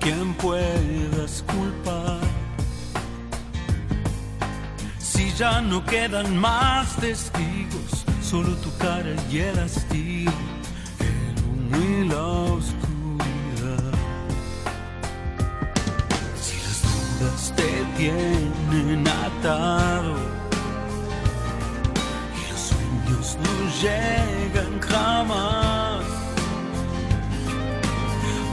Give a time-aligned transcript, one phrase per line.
[0.00, 2.20] quien puedas culpar.
[4.98, 10.30] Si ya no quedan más testigos, solo tu cara y el hastío,
[11.00, 12.22] el humo y la
[12.54, 13.94] oscuridad.
[16.40, 20.16] Si las dudas te tienen atado
[22.36, 25.95] y los sueños no llegan jamás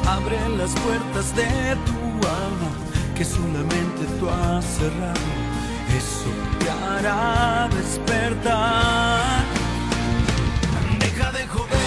[0.05, 2.69] Abre las puertas de tu alma
[3.15, 5.29] que solamente tú has cerrado.
[5.97, 9.43] Eso te hará despertar.
[10.99, 11.82] Deja de joder,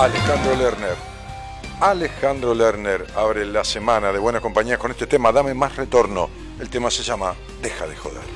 [0.00, 0.96] Alejandro Lerner.
[1.78, 6.30] Alejandro Lerner abre la semana de buena compañía con este tema, Dame más retorno.
[6.58, 8.29] El tema se llama Deja de joder.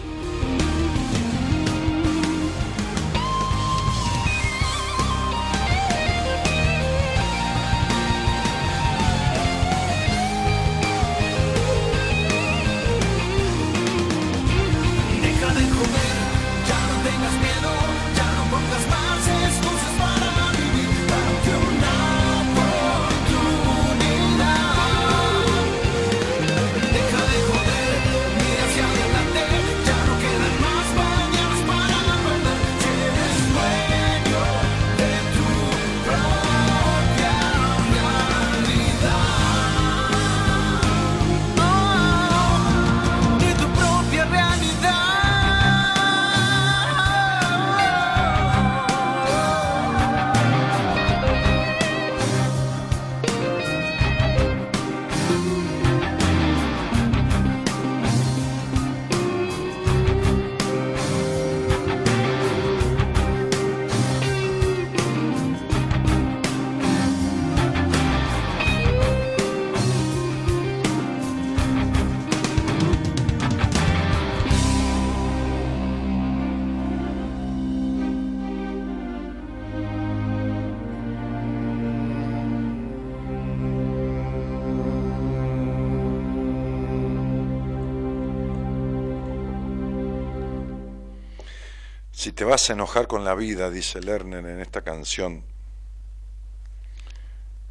[92.44, 95.42] Te vas a enojar con la vida, dice Lerner en esta canción,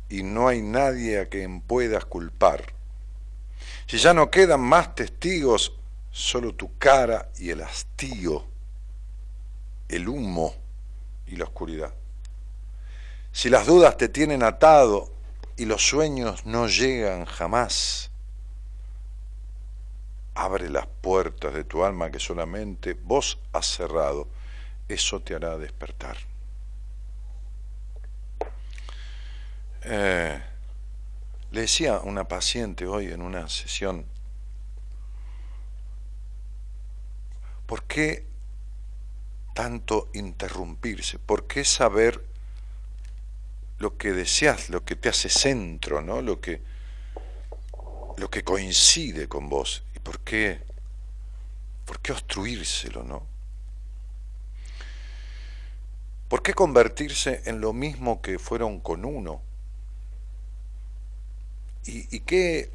[0.09, 2.73] y no hay nadie a quien puedas culpar,
[3.85, 5.73] si ya no quedan más testigos,
[6.09, 8.45] solo tu cara y el hastío,
[9.89, 10.55] el humo
[11.27, 11.93] y la oscuridad.
[13.31, 15.13] Si las dudas te tienen atado
[15.55, 18.09] y los sueños no llegan jamás,
[20.33, 24.27] abre las puertas de tu alma que solamente vos has cerrado,
[24.93, 26.17] eso te hará despertar.
[29.83, 30.41] Eh,
[31.51, 34.05] le decía a una paciente hoy en una sesión,
[37.65, 38.25] ¿por qué
[39.53, 41.19] tanto interrumpirse?
[41.19, 42.23] ¿Por qué saber
[43.77, 46.21] lo que deseas, lo que te hace centro, ¿no?
[46.21, 46.61] Lo que
[48.17, 50.61] lo que coincide con vos y por qué
[51.85, 53.32] por qué obstruírselo, ¿no?
[56.33, 59.39] ¿Por qué convertirse en lo mismo que fueron con uno?
[61.85, 62.71] Y, qué,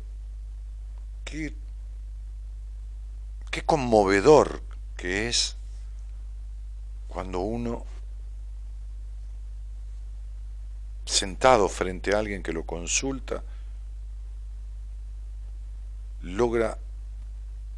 [1.25, 1.52] qué,
[3.50, 4.62] qué conmovedor
[4.96, 5.56] que es
[7.08, 7.84] cuando uno
[11.05, 13.43] sentado frente a alguien que lo consulta,
[16.22, 16.78] logra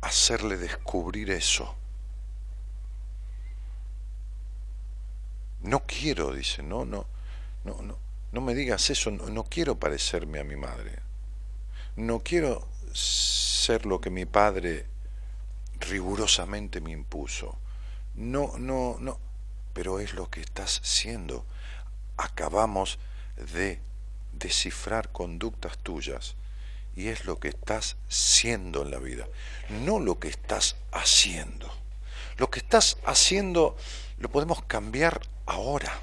[0.03, 1.75] hacerle descubrir eso.
[5.63, 7.07] No quiero, dice, no, no,
[7.65, 7.99] no, no,
[8.33, 11.11] no me digas eso, no quiero parecerme a mi madre
[11.97, 14.87] no quiero ser lo que mi padre
[15.79, 17.57] rigurosamente me impuso.
[18.15, 19.19] No, no, no,
[19.73, 21.45] pero es lo que estás siendo.
[22.17, 22.99] Acabamos
[23.55, 23.81] de
[24.33, 26.37] descifrar conductas tuyas
[26.97, 29.27] y es lo que estás siendo en la vida,
[29.69, 31.71] no lo que estás haciendo.
[32.37, 33.77] Lo que estás haciendo
[34.19, 35.21] lo podemos cambiar
[35.51, 36.01] ahora,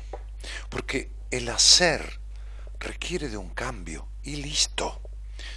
[0.70, 2.20] porque el hacer
[2.80, 5.02] requiere de un cambio y listo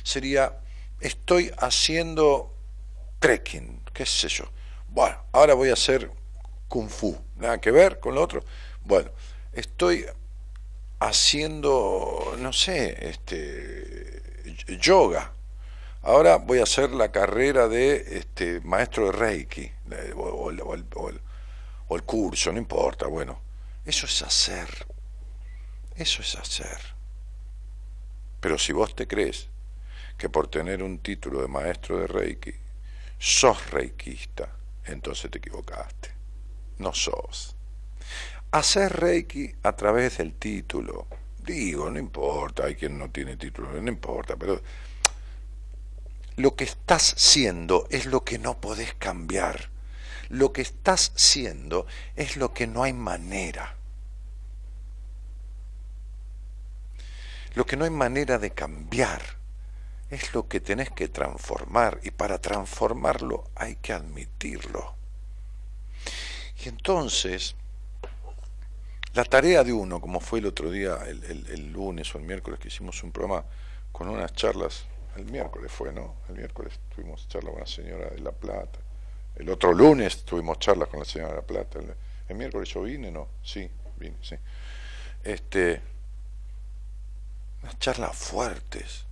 [0.02, 0.58] sería,
[1.00, 2.54] estoy haciendo
[3.18, 4.44] trekking, qué sé yo.
[4.88, 6.10] Bueno, ahora voy a hacer
[6.68, 8.44] kung fu, nada que ver con lo otro.
[8.84, 9.10] Bueno,
[9.52, 10.06] estoy
[11.00, 14.22] haciendo, no sé, este,
[14.80, 15.32] yoga.
[16.02, 19.70] Ahora voy a hacer la carrera de este, maestro de Reiki,
[20.16, 20.50] o,
[21.88, 23.49] o el curso, no importa, bueno.
[23.90, 24.86] Eso es hacer.
[25.96, 26.78] Eso es hacer.
[28.40, 29.48] Pero si vos te crees
[30.16, 32.52] que por tener un título de maestro de Reiki,
[33.18, 34.48] sos reikista,
[34.84, 36.14] entonces te equivocaste.
[36.78, 37.56] No sos.
[38.52, 41.08] Hacer Reiki a través del título,
[41.44, 44.62] digo, no importa, hay quien no tiene título, no importa, pero
[46.36, 49.68] lo que estás siendo es lo que no podés cambiar.
[50.28, 53.78] Lo que estás siendo es lo que no hay manera.
[57.54, 59.20] Lo que no hay manera de cambiar
[60.10, 64.94] es lo que tenés que transformar y para transformarlo hay que admitirlo.
[66.64, 67.54] Y entonces,
[69.14, 72.68] la tarea de uno, como fue el otro día, el, lunes o el miércoles que
[72.68, 73.44] hicimos un programa
[73.92, 74.84] con unas charlas,
[75.16, 76.16] el miércoles fue, ¿no?
[76.28, 78.78] El miércoles tuvimos charla con la señora de La Plata,
[79.36, 81.94] el otro lunes tuvimos charlas con la señora de La Plata, el,
[82.28, 83.28] el miércoles yo vine, ¿no?
[83.42, 84.36] Sí, vine, sí.
[85.24, 85.80] Este,
[87.62, 89.04] unas charlas fuertes,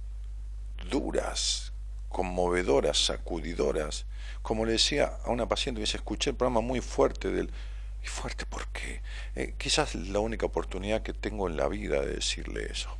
[0.90, 1.72] duras,
[2.08, 4.06] conmovedoras, sacudidoras.
[4.42, 7.50] Como le decía a una paciente, dice, escuché el programa muy fuerte del...
[8.02, 9.02] ¿Y fuerte por qué?
[9.34, 12.96] Eh, quizás es la única oportunidad que tengo en la vida de decirle eso.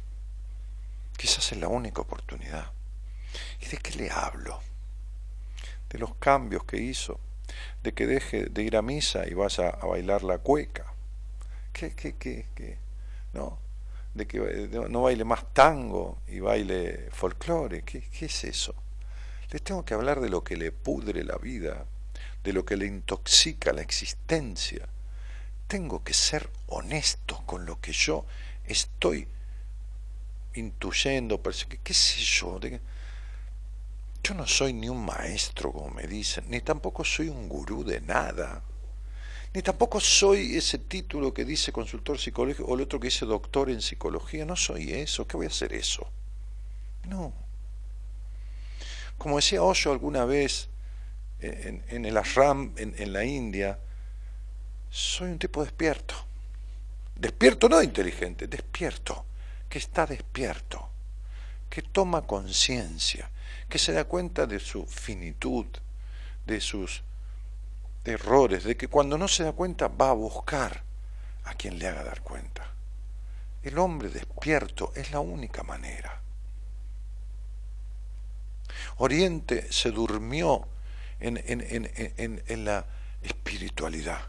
[1.17, 2.73] Quizás es la única oportunidad.
[3.61, 4.61] ¿Y de qué le hablo?
[5.89, 7.21] De los cambios que hizo,
[7.83, 10.93] de que deje de ir a misa y vaya a bailar la cueca.
[11.73, 12.79] ¿Qué, qué, qué, qué?
[13.33, 13.59] ¿No?
[14.19, 17.83] De que no baile más tango y baile folclore.
[17.83, 18.75] ¿Qué, ¿Qué, es eso?
[19.51, 21.87] Les tengo que hablar de lo que le pudre la vida,
[22.45, 24.87] de lo que le intoxica la existencia.
[25.67, 28.27] Tengo que ser honesto con lo que yo
[28.67, 29.27] estoy
[30.55, 32.61] intuyendo, qué, qué sé yo.
[34.23, 38.01] yo no soy ni un maestro, como me dicen, ni tampoco soy un gurú de
[38.01, 38.63] nada
[39.55, 43.71] ni tampoco soy ese título que dice consultor psicológico o el otro que dice doctor
[43.71, 44.45] en psicología.
[44.45, 45.27] No soy eso.
[45.27, 46.07] ¿Qué voy a hacer eso?
[47.07, 47.33] No.
[49.17, 50.69] Como decía Osho alguna vez
[51.41, 53.79] en, el ashram en la India,
[54.91, 56.15] soy un tipo despierto.
[57.17, 59.25] Despierto no inteligente, despierto,
[59.69, 60.89] que está despierto,
[61.69, 63.31] que toma conciencia,
[63.69, 65.67] que se da cuenta de su finitud,
[66.47, 67.03] de sus
[68.09, 70.83] errores, de que cuando no se da cuenta va a buscar
[71.45, 72.73] a quien le haga dar cuenta.
[73.63, 76.23] El hombre despierto es la única manera.
[78.99, 80.67] Oriente se durmió
[81.21, 82.87] en, la
[83.23, 84.29] espiritualidad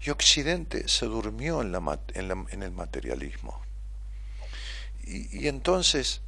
[0.00, 3.60] y Occidente se durmió en, el materialismo.
[5.04, 6.22] Y entonces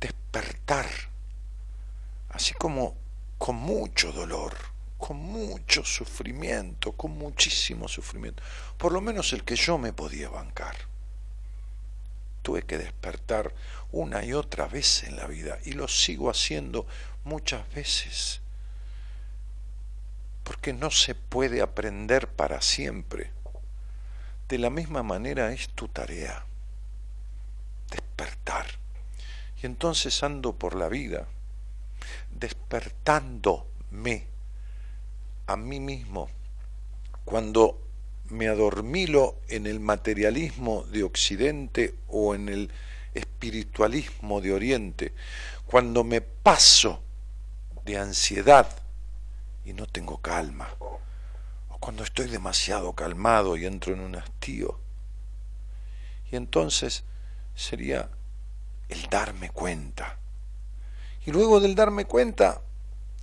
[0.00, 0.86] despertar,
[2.30, 2.96] así como
[3.38, 4.71] con mucho dolor,
[5.02, 8.40] con mucho sufrimiento, con muchísimo sufrimiento,
[8.78, 10.76] por lo menos el que yo me podía bancar.
[12.42, 13.52] Tuve que despertar
[13.90, 16.86] una y otra vez en la vida y lo sigo haciendo
[17.24, 18.42] muchas veces,
[20.44, 23.32] porque no se puede aprender para siempre.
[24.48, 26.46] De la misma manera es tu tarea,
[27.90, 28.66] despertar.
[29.60, 31.26] Y entonces ando por la vida,
[32.30, 34.31] despertándome
[35.46, 36.28] a mí mismo,
[37.24, 37.80] cuando
[38.30, 42.70] me adormilo en el materialismo de Occidente o en el
[43.14, 45.12] espiritualismo de Oriente,
[45.66, 47.02] cuando me paso
[47.84, 48.68] de ansiedad
[49.64, 54.78] y no tengo calma, o cuando estoy demasiado calmado y entro en un hastío.
[56.30, 57.04] Y entonces
[57.54, 58.08] sería
[58.88, 60.18] el darme cuenta.
[61.26, 62.62] Y luego del darme cuenta,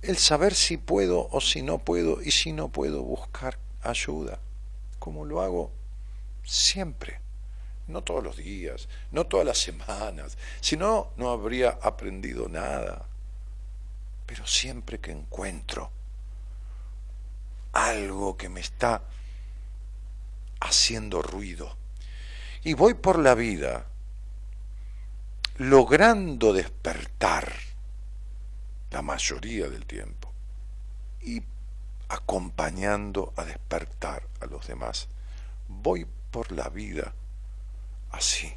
[0.02, 4.40] el saber si puedo o si no puedo, y si no puedo, buscar ayuda
[4.98, 5.72] como lo hago
[6.44, 7.20] siempre,
[7.88, 13.06] no todos los días, no todas las semanas, si no, no habría aprendido nada.
[14.26, 15.90] Pero siempre que encuentro
[17.72, 19.02] algo que me está
[20.60, 21.76] haciendo ruido
[22.62, 23.86] y voy por la vida
[25.56, 27.52] logrando despertar
[28.90, 30.32] la mayoría del tiempo
[31.22, 31.42] y
[32.08, 35.08] acompañando a despertar a los demás.
[35.68, 37.14] Voy por la vida
[38.10, 38.52] así,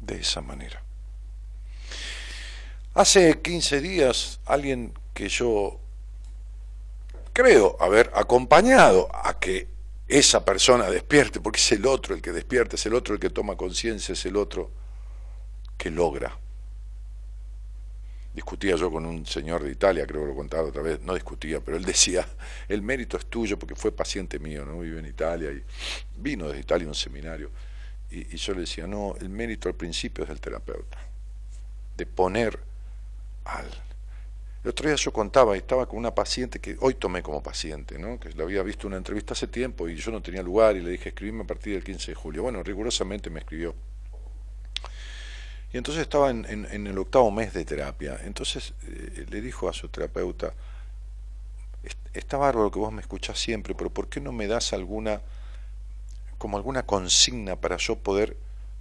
[0.00, 0.82] de esa manera.
[2.94, 5.80] Hace 15 días alguien que yo
[7.32, 9.68] creo haber acompañado a que
[10.08, 13.30] esa persona despierte, porque es el otro el que despierta, es el otro el que
[13.30, 14.70] toma conciencia, es el otro
[15.78, 16.36] que logra
[18.40, 21.60] discutía yo con un señor de Italia, creo que lo contaba otra vez, no discutía,
[21.60, 22.26] pero él decía,
[22.68, 24.80] el mérito es tuyo porque fue paciente mío, ¿no?
[24.80, 25.62] Vive en Italia y
[26.16, 27.50] vino desde Italia a un seminario.
[28.10, 30.98] Y, yo le decía, no, el mérito al principio es del terapeuta,
[31.96, 32.58] de poner
[33.44, 33.68] al...
[34.64, 38.18] El otro día yo contaba, estaba con una paciente que hoy tomé como paciente, ¿no?
[38.18, 40.90] que la había visto una entrevista hace tiempo y yo no tenía lugar y le
[40.90, 42.42] dije, escribime a partir del 15 de julio.
[42.42, 43.74] Bueno, rigurosamente me escribió
[45.72, 48.18] y entonces estaba en, el octavo mes de terapia.
[48.24, 50.52] Entonces eh, le dijo a su terapeuta,
[52.12, 55.20] está bárbaro que vos me escuchás siempre, pero ¿por qué no me das alguna,
[56.38, 58.36] como alguna consigna para yo poder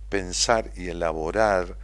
[0.10, 1.78] pensar y elaborar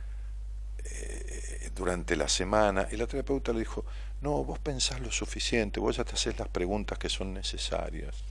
[0.86, 2.88] eh, durante la semana?
[2.92, 3.86] Y la terapeuta le dijo,
[4.22, 8.24] no, vos pensás lo suficiente, vos ya te haces las preguntas que son necesarias.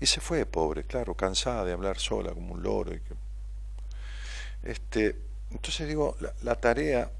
[0.00, 3.25] Y se fue, pobre, claro, cansada de hablar sola como un loro y que
[4.66, 5.16] este,
[5.50, 7.10] entonces digo, la, tarea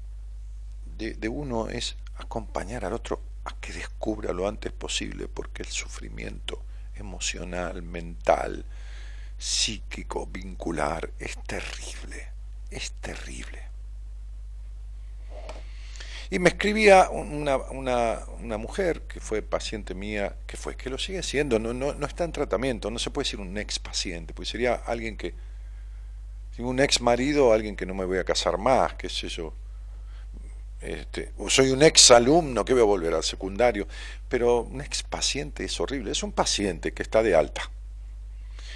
[0.97, 6.63] de, uno es acompañar al otro a que descubra lo antes posible, porque el sufrimiento
[6.95, 8.65] emocional, mental,
[9.37, 12.27] psíquico, vincular, es terrible,
[12.69, 13.61] es terrible.
[16.29, 20.97] Y me escribía una, una, una, mujer que fue paciente mía, que fue, que lo
[20.97, 24.33] sigue siendo, no, no, no está en tratamiento, no se puede decir un ex paciente,
[24.33, 25.33] pues sería alguien que
[26.59, 29.53] un ex marido, alguien que no me voy a casar más, qué sé yo.
[30.81, 33.87] Este, soy un ex alumno que voy a volver al secundario,
[34.29, 37.69] pero un ex paciente es horrible, es un paciente que está de alta.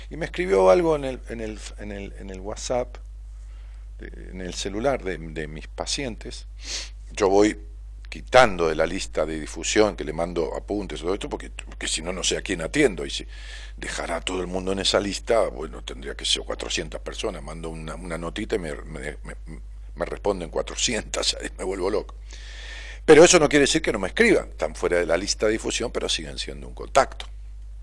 [0.10, 2.98] Y me escribió algo en el, WhatsApp,
[4.00, 6.48] en el celular de mis pacientes.
[7.14, 7.58] Yo voy
[8.12, 12.01] quitando de la lista de difusión que le mando apuntes todo esto, porque, porque si
[12.01, 13.06] no, no sé a quién atiendo.
[13.06, 13.25] Y si
[13.77, 17.41] dejara a todo el mundo en esa lista, bueno, tendría que ser 400 personas.
[17.41, 19.18] Mando una, una notita y me, me,
[19.96, 22.15] me, responden 400, y me vuelvo loco.
[23.06, 25.53] Pero eso no quiere decir que no me escriban, están fuera de la lista de
[25.53, 27.27] difusión, pero siguen siendo un contacto.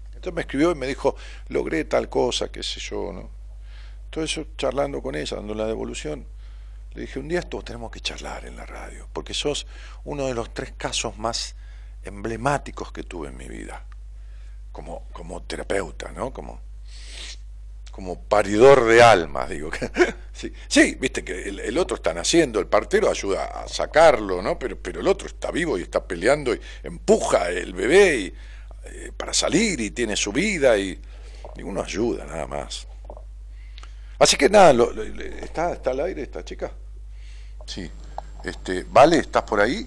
[0.09, 1.17] Entonces me escribió y me dijo,
[1.49, 3.31] logré tal cosa, qué sé yo, ¿no?
[4.11, 6.27] Todo eso charlando con ella, dando la devolución
[6.99, 9.69] le dije, un día esto tenemos que charlar en la radio, porque sos
[10.05, 11.55] uno de los tres casos más
[12.03, 13.87] emblemáticos que tuve en mi vida,
[14.73, 16.33] como, como terapeuta, ¿no?
[16.33, 16.61] Como,
[17.93, 19.71] como paridor de almas, digo.
[20.33, 24.59] sí, sí, viste que el, otro está naciendo, el partero ayuda a sacarlo, ¿no?
[24.59, 28.35] Pero, pero el otro está vivo y está peleando y empuja el bebé y,
[28.87, 31.01] eh, para salir y tiene su vida y,
[31.63, 32.87] uno ayuda nada más.
[34.19, 34.73] Así que nada,
[35.43, 36.73] ¿está, ¿está al aire esta chica?
[37.69, 37.91] Sí.
[38.43, 39.87] Este, vale, ¿estás por ahí?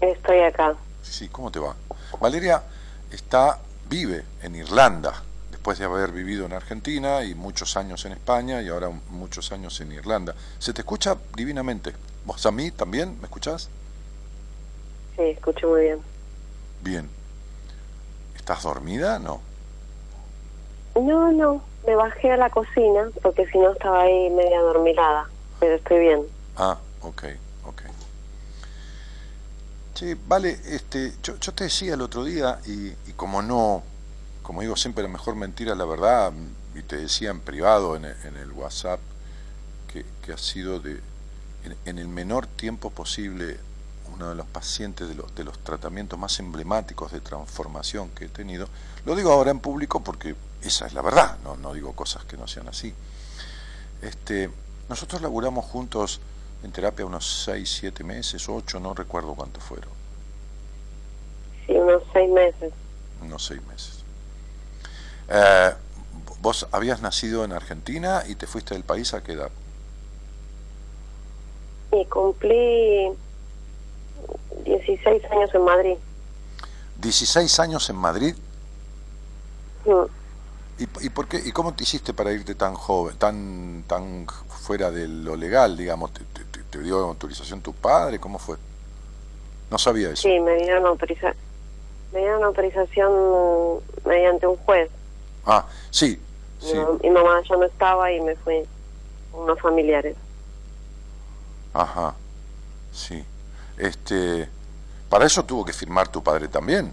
[0.00, 0.74] Estoy acá.
[1.02, 1.74] Sí, ¿cómo te va?
[2.20, 2.62] Valeria
[3.10, 3.58] está,
[3.88, 8.68] vive en Irlanda después de haber vivido en Argentina y muchos años en España y
[8.68, 10.34] ahora muchos años en Irlanda.
[10.58, 11.94] Se te escucha divinamente.
[12.24, 13.18] ¿Vos a mí también?
[13.18, 13.70] ¿Me escuchás?
[15.16, 15.98] Sí, escucho muy bien.
[16.82, 17.08] Bien.
[18.36, 19.18] ¿Estás dormida?
[19.18, 19.40] No.
[20.94, 21.62] No, no.
[21.86, 25.28] Me bajé a la cocina porque si no estaba ahí media dormilada.
[25.60, 26.22] Pero estoy bien.
[26.56, 27.24] Ah, ok,
[27.66, 27.82] ok.
[29.94, 33.84] Sí, vale, este, yo, yo te decía el otro día y, y como no
[34.50, 36.32] como digo siempre, la mejor mentira la verdad,
[36.74, 38.98] y te decía en privado en el, WhatsApp,
[39.92, 41.00] que, ha sido de,
[41.84, 43.58] en, el menor tiempo posible
[44.12, 48.68] uno de los pacientes de, de los tratamientos más emblemáticos de transformación que he tenido.
[49.04, 52.36] Lo digo ahora en público porque esa es la verdad, no, no digo cosas que
[52.36, 52.92] no sean así.
[54.02, 54.50] Este,
[54.90, 56.20] nosotros laburamos juntos
[56.64, 59.88] en terapia unos 6, 7 meses, 8, no recuerdo cuántos fueron.
[61.64, 62.72] Sí, unos 6 meses.
[63.22, 64.04] Unos 6 meses.
[65.28, 65.74] Eh,
[66.40, 69.50] ¿Vos habías nacido en Argentina y te fuiste del país a qué edad?
[71.92, 73.12] Y cumplí
[74.64, 75.96] 16 años en Madrid.
[77.00, 78.34] ¿16 años en Madrid?
[79.84, 80.82] Mm.
[80.82, 81.40] ¿Y, ¿Y, por qué?
[81.44, 84.26] ¿Y cómo te hiciste para irte tan joven, tan tan
[84.70, 86.12] fuera de lo legal, digamos?
[86.12, 86.22] ¿Te,
[86.70, 88.20] te, dio autorización tu padre?
[88.20, 88.56] ¿Cómo fue?
[89.68, 90.22] No sabía eso.
[90.22, 91.34] Sí, me dieron, autoriza
[92.12, 94.88] me dieron autorización mediante un juez.
[95.44, 96.22] Ah, sí.
[96.60, 96.74] sí.
[97.02, 98.62] Mi, mamá ya no estaba y me fui
[99.32, 100.16] unos familiares.
[101.74, 102.14] Ajá,
[102.92, 103.24] sí.
[103.76, 104.48] Este,
[105.08, 106.92] para eso tuvo que firmar tu padre también.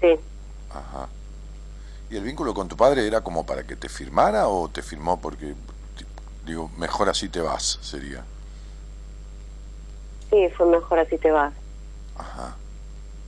[0.00, 0.18] Sí.
[0.70, 1.08] Ajá.
[2.10, 5.20] ¿Y el vínculo con tu padre era como para que te firmara o te firmó
[5.20, 5.54] porque,
[6.50, 8.24] digo, mejor así te vas, sería?
[10.30, 11.52] Sí, fue mejor así te vas.
[12.16, 12.56] Ajá,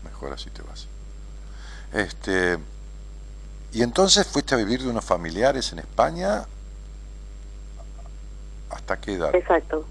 [0.05, 0.87] mejor así te vas.
[1.93, 2.59] Este,
[3.73, 6.47] y entonces fuiste a vivir de unos familiares en España.
[8.71, 9.35] ¿Hasta qué edad?
[9.35, 9.85] Exacto.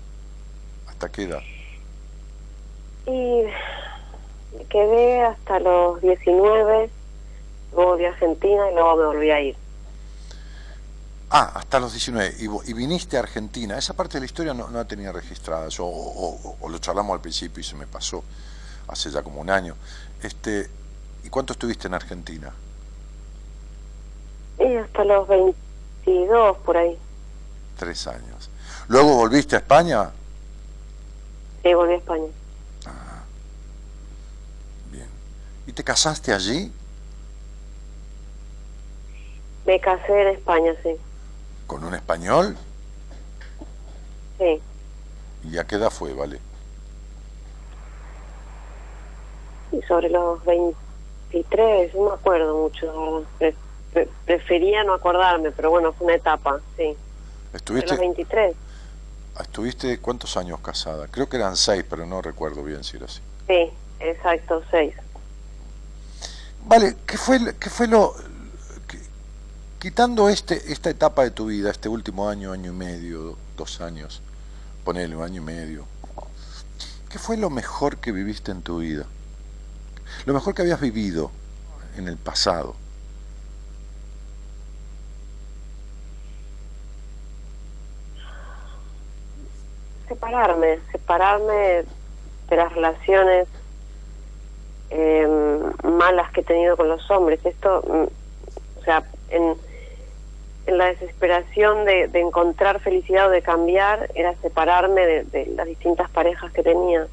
[0.88, 1.42] ¿Hasta qué edad?
[3.06, 3.44] Y
[4.58, 6.90] me quedé hasta los 19,
[7.74, 9.56] luego volví a Argentina y luego me volví a ir.
[11.34, 12.36] Ah, hasta los 19.
[12.40, 13.78] Y, viniste a Argentina.
[13.78, 15.70] Esa parte de la historia no, no la tenía registrada.
[15.70, 18.22] Yo, o, lo charlamos al principio y se me pasó
[18.90, 19.76] hace ya como un año.
[20.22, 20.70] Este,
[21.24, 22.54] ¿Y cuánto estuviste en Argentina?
[24.60, 26.98] Y hasta los 22, por ahí.
[27.78, 28.50] Tres años.
[28.90, 30.12] ¿Luego volviste a España?
[31.64, 32.28] Sí, volví a España.
[32.86, 33.24] Ah,
[34.92, 35.08] bien.
[35.66, 36.74] ¿Y te casaste allí?
[39.66, 40.98] Me casé en España, sí.
[41.72, 42.58] ¿Con un español?
[44.38, 44.62] Sí.
[45.46, 46.38] ¿Y a qué edad fue, vale?
[49.72, 53.26] Y sobre los 23, no me acuerdo mucho,
[54.26, 56.94] prefería no acordarme, pero bueno, fue una etapa, sí.
[57.54, 57.92] ¿Estuviste?
[57.92, 58.54] los 23.
[59.40, 61.08] ¿Estuviste cuántos años casada?
[61.08, 63.22] Creo que eran seis, pero no recuerdo bien si era así.
[63.48, 64.94] Sí, exacto, seis.
[66.66, 68.14] Vale, ¿qué fue, qué fue lo...
[69.82, 74.22] quitando este esta etapa de tu vida, este último año, año y medio, dos años,
[74.86, 75.86] ponele un año y medio,
[77.10, 79.08] ¿qué fue lo mejor que viviste en tu vida?
[80.28, 81.32] Lo mejor que habías vivido
[81.98, 82.76] en el pasado.
[90.08, 91.86] separarme, separarme
[92.50, 93.48] de las relaciones
[94.90, 95.26] eh,
[95.84, 97.40] malas que he tenido con los hombres.
[97.46, 99.56] Esto, mm, o sea, en,
[100.66, 106.52] en la desesperación de, encontrar felicidad o de cambiar, era separarme de, las distintas parejas
[106.52, 107.08] que tenía.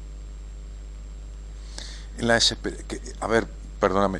[2.17, 2.39] En la
[3.21, 3.45] a ver,
[3.79, 4.19] perdóname,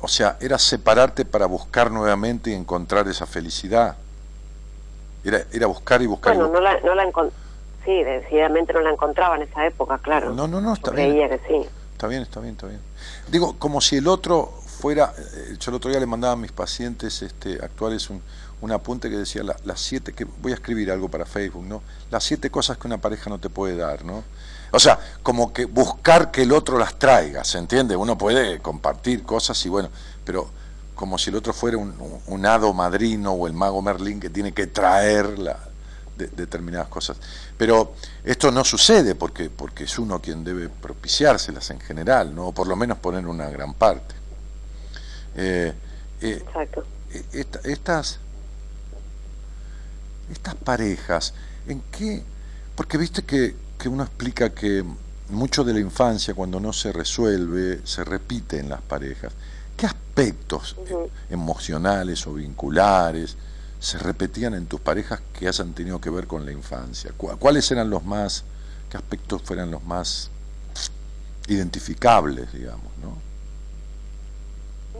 [0.00, 3.96] o sea, era separarte para buscar nuevamente y encontrar esa felicidad.
[5.24, 6.34] Era, era buscar y buscar.
[6.34, 7.44] Bueno, no la, no la encontré
[7.84, 10.32] sí, decididamente no la encontraba en esa época, claro.
[10.32, 11.10] No, no, no, está bien.
[11.10, 11.68] Creía que sí.
[11.92, 12.80] Está bien, está bien, está bien.
[13.28, 16.52] Digo, como si el otro fuera, eh, yo el otro día le mandaba a mis
[16.52, 18.22] pacientes este, actuales un,
[18.60, 21.82] un apunte que decía las siete, que voy a escribir algo para Facebook, ¿no?
[22.10, 24.24] Las siete cosas que una pareja no te puede dar, ¿no?
[24.70, 27.94] O sea, como que buscar que el otro las traiga, ¿se entiende?
[27.94, 29.88] Uno puede compartir cosas y bueno,
[30.24, 30.48] pero
[30.94, 31.94] como si el otro fuera un,
[32.26, 35.58] un hado madrino o el mago Merlín que tiene que traer la,
[36.16, 37.16] determinadas cosas.
[37.56, 42.48] Pero esto no sucede porque, porque es uno quien debe propiciárselas en general, ¿no?
[42.48, 44.14] o por lo menos poner una gran parte.
[45.36, 45.72] Eh,
[46.20, 46.84] eh, Exacto.
[47.12, 48.18] Eh, estas,
[50.30, 51.34] estas parejas,
[51.66, 52.22] ¿en qué?
[52.74, 54.84] Porque viste que, que uno explica que
[55.30, 59.32] mucho de la infancia, cuando no se resuelve, se repite en las parejas.
[59.76, 60.76] ¿Qué aspectos
[61.30, 63.36] emocionales o vinculares
[63.80, 67.12] se repetían en tus parejas que hayan tenido que ver con la infancia?
[67.16, 68.44] ¿Cuáles eran los más,
[68.90, 70.30] qué aspectos fueran los más
[71.48, 73.18] identificables, digamos, no?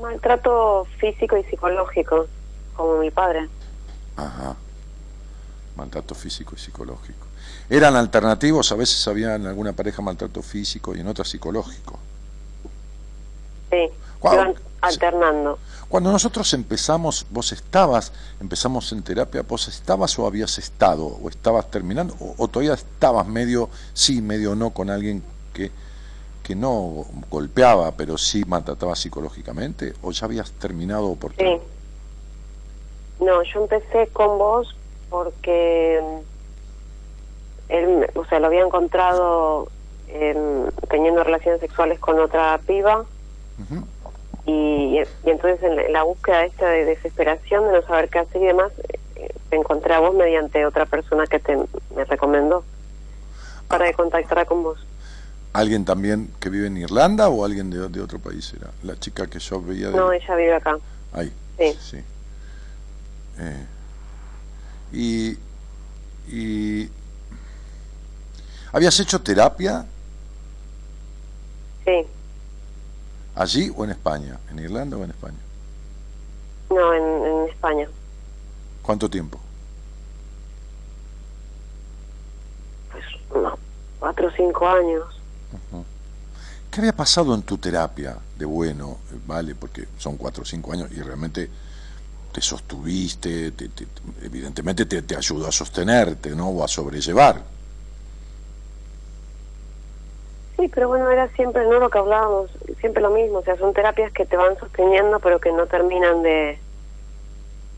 [0.01, 2.27] Maltrato físico y psicológico,
[2.75, 3.49] como mi padre.
[4.17, 4.57] Ajá.
[5.77, 7.27] Maltrato físico y psicológico.
[7.69, 8.71] ¿Eran alternativos?
[8.73, 11.99] A veces había en alguna pareja maltrato físico y en otra psicológico.
[13.71, 13.91] Sí,
[14.23, 15.59] iban alternando.
[15.89, 21.71] Cuando nosotros empezamos, vos estabas, empezamos en terapia, vos estabas o habías estado, o estabas
[21.71, 25.71] terminando, o, todavía estabas medio sí, medio no con alguien que,
[26.43, 31.59] que no golpeaba, pero sí maltrataba psicológicamente, o ya habías terminado por Sí.
[33.21, 34.75] No, yo empecé con vos
[35.15, 36.01] porque
[37.69, 39.69] él, o sea, lo había encontrado
[40.89, 43.05] teniendo relaciones sexuales con otra piba
[44.45, 48.73] y, entonces en la búsqueda esta de desesperación, de no saber qué hacer y demás,
[49.15, 51.57] eh, te encontré a vos mediante otra persona que te
[51.95, 52.65] me recomendó
[53.69, 54.85] para contactar con vos.
[55.53, 58.73] ¿Alguien también que vive en Irlanda o alguien de, de otro país era?
[58.83, 60.77] La chica que yo veía No, ella vive acá.
[61.13, 61.33] Ahí.
[61.57, 62.03] Sí.
[63.39, 63.67] Eh,
[64.95, 65.39] y,
[66.29, 66.91] y...
[68.73, 69.85] ¿Habías hecho terapia?
[71.85, 72.07] Sí.
[73.35, 74.39] ¿Allí o en España?
[74.51, 75.39] ¿En Irlanda o en España?
[76.71, 77.89] No, en, España.
[78.83, 79.39] ¿Cuánto tiempo?
[82.91, 83.05] Pues
[83.99, 85.05] cuatro o cinco años.
[86.71, 89.55] ¿Qué había pasado en tu terapia de bueno, vale?
[89.55, 91.49] Porque son cuatro o cinco años y realmente
[92.35, 93.53] te sostuviste,
[94.21, 96.49] evidentemente te, te ayudó a sostenerte, ¿no?
[96.49, 97.41] O a sobrellevar.
[100.57, 103.73] Sí, pero bueno, era siempre no lo que hablábamos, siempre lo mismo, o sea, son
[103.73, 106.59] terapias que te van sosteniendo pero que no terminan de,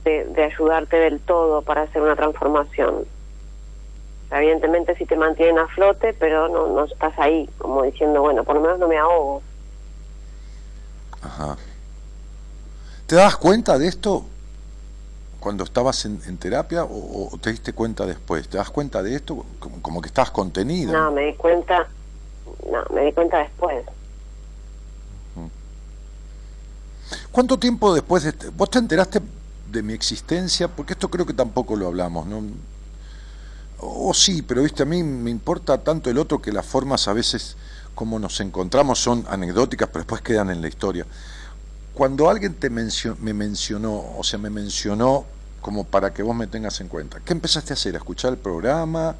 [0.04, 3.04] de, ayudarte del todo para hacer una transformación.
[4.30, 8.54] evidentemente sí te mantienen a flote, pero no, no estás ahí como diciendo, bueno, por
[8.54, 9.42] lo menos no me ahogo.
[11.20, 11.58] Ajá.
[13.06, 14.24] ¿Te das cuenta de esto
[15.46, 18.48] cuando estabas en, terapia o, te diste cuenta después?
[18.48, 20.90] ¿Te das cuenta de esto como, como que estabas contenida?
[20.90, 21.86] No, me di cuenta,
[22.68, 23.84] no, me di cuenta después.
[27.30, 29.20] ¿Cuánto tiempo después de este, vos te enteraste
[29.70, 30.66] de mi existencia?
[30.66, 32.42] Porque esto creo que tampoco lo hablamos, ¿no?
[33.78, 37.12] O sí, pero viste, a mí me importa tanto el otro que las formas a
[37.12, 37.56] veces
[37.94, 41.06] como nos encontramos son anecdóticas, pero después quedan en la historia.
[41.94, 45.35] Cuando alguien te me mencionó, o sea, me mencionó
[45.66, 47.96] como para que vos me tengas en cuenta, ¿qué empezaste a hacer?
[47.96, 49.16] ¿A escuchar el programa?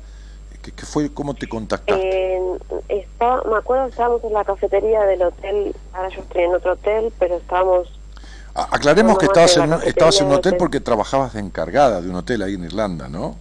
[0.63, 1.13] ¿Qué, fue?
[1.13, 2.37] ¿Cómo te contactaste?
[2.37, 6.75] Eh, me acuerdo que estábamos en la cafetería del hotel, ahora yo estoy en otro
[6.75, 7.89] hotel, pero estábamos...
[8.55, 12.43] aclaremos que estabas en, estabas en un hotel, porque trabajabas de encargada de un hotel
[12.43, 13.35] ahí en Irlanda, ¿no?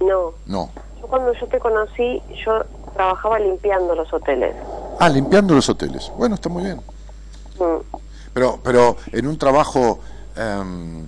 [0.00, 0.32] No.
[0.46, 0.70] No.
[0.98, 4.56] Yo cuando yo te conocí, yo trabajaba limpiando los hoteles.
[4.98, 6.10] Ah, limpiando los hoteles.
[6.16, 6.80] Bueno, está muy bien.
[7.58, 7.98] Mm.
[8.32, 10.00] Pero, pero en un trabajo...
[10.38, 11.04] Eh,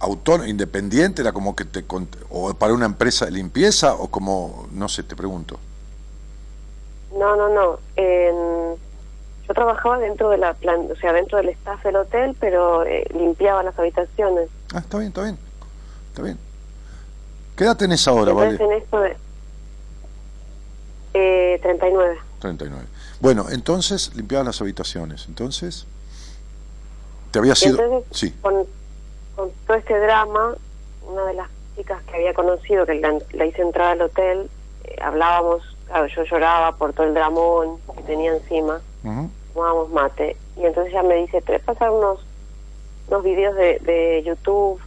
[0.00, 1.84] autónomo, independiente, era como que te
[2.30, 5.58] o para una empresa de limpieza o como no sé, te pregunto.
[7.16, 7.78] No, no, no.
[7.96, 13.06] yo trabajaba dentro de la plan, o sea, dentro del staff del hotel, pero eh,
[13.14, 14.48] limpiaba las habitaciones.
[14.74, 15.38] Ah, está bien, está bien.
[16.10, 16.38] Está bien.
[17.56, 18.62] ¿Qué edad tenés ahora, Vale?
[18.62, 19.16] En esto de,
[21.14, 22.18] eh, 39.
[22.38, 22.86] 39.
[23.20, 25.24] Bueno, entonces limpiaba las habitaciones.
[25.26, 25.86] Entonces,
[27.32, 28.04] te había sido...
[28.12, 28.66] sí con
[29.66, 30.54] todo este drama,
[31.06, 34.50] una de las chicas que había conocido, que la, hice entrar al hotel,
[34.84, 38.80] eh, hablábamos, claro, yo lloraba por todo el dramón que tenía encima,
[39.54, 42.20] tomábamos mate, y entonces ella me dice, ¿te pasar unos,
[43.08, 44.80] unos videos de, YouTube?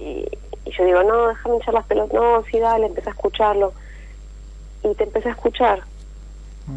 [0.00, 0.26] Y,
[0.66, 3.72] yo digo, no, déjame echar las pelotas, no, sí, dale, empecé a escucharlo.
[4.84, 5.82] Y te empecé a escuchar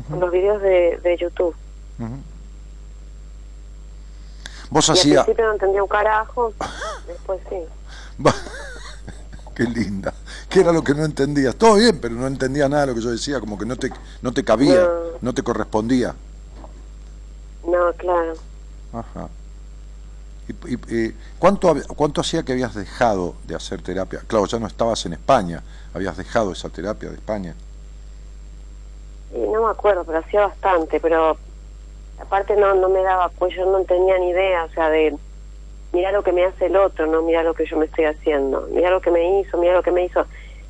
[0.09, 1.55] los videos de, de YouTube.
[4.75, 5.19] Vos hacías...
[5.19, 6.53] Al principio no entendía un carajo,
[7.07, 7.55] después sí.
[9.55, 10.13] Qué linda.
[10.49, 11.55] ¿Qué era lo que no entendías?
[11.55, 13.89] Todo bien, pero no entendía nada de lo que yo decía, como que no te,
[14.21, 14.85] no te cabía,
[15.21, 16.13] no, te correspondía.
[17.65, 18.33] No, claro.
[18.91, 19.29] Ajá.
[20.67, 24.23] ¿Y, cuánto, cuánto hacía que habías dejado de hacer terapia?
[24.27, 27.55] Claro, ya no estabas en España, habías dejado esa terapia de España.
[29.33, 31.37] no me acuerdo, pero hacía bastante, pero
[32.19, 35.15] aparte no, no me daba, pues yo no tenía ni idea, o sea, de
[35.91, 38.67] mira lo que me hace el otro, no mira lo que yo me estoy haciendo,
[38.71, 40.25] mira lo que me hizo, mira lo que me hizo.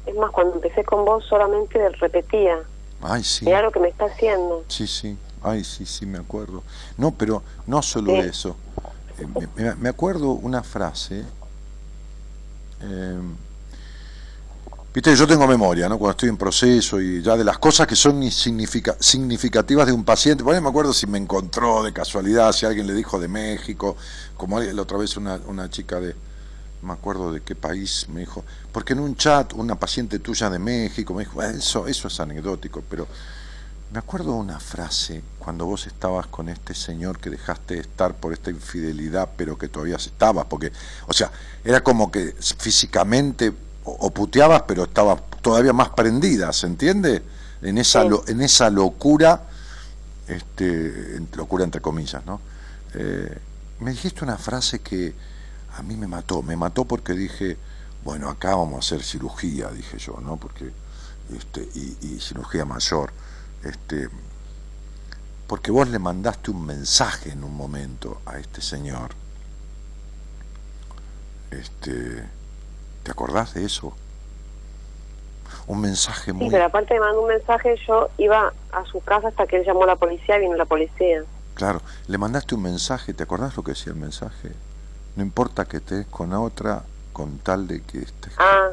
[0.06, 2.60] Es más, cuando empecé con vos solamente repetía,
[3.02, 3.46] Ay, sí.
[3.46, 4.64] mira lo que me está haciendo.
[4.68, 6.64] Sí, sí, ay, sí, sí, me acuerdo.
[6.98, 8.56] No, pero no solo eso.
[9.18, 11.24] Eh, me, acuerdo una frase.
[12.82, 13.20] Eh,
[14.96, 15.98] Viste, yo tengo memoria, ¿no?
[15.98, 20.42] Cuando estoy en proceso y ya de las cosas que son significativas de un paciente.
[20.42, 23.98] Bueno, me acuerdo si me encontró de casualidad, si alguien le dijo de México,
[24.38, 26.16] como la otra vez una, una chica de,
[26.82, 30.60] me acuerdo de qué país, me dijo, porque en un chat una paciente tuya de
[30.60, 33.06] México me dijo, eso, eso es anecdótico, pero
[33.92, 38.32] me acuerdo una frase cuando vos estabas con este señor que dejaste de estar por
[38.32, 40.72] esta infidelidad, pero que todavía estabas, porque,
[41.08, 41.30] o sea,
[41.66, 43.54] era como que físicamente
[43.86, 47.24] o, puteabas, pero estaba todavía más prendida, ¿se entiende?
[47.62, 49.44] En esa, en esa locura,
[50.28, 52.42] este, locura entre comillas, ¿no?
[52.94, 53.38] Eh,
[53.80, 55.14] me dijiste una frase que
[55.78, 57.58] a mí me mató, me mató porque dije,
[58.04, 60.38] bueno, acá vamos a hacer cirugía, dije yo, ¿no?
[60.38, 60.72] Porque,
[61.36, 63.12] este, y, y cirugía mayor,
[63.64, 64.10] este,
[65.48, 69.12] porque vos le mandaste un mensaje en un momento a este señor,
[71.52, 72.24] este,
[73.06, 73.94] ¿Te acordás de eso?
[75.68, 76.48] Un mensaje muy...
[76.48, 79.64] Sí, pero aparte de mandar un mensaje, yo iba a su casa hasta que él
[79.64, 81.24] llamó a la policía y vino la policía.
[81.54, 84.54] Claro, le mandaste un mensaje, ¿te acordás lo que decía el mensaje?
[85.16, 86.82] No importa que estés con otra,
[87.14, 88.70] con tal de que estés, ah,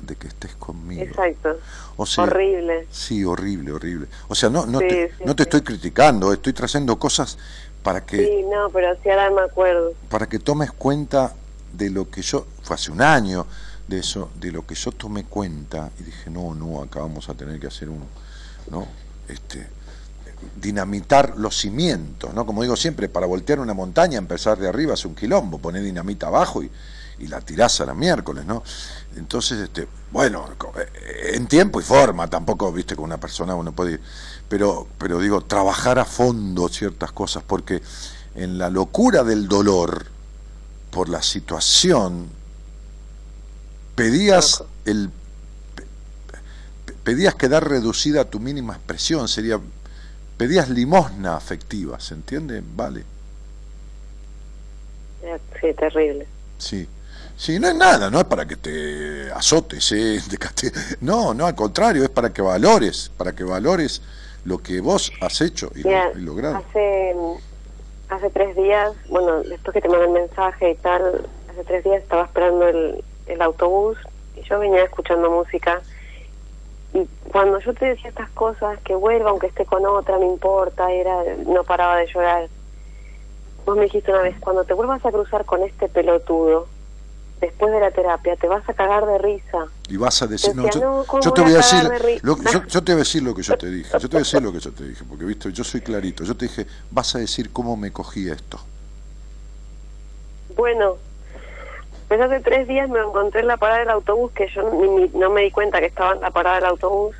[0.00, 1.02] de que estés conmigo.
[1.02, 1.58] Exacto.
[1.98, 2.88] horrible.
[2.90, 4.08] Sí, horrible, horrible.
[4.28, 7.36] O sea, no, no, te, no te estoy criticando, estoy trayendo cosas
[7.82, 8.24] para que...
[8.24, 9.92] Sí, no, pero sí ahora me acuerdo.
[10.08, 11.34] Para que tomes cuenta
[11.74, 13.46] de lo que yo, fue hace un año,
[13.88, 17.34] de eso, de lo que yo tomé cuenta y dije, no, no, acá vamos a
[17.34, 18.04] tener que hacer un,
[18.70, 18.86] ¿no?
[19.28, 19.68] Este,
[20.60, 22.44] dinamitar los cimientos, ¿no?
[22.44, 26.26] Como digo siempre, para voltear una montaña, empezar de arriba es un quilombo, poner dinamita
[26.26, 26.70] abajo y,
[27.18, 28.62] y la tirás a la miércoles, ¿no?
[29.16, 30.48] Entonces, este, bueno,
[31.32, 34.00] en tiempo y forma, tampoco, viste, con una persona uno puede,
[34.48, 37.82] pero, pero digo, trabajar a fondo ciertas cosas, porque
[38.34, 40.06] en la locura del dolor,
[40.90, 42.28] por la situación,
[43.96, 45.10] pedías el
[47.02, 49.60] pedías quedar reducida a tu mínima expresión, sería
[50.36, 52.62] pedías limosna afectiva, ¿se entiende?
[52.74, 53.04] Vale.
[55.60, 56.26] Sí, terrible.
[56.58, 56.88] Sí.
[57.36, 60.20] Sí, no es nada, no es para que te azotes, ¿eh?
[61.00, 64.02] no, no, al contrario, es para que valores, para que valores
[64.44, 65.82] lo que vos has hecho y,
[66.18, 66.56] logrado.
[66.56, 67.14] Hace,
[68.08, 72.02] hace tres días, bueno, después que te mandé el mensaje y tal, hace tres días
[72.02, 73.98] estaba esperando el, el autobús
[74.36, 75.82] y yo venía escuchando música
[76.96, 80.90] y cuando yo te decía estas cosas, que vuelva aunque esté con otra, no importa,
[80.90, 82.48] era no paraba de llorar.
[83.66, 86.68] Vos me dijiste una vez, cuando te vuelvas a cruzar con este pelotudo,
[87.40, 89.66] después de la terapia, te vas a cagar de risa.
[89.88, 93.00] Y vas a decir, no, yo, te voy a decir, lo, yo, yo, te voy
[93.00, 94.72] a decir lo que yo te dije, yo te voy a decir lo que yo
[94.72, 97.92] te dije, porque viste, yo soy clarito, yo te dije, vas a decir cómo me
[97.92, 98.58] cogí esto.
[100.56, 100.96] Bueno,
[102.08, 105.42] pues hace tres días me encontré en la parada del autobús, que yo no me
[105.42, 107.16] di cuenta que estaba en la parada del autobús.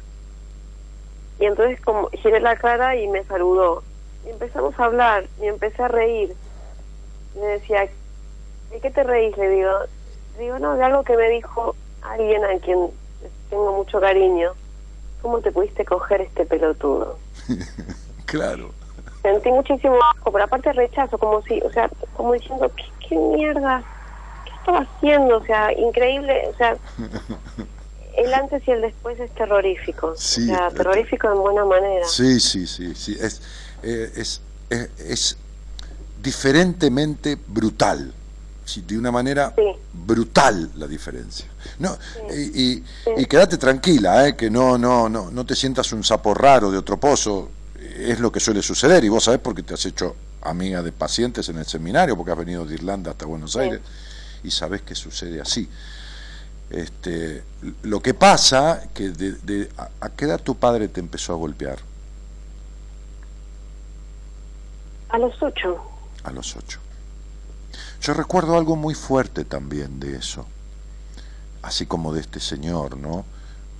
[1.40, 3.82] Y entonces como giré la cara y me saludó.
[4.24, 6.34] Y empezamos a hablar y empecé a reír.
[7.34, 7.88] Me decía,
[8.70, 9.36] ¿de qué te reís?
[9.36, 9.72] Le digo,
[10.38, 12.90] digo, no, de algo que me dijo alguien a quien
[13.50, 14.52] tengo mucho cariño.
[15.20, 17.18] ¿Cómo te pudiste coger este pelotudo?
[18.26, 18.70] claro.
[19.22, 23.82] Sentí muchísimo asco, pero aparte rechazo, como si, o sea, como diciendo, ¿qué, qué mierda?
[24.66, 25.38] Estaba haciendo?
[25.38, 26.76] O sea, increíble, o sea,
[28.16, 30.08] el antes y el después es terrorífico.
[30.08, 32.06] o sea, terrorífico en buena manera.
[32.06, 33.40] Sí, sí, sí, sí, es,
[33.82, 35.36] eh, es, es,
[36.22, 38.12] diferentemente brutal.
[38.74, 39.54] de una manera
[39.92, 41.46] brutal la diferencia.
[41.78, 41.96] No,
[42.34, 42.82] y,
[43.16, 46.78] y, quédate tranquila, eh, que no, no, no, no te sientas un sapo raro de
[46.78, 47.50] otro pozo,
[47.96, 51.48] es lo que suele suceder, y vos sabés porque te has hecho amiga de pacientes
[51.48, 53.80] en el seminario, porque has venido de Irlanda hasta Buenos Aires
[54.42, 55.68] y sabes que sucede así.
[56.70, 57.44] Este,
[57.82, 59.70] lo que pasa, que de,
[60.00, 61.78] a, qué edad tu padre te empezó a golpear?
[65.08, 65.80] A los ocho.
[66.24, 66.80] A los ocho.
[68.00, 70.46] Yo recuerdo algo muy fuerte también de eso,
[71.62, 73.24] así como de este señor, ¿no?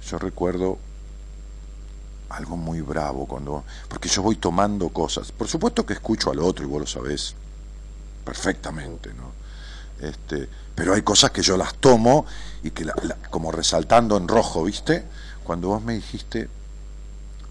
[0.09, 0.79] Yo recuerdo
[2.29, 5.33] algo muy bravo cuando porque yo voy tomando cosas.
[5.33, 7.35] Por supuesto que escucho al otro y vos lo sabés.
[8.25, 9.45] perfectamente, ¿no?
[10.00, 12.26] Este, pero hay cosas que yo las tomo
[12.62, 12.87] y que
[13.30, 15.04] como resaltando en rojo, ¿viste?
[15.44, 16.48] Cuando vos me dijiste,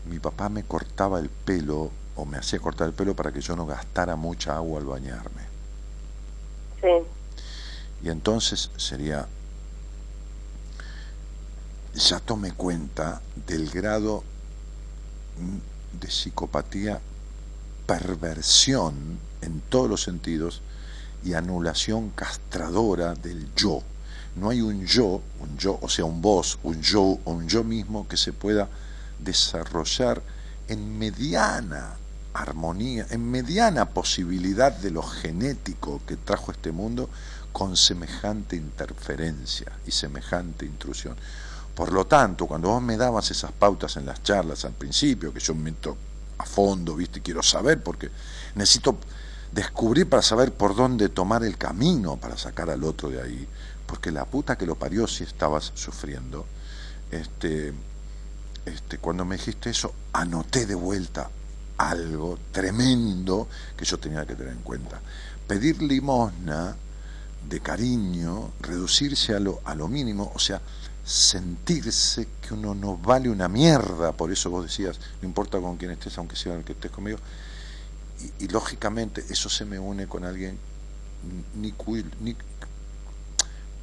[0.05, 3.55] mi papá me cortaba el pelo o me hacía cortar el pelo para que yo
[3.55, 5.41] no gastara mucha agua al bañarme.
[6.81, 7.07] Sí.
[8.03, 9.27] Y entonces sería,
[11.95, 14.23] ya tomé cuenta del grado
[15.99, 17.01] de psicopatía,
[17.87, 20.61] perversión en todos los sentidos
[21.25, 23.81] y anulación castradora del yo.
[24.35, 28.07] No hay un yo, un yo, o sea, un vos, un yo, un yo mismo
[28.07, 28.69] que se pueda
[29.19, 30.21] desarrollar
[30.67, 31.95] en mediana
[32.33, 37.09] armonía, en mediana posibilidad de lo genético que trajo este mundo
[37.53, 41.15] con semejante interferencia y semejante intrusión.
[41.73, 45.39] Por lo tanto, cuando vos me dabas esas pautas en las charlas al principio, que
[45.39, 45.97] yo me meto
[46.37, 47.21] a fondo, ¿viste?
[47.21, 48.09] Quiero saber porque
[48.55, 48.97] necesito
[49.55, 53.47] descubrir para saber por dónde tomar el camino para sacar al otro de ahí,
[53.87, 56.45] porque la puta que lo parió si estabas sufriendo.
[57.09, 57.73] Este,
[58.65, 61.29] este, cuando me dijiste eso, anoté de vuelta
[61.77, 64.99] algo tremendo que yo tenía que tener en cuenta.
[65.47, 66.75] Pedir limosna
[67.47, 70.61] de cariño, reducirse a lo, a lo mínimo, o sea,
[71.05, 75.91] sentirse que uno no vale una mierda, por eso vos decías, no importa con quién
[75.91, 77.19] estés, aunque sea el que estés conmigo,
[78.39, 80.57] y, lógicamente eso se me une con alguien
[81.55, 81.73] ni,
[82.21, 82.35] ni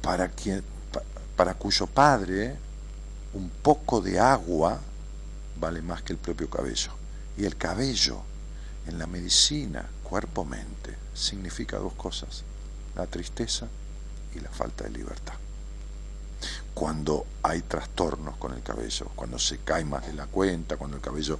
[0.01, 0.63] para quien
[1.35, 2.55] para cuyo padre
[3.33, 4.79] un poco de agua
[5.59, 6.91] vale más que el propio cabello.
[7.37, 8.21] Y el cabello
[8.87, 12.43] en la medicina cuerpo mente significa dos cosas
[12.95, 13.67] la tristeza
[14.35, 15.33] y la falta de libertad.
[16.73, 21.03] Cuando hay trastornos con el cabello cuando se cae más de la cuenta cuando el
[21.03, 21.39] cabello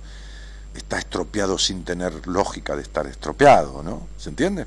[0.75, 4.07] está estropeado sin tener lógica de estar estropeado, ¿no?
[4.17, 4.65] ¿Se entiende?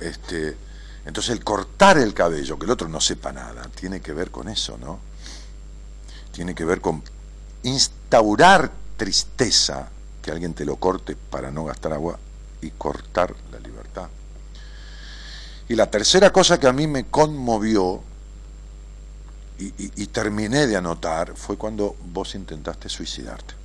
[0.00, 0.56] Este,
[1.04, 4.48] entonces el cortar el cabello, que el otro no sepa nada, tiene que ver con
[4.48, 4.98] eso, ¿no?
[6.32, 7.02] Tiene que ver con
[7.62, 9.88] instaurar tristeza,
[10.20, 12.18] que alguien te lo corte para no gastar agua,
[12.60, 14.08] y cortar la libertad.
[15.68, 18.02] Y la tercera cosa que a mí me conmovió
[19.58, 23.57] y, y terminé de anotar fue cuando vos intentaste suicidarte.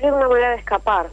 [0.00, 1.10] Era una manera de escapar.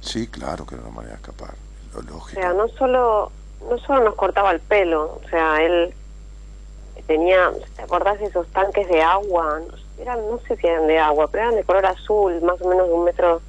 [0.00, 1.54] Sí, claro que era una manera de escapar,
[1.94, 2.40] lo lógico.
[2.40, 3.32] O sea, no solo,
[3.68, 5.92] no solo nos cortaba el pelo, o sea, él
[7.06, 9.60] tenía, ¿te acordás de esos tanques de agua?
[9.98, 12.86] Eran, no sé si eran de agua, pero eran de color azul, más o menos
[12.88, 13.40] de un metro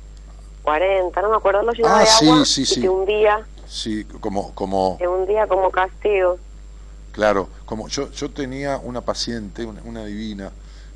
[0.64, 2.82] cuarenta, no me acuerdo, los llenaba ah, de sí, agua sí, y sí.
[2.82, 3.46] que un día...
[3.68, 4.54] Sí, como...
[4.56, 4.98] como...
[4.98, 6.38] Que un día como castigo.
[7.12, 10.52] Claro, como yo, yo tenía una paciente, una, una divina,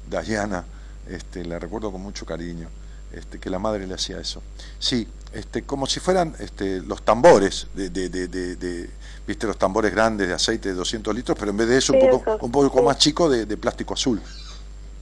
[0.10, 0.66] Dayana,
[1.08, 2.70] este, la recuerdo con mucho cariño,
[3.14, 4.42] este, que la madre le hacía eso.
[4.80, 8.90] Sí, este, como si fueran este, los tambores, de, de, de,
[9.26, 12.10] viste los tambores grandes de aceite de 200 litros, pero en vez de eso, un
[12.10, 14.22] poco, un poco más chico de, plástico azul.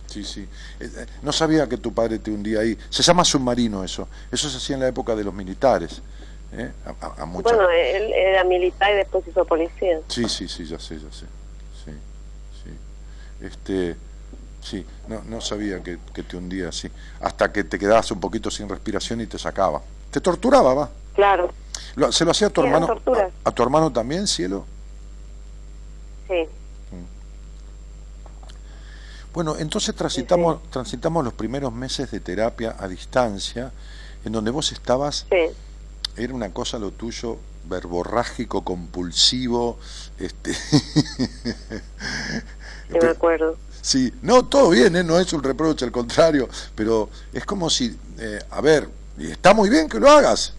[0.07, 0.41] Sí, sí.
[0.79, 2.75] Eh, eh, no sabía que tu padre te hundía ahí.
[2.89, 4.07] Se llama submarino eso.
[4.31, 6.01] Eso se hacía en la época de los militares.
[6.51, 6.71] ¿eh?
[7.27, 9.99] Bueno, él era militar y después hizo policía.
[10.07, 11.25] Sí, sí, sí, ya sé, ya sé.
[11.85, 11.91] Sí,
[12.63, 13.45] sí.
[13.45, 13.95] Este,
[14.69, 16.91] Sí, no, no sabía que, te hundía así.
[17.21, 19.81] Hasta que te quedabas un poquito sin respiración y te sacaba.
[20.11, 20.89] Te torturaba, va.
[21.15, 21.51] Claro.
[22.11, 22.87] ¿Se lo hacía a tu hermano?
[23.43, 24.67] A, tu hermano también, cielo?
[26.27, 26.43] Sí.
[26.91, 27.05] Mm.
[29.33, 33.71] Bueno, entonces transitamos, transitamos los primeros meses de terapia a distancia,
[34.23, 35.47] en donde vos estabas, sí.
[36.15, 39.79] era una cosa lo tuyo, verborrágico, compulsivo,
[40.19, 40.55] este...
[42.89, 45.03] me acuerdo Sí, no, todo bien, ¿eh?
[45.03, 49.53] no es un reproche, al contrario, pero es como si, eh, a ver, y está
[49.53, 50.53] muy bien que lo hagas,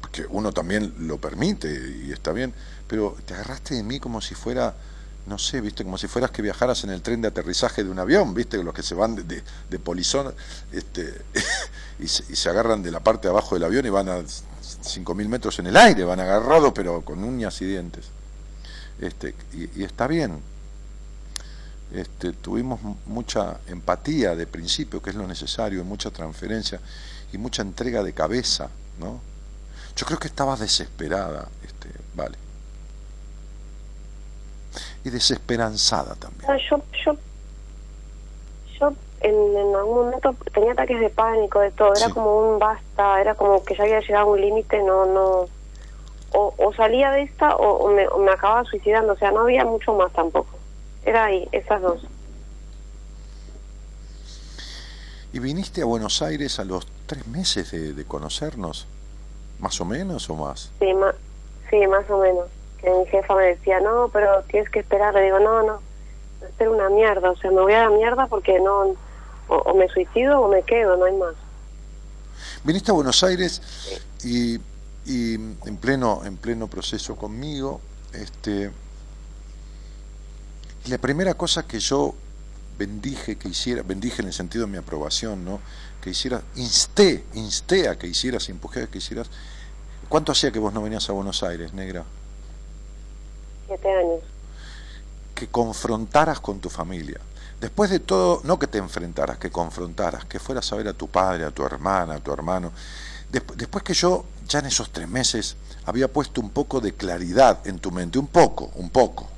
[0.00, 1.68] porque, uno también lo permite
[2.04, 2.52] y está bien,
[2.86, 4.74] pero te agarraste de mí como si fuera,
[5.26, 7.98] no sé, viste, como si fueras que viajaras en el tren de aterrizaje de un
[7.98, 10.34] avión, viste, los que se van de, de, polizón
[10.70, 11.22] este,
[11.98, 15.58] y, se, agarran de la parte de abajo del avión y van a 5.000 metros
[15.58, 18.04] en el aire, van agarrados pero con uñas y dientes.
[19.00, 20.40] Este, y está bien,
[21.94, 26.80] este, tuvimos mucha empatía de principio, que es lo necesario, mucha transferencia
[27.32, 29.20] y mucha entrega de cabeza, ¿no?
[29.96, 32.38] Yo creo que estabas desesperada, este, vale.
[35.04, 36.50] Y desesperanzada también.
[36.50, 37.16] Ah, yo, yo,
[38.78, 43.34] yo en, algún momento tenía ataques de pánico, de todo, era como un basta, era
[43.34, 45.46] como que ya había llegado a un límite, no, no,
[46.34, 49.92] o, salía de esta o, me, o me acababa suicidando, o sea, no había mucho
[49.92, 50.61] más tampoco.
[51.04, 52.02] Era ahí, esas dos.
[55.32, 58.86] ¿Y viniste a Buenos Aires a los tres meses de, conocernos?
[59.58, 60.70] ¿Más o menos o más?
[60.78, 61.14] Sí, más,
[61.70, 62.48] sí, más o menos.
[62.80, 65.14] Que mi jefa me decía, no, pero tienes que esperar.
[65.14, 65.80] Le digo, no, no,
[66.42, 67.30] espero una mierda.
[67.30, 68.94] O sea, me voy a la mierda porque no,
[69.48, 71.34] o, me suicido o me quedo, no hay más.
[72.64, 73.62] Viniste a Buenos Aires
[74.22, 74.60] y,
[75.06, 77.80] y en pleno en pleno proceso conmigo,
[78.12, 78.70] este,
[80.86, 82.14] la primera cosa que yo
[82.78, 85.60] bendije que hiciera, bendije en el sentido de mi aprobación, ¿no?
[86.00, 89.28] Que hicieras, insté, insté a que hicieras, empujé a que hicieras.
[90.08, 92.04] ¿Cuánto hacía que vos no venías a Buenos Aires, negra?
[93.66, 94.20] Siete años.
[95.34, 97.20] Que confrontaras con tu familia.
[97.60, 101.06] Después de todo, no que te enfrentaras, que confrontaras, que fueras a ver a tu
[101.08, 102.72] padre, a tu hermana, a tu hermano.
[103.30, 105.56] después que yo, ya en esos tres meses,
[105.86, 109.28] había puesto un poco de claridad en tu mente, un poco, un poco.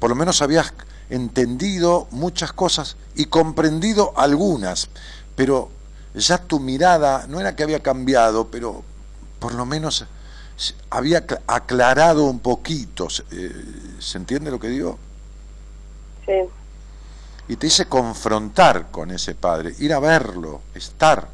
[0.00, 0.72] Por lo menos habías
[1.10, 4.88] entendido muchas cosas y comprendido algunas,
[5.36, 5.70] pero
[6.14, 8.82] ya tu mirada no era que había cambiado, pero
[9.38, 10.04] por lo menos
[10.90, 13.08] había aclarado un poquito.
[13.30, 13.52] Eh,
[13.98, 14.98] ¿Se entiende lo que digo?
[16.26, 16.48] Sí.
[17.48, 21.28] Y te hice confrontar con ese padre, ir a verlo, estar,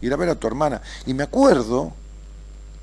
[0.00, 0.80] ir a ver a tu hermana.
[1.06, 1.92] Y me acuerdo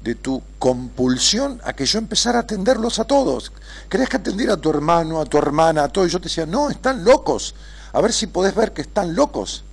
[0.01, 3.51] de tu compulsión a que yo empezara a atenderlos a todos.
[3.89, 6.07] Querías que atendiera a tu hermano, a tu hermana, a todos.
[6.07, 7.55] Y yo te decía, no, están locos.
[7.91, 9.63] A ver si podés ver que están locos.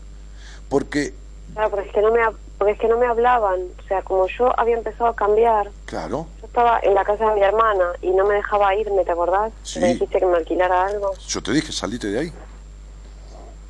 [0.68, 1.14] Porque...
[1.55, 2.20] Claro, porque es que no me,
[2.59, 3.61] porque es que no me hablaban.
[3.79, 5.70] O sea, como yo había empezado a cambiar.
[5.85, 6.27] Claro.
[6.41, 9.53] Yo estaba en la casa de mi hermana y no me dejaba irme, ¿te acordás?
[9.62, 9.79] Sí.
[9.81, 11.12] Me dijiste que me alquilara algo.
[11.29, 12.33] Yo te dije, salite de ahí.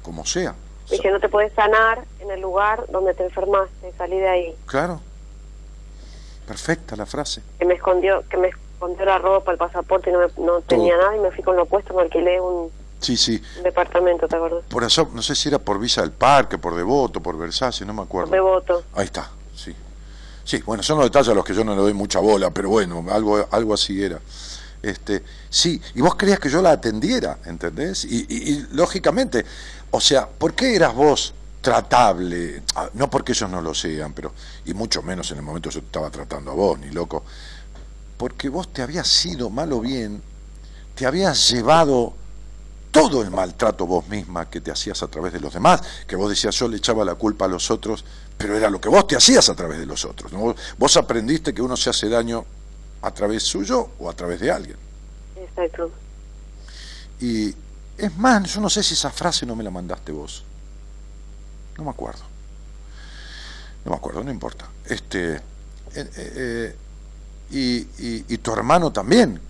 [0.02, 0.54] Como sea.
[0.90, 4.56] Dije, no te puedes sanar en el lugar donde te enfermaste, salí de ahí.
[4.66, 5.00] Claro.
[6.46, 7.42] Perfecta la frase.
[7.58, 11.16] Que me escondió, que me escondió la ropa, el pasaporte, y no, no tenía nada
[11.16, 12.70] y me fui con lo opuesto, me alquilé un,
[13.00, 13.42] sí, sí.
[13.62, 14.64] departamento, ¿te acuerdas?
[14.68, 17.94] Por eso, no sé si era por Visa del Parque, por Devoto, por Versace, no
[17.94, 18.28] me acuerdo.
[18.28, 18.82] Por Devoto.
[18.94, 19.74] Ahí está, sí.
[20.44, 22.68] Sí, bueno, son los detalles a los que yo no le doy mucha bola, pero
[22.68, 24.20] bueno, algo, algo así era.
[24.82, 28.04] Este, sí, y vos querías que yo la atendiera, ¿entendés?
[28.04, 29.44] Y, y, y lógicamente,
[29.90, 31.34] o sea, ¿por qué eras vos
[31.66, 34.32] tratable, ah, no porque ellos no lo sean, pero,
[34.66, 37.24] y mucho menos en el momento yo te estaba tratando a vos, ni loco,
[38.16, 40.22] porque vos te habías sido mal o bien,
[40.94, 42.14] te habías llevado
[42.92, 46.30] todo el maltrato vos misma que te hacías a través de los demás, que vos
[46.30, 48.04] decías yo le echaba la culpa a los otros,
[48.38, 50.30] pero era lo que vos te hacías a través de los otros.
[50.78, 52.44] Vos aprendiste que uno se hace daño
[53.02, 54.76] a través suyo o a través de alguien.
[55.34, 55.90] Exacto.
[57.20, 57.52] Y
[57.98, 60.45] es más, yo no sé si esa frase no me la mandaste vos.
[61.78, 62.22] No me acuerdo.
[63.84, 64.68] No me acuerdo, no importa.
[64.84, 65.40] Este, eh,
[65.94, 66.76] eh, eh,
[67.50, 69.40] y, y, tu hermano también.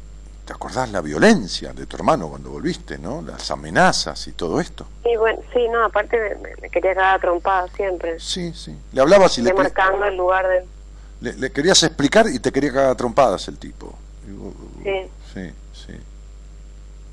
[0.45, 3.21] ¿Te acordás la violencia de tu hermano cuando volviste, no?
[3.21, 4.87] Las amenazas y todo esto.
[5.03, 8.21] Sí, bueno, sí, no, aparte me, quería quedar trompada siempre.
[8.21, 8.77] Sí, sí.
[8.93, 9.53] Le hablabas y le...
[9.53, 10.65] marcando el lugar de...
[11.21, 13.97] Le, le, querías explicar y te quería cagar trompadas el tipo.
[14.85, 15.11] Sí.
[15.35, 15.93] Sí, sí.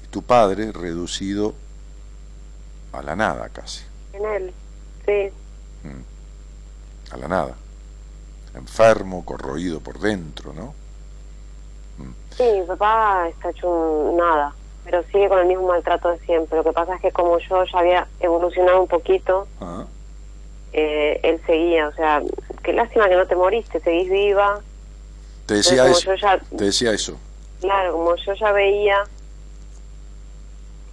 [0.03, 1.55] Y tu padre reducido
[2.91, 3.84] a la nada casi.
[4.14, 4.53] En él.
[5.05, 5.31] Sí.
[5.83, 7.13] Mm.
[7.13, 7.55] A la nada.
[8.55, 10.73] Enfermo, corroído por dentro, ¿no?
[11.97, 12.13] Mm.
[12.37, 14.53] Sí, mi papá está hecho nada,
[14.85, 16.57] pero sigue con el mismo maltrato de siempre.
[16.57, 19.85] Lo que pasa es que como yo ya había evolucionado un poquito, ah.
[20.71, 21.87] eh, él seguía.
[21.87, 22.21] O sea,
[22.63, 24.61] qué lástima que no te moriste, seguís viva.
[25.45, 26.11] Te decía eso.
[26.55, 27.17] te decía eso.
[27.59, 29.03] Claro, como yo ya veía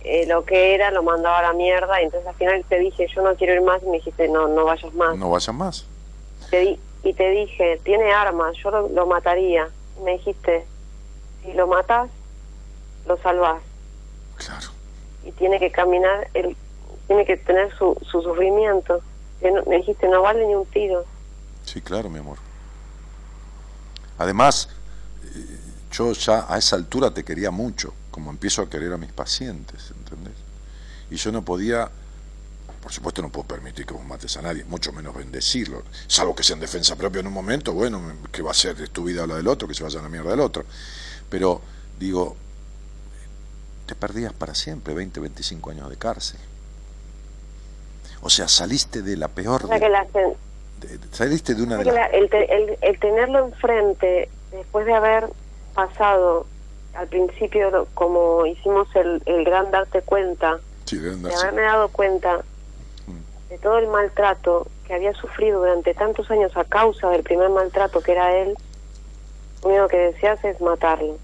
[0.03, 3.07] eh, lo que era, lo mandaba a la mierda, y entonces al final te dije,
[3.15, 5.17] yo no quiero ir más, y me dijiste, no, no vayas más.
[5.17, 5.87] No vayas más.
[6.51, 9.71] Te y te dije, tiene armas, yo lo, mataría.
[9.99, 10.67] Y me dijiste,
[11.43, 12.11] si lo matas,
[13.07, 13.63] lo salvas.
[14.37, 14.69] Claro.
[15.25, 16.57] Y tiene que caminar, él
[17.07, 19.01] tiene que tener su, su sufrimiento.
[19.67, 21.05] Me dijiste, no vale ni un tiro.
[21.65, 22.37] Sí, claro, mi amor.
[24.19, 24.69] Además,
[25.25, 25.59] eh,
[25.91, 29.93] yo ya a esa altura te quería mucho como empiezo a querer a mis pacientes,
[29.97, 30.35] ¿entendés?
[31.11, 31.91] Y yo no podía,
[32.83, 36.43] por supuesto no puedo permitir que vos mates a nadie, mucho menos bendecirlo, salvo que
[36.43, 38.01] sea en defensa propia en un momento, bueno,
[38.31, 40.09] que va a ser tu vida o la del otro, que se vaya a la
[40.09, 40.65] mierda del otro.
[41.29, 41.61] Pero
[41.99, 42.37] digo,
[43.87, 46.41] te perdías para siempre 20, 25 años de cárcel.
[48.23, 49.67] O sea, saliste de la peor...
[49.69, 55.29] de, saliste de una de el, el, el tenerlo enfrente, después de haber
[55.75, 56.47] pasado
[56.95, 60.59] al principio, como hicimos el, el gran darte cuenta,
[60.91, 62.39] de haberme dado cuenta
[63.07, 63.51] mm.
[63.51, 68.01] de todo el maltrato que había sufrido durante tantos años a causa del primer maltrato
[68.01, 68.55] que era él,
[69.63, 71.19] lo único que deseas es matarlo.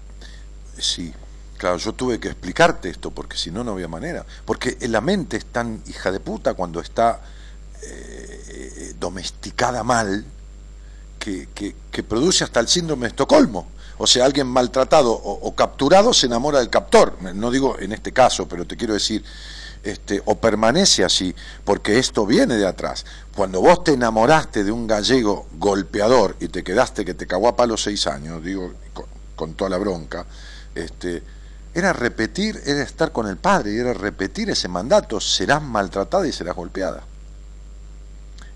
[0.77, 1.13] Sí,
[1.57, 4.25] claro, yo tuve que explicarte esto porque si no, no había manera.
[4.45, 7.19] Porque la mente es tan hija de puta cuando está
[7.83, 10.25] eh, domesticada mal
[11.19, 11.49] que,
[11.91, 13.67] que, produce hasta el síndrome de Estocolmo.
[13.97, 17.17] O sea, alguien maltratado o, capturado se enamora del captor.
[17.33, 19.23] No digo en este caso, pero te quiero decir,
[19.83, 21.33] este, o permanece así,
[21.63, 23.05] porque esto viene de atrás.
[23.35, 27.55] Cuando vos te enamoraste de un gallego golpeador y te quedaste que te cagó a
[27.55, 28.73] palo seis años, digo,
[29.35, 30.25] con, toda la bronca,
[30.75, 31.23] este,
[31.73, 36.31] era repetir, era estar con el padre, y era repetir ese mandato, serás maltratada y
[36.31, 37.03] serás golpeada.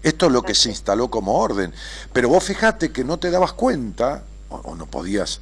[0.03, 1.73] Esto es lo que se instaló como orden.
[2.11, 5.41] Pero vos fijate que no te dabas cuenta, o, no podías,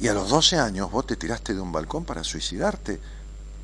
[0.00, 2.98] y a los 12 años vos te tiraste de un balcón para suicidarte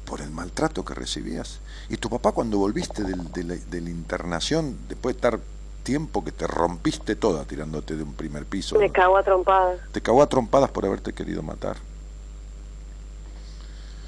[0.05, 1.61] por el maltrato que recibías.
[1.89, 5.41] Y tu papá cuando volviste de, la, internación, después de estar
[5.83, 8.79] tiempo que te rompiste toda tirándote de un primer piso.
[8.79, 9.81] Me cagó a trompadas.
[9.93, 11.77] Te cagó a trompadas por haberte querido matar.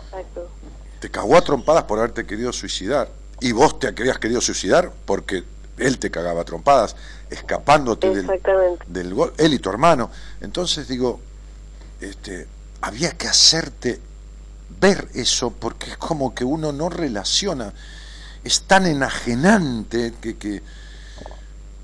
[0.05, 0.49] Exacto.
[1.01, 3.09] Te cagó a trompadas por haberte querido suicidar.
[3.41, 5.45] Y vos te habías querido suicidar porque
[5.79, 6.95] él te cagaba trompadas,
[7.31, 8.29] escapándote del,
[8.87, 10.11] del gol, él y tu hermano.
[10.41, 11.21] Entonces digo,
[12.01, 12.47] este,
[12.81, 14.01] había que hacerte
[14.81, 17.73] ver eso porque es como que uno no relaciona,
[18.43, 20.63] es tan enajenante que, que,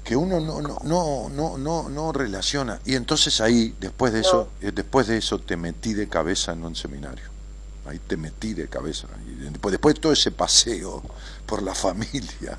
[0.03, 2.80] que uno no, no, no, no, no, no relaciona.
[2.84, 6.64] Y entonces ahí, después de eso, eh, después de eso te metí de cabeza en
[6.64, 7.24] un seminario.
[7.86, 9.07] Ahí te metí de cabeza.
[9.26, 11.03] Y después, después de todo ese paseo
[11.44, 12.59] por la familia,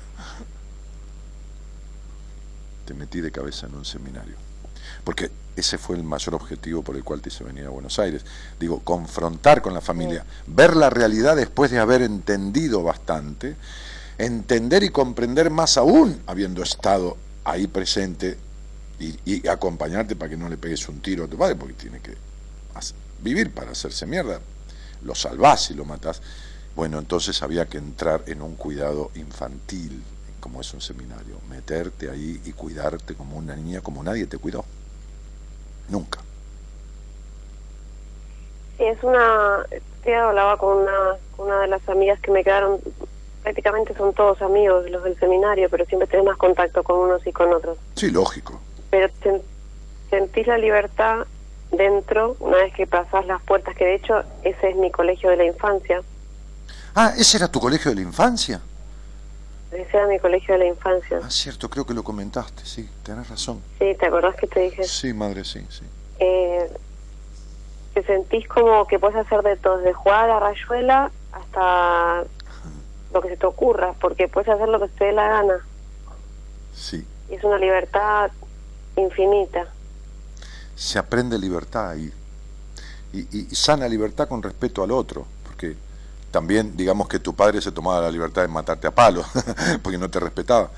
[2.88, 4.34] te metí de cabeza en un seminario.
[5.04, 8.24] Porque ese fue el mayor objetivo por el cual te hice venir a Buenos Aires.
[8.58, 13.56] Digo, confrontar con la familia, ver la realidad después de haber entendido bastante,
[14.16, 18.38] entender y comprender más aún habiendo estado ahí presente
[18.98, 22.16] y, acompañarte para que no le pegues un tiro a tu padre, porque tiene que
[23.22, 24.40] vivir para hacerse mierda.
[25.02, 26.22] Lo salvás y lo matás.
[26.74, 30.02] Bueno, entonces había que entrar en un cuidado infantil,
[30.40, 34.64] como es un seminario, meterte ahí y cuidarte como una niña, como nadie te cuidó.
[35.88, 36.20] Nunca.
[38.76, 39.66] Sí, es una...
[40.02, 42.80] Te hablaba con una, una de las amigas que me quedaron,
[43.42, 47.32] prácticamente son todos amigos los del seminario, pero siempre tenés más contacto con unos y
[47.32, 47.78] con otros.
[47.96, 48.60] Sí, lógico.
[48.90, 49.08] Pero
[50.08, 51.26] sentís la libertad
[51.72, 55.36] dentro una vez que pasás las puertas, que de hecho ese es mi colegio de
[55.36, 56.02] la infancia.
[56.94, 58.60] Ah, ¿ese era tu colegio de la infancia?
[59.70, 61.20] Ese era mi colegio de la infancia.
[61.22, 63.62] Ah, cierto, creo que lo comentaste, sí, tenés razón.
[63.78, 64.84] Sí, ¿te acordás que te dije?
[64.84, 65.84] Sí, madre, sí, sí.
[66.18, 66.70] Eh,
[67.92, 72.24] te sentís como que puedes hacer de todo, desde jugar a la rayuela hasta
[73.12, 75.66] lo que se te ocurra, porque puedes hacer lo que te dé la gana.
[76.74, 77.06] Sí.
[77.30, 78.30] Y es una libertad
[78.96, 79.68] infinita.
[80.76, 82.12] Se aprende libertad y,
[83.12, 85.76] y, y sana libertad con respeto al otro, porque
[86.30, 89.24] también digamos que tu padre se tomaba la libertad de matarte a palo,
[89.82, 90.70] porque no te respetaba.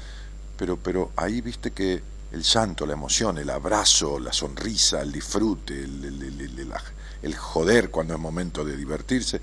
[0.56, 5.82] Pero, pero ahí viste que el llanto, la emoción, el abrazo, la sonrisa, el disfrute,
[5.82, 9.40] el, joder cuando es momento de divertirse,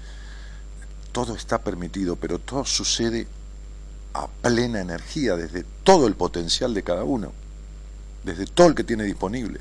[1.12, 3.28] todo está permitido, pero todo sucede
[4.14, 7.34] a plena energía, desde todo el potencial de cada uno,
[8.24, 9.60] desde todo el que tiene disponible.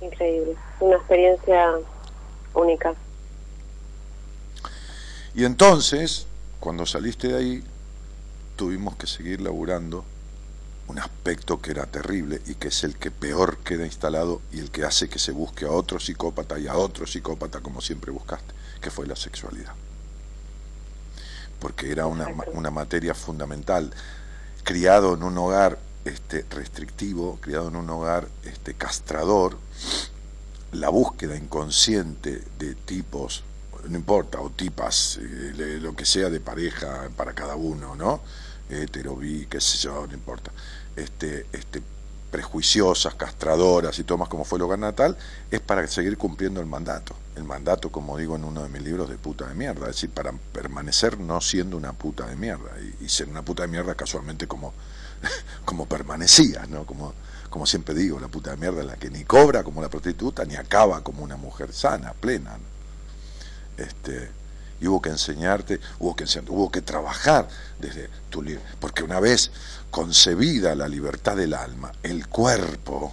[0.00, 1.74] Increíble, una experiencia
[2.58, 2.96] únicas.
[5.34, 6.26] Y entonces,
[6.60, 7.64] cuando saliste de ahí,
[8.56, 10.04] tuvimos que seguir laburando
[10.88, 14.70] un aspecto que era terrible y que es el que peor queda instalado y el
[14.70, 18.54] que hace que se busque a otro psicópata y a otro psicópata como siempre buscaste,
[18.80, 19.74] que fue la sexualidad.
[21.60, 23.92] Porque era una, una materia fundamental.
[24.64, 29.58] Criado en un hogar este, restrictivo, criado en un hogar este, castrador,
[30.72, 33.42] la búsqueda inconsciente de tipos,
[33.88, 38.20] no importa, o tipas, eh, lo que sea de pareja para cada uno, ¿no?
[38.68, 40.50] Hetero, bi, qué sé yo, no importa.
[40.94, 41.82] Este, este,
[42.30, 45.16] prejuiciosas, castradoras y todo más como fue el hogar natal,
[45.50, 47.14] es para seguir cumpliendo el mandato.
[47.36, 49.88] El mandato, como digo en uno de mis libros, de puta de mierda.
[49.88, 52.70] Es decir, para permanecer no siendo una puta de mierda.
[53.00, 54.74] Y, ser una puta de mierda casualmente como,
[55.64, 56.84] como permanecía, ¿no?
[56.84, 57.14] Como,
[57.50, 60.44] como siempre digo, la puta de mierda es la que ni cobra como la prostituta,
[60.44, 62.58] ni acaba como una mujer sana, plena.
[63.76, 64.30] Este,
[64.80, 68.44] y hubo que enseñarte, hubo que hubo que trabajar desde tu
[68.80, 69.50] porque una vez
[69.90, 73.12] concebida la libertad del alma, el cuerpo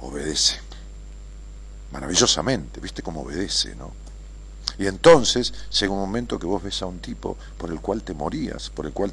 [0.00, 0.58] obedece.
[1.92, 3.92] Maravillosamente, ¿viste cómo obedece, no?
[4.78, 8.12] Y entonces llega un momento que vos ves a un tipo por el cual te
[8.12, 9.12] morías, por el cual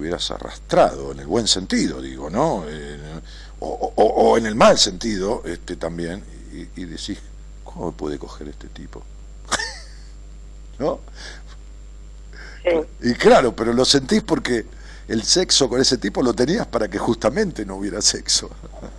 [0.00, 2.64] hubieras arrastrado, en el buen sentido, digo, ¿no?
[2.68, 2.98] Eh,
[3.60, 6.22] o, en el mal sentido este, también,
[6.52, 7.18] y, decís,
[7.64, 9.02] ¿cómo puede coger este tipo?
[10.78, 11.00] ¿No?
[13.02, 14.66] Y claro, pero lo sentís porque
[15.08, 18.50] el sexo con ese tipo lo tenías para que justamente no hubiera sexo.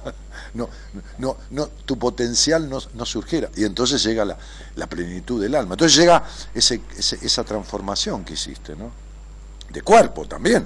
[0.53, 0.69] no,
[1.17, 3.49] no, no, tu potencial no, no surgiera.
[3.55, 4.37] Y entonces llega la,
[4.75, 5.73] la, plenitud del alma.
[5.73, 6.23] Entonces llega
[6.53, 8.91] ese, esa transformación que hiciste, ¿no?
[9.69, 10.65] De cuerpo también.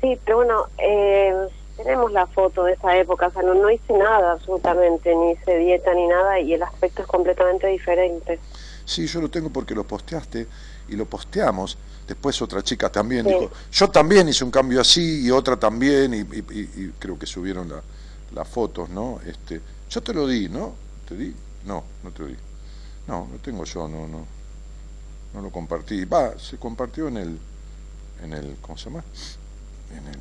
[0.00, 3.92] Sí, pero bueno, eh, tenemos la foto de esa época, o sea, no, no hice
[3.92, 8.38] nada absolutamente, ni hice dieta ni nada, y el aspecto es completamente diferente.
[8.84, 10.46] Sí, yo lo tengo porque lo posteaste
[10.88, 11.78] y lo posteamos.
[12.06, 16.88] Después otra chica también dijo, yo también hice un cambio así y otra también, y,
[16.98, 17.72] creo que subieron
[18.34, 19.20] las fotos, ¿no?
[19.24, 20.74] Este, yo te lo di, ¿no?
[21.08, 21.34] ¿Te di?
[21.64, 22.36] No, no te lo di.
[23.06, 24.26] No, lo tengo yo, no, no,
[25.34, 26.04] no lo compartí.
[26.04, 27.38] Va, se compartió en el,
[28.24, 29.04] en el, ¿cómo se llama?
[29.90, 30.20] En el...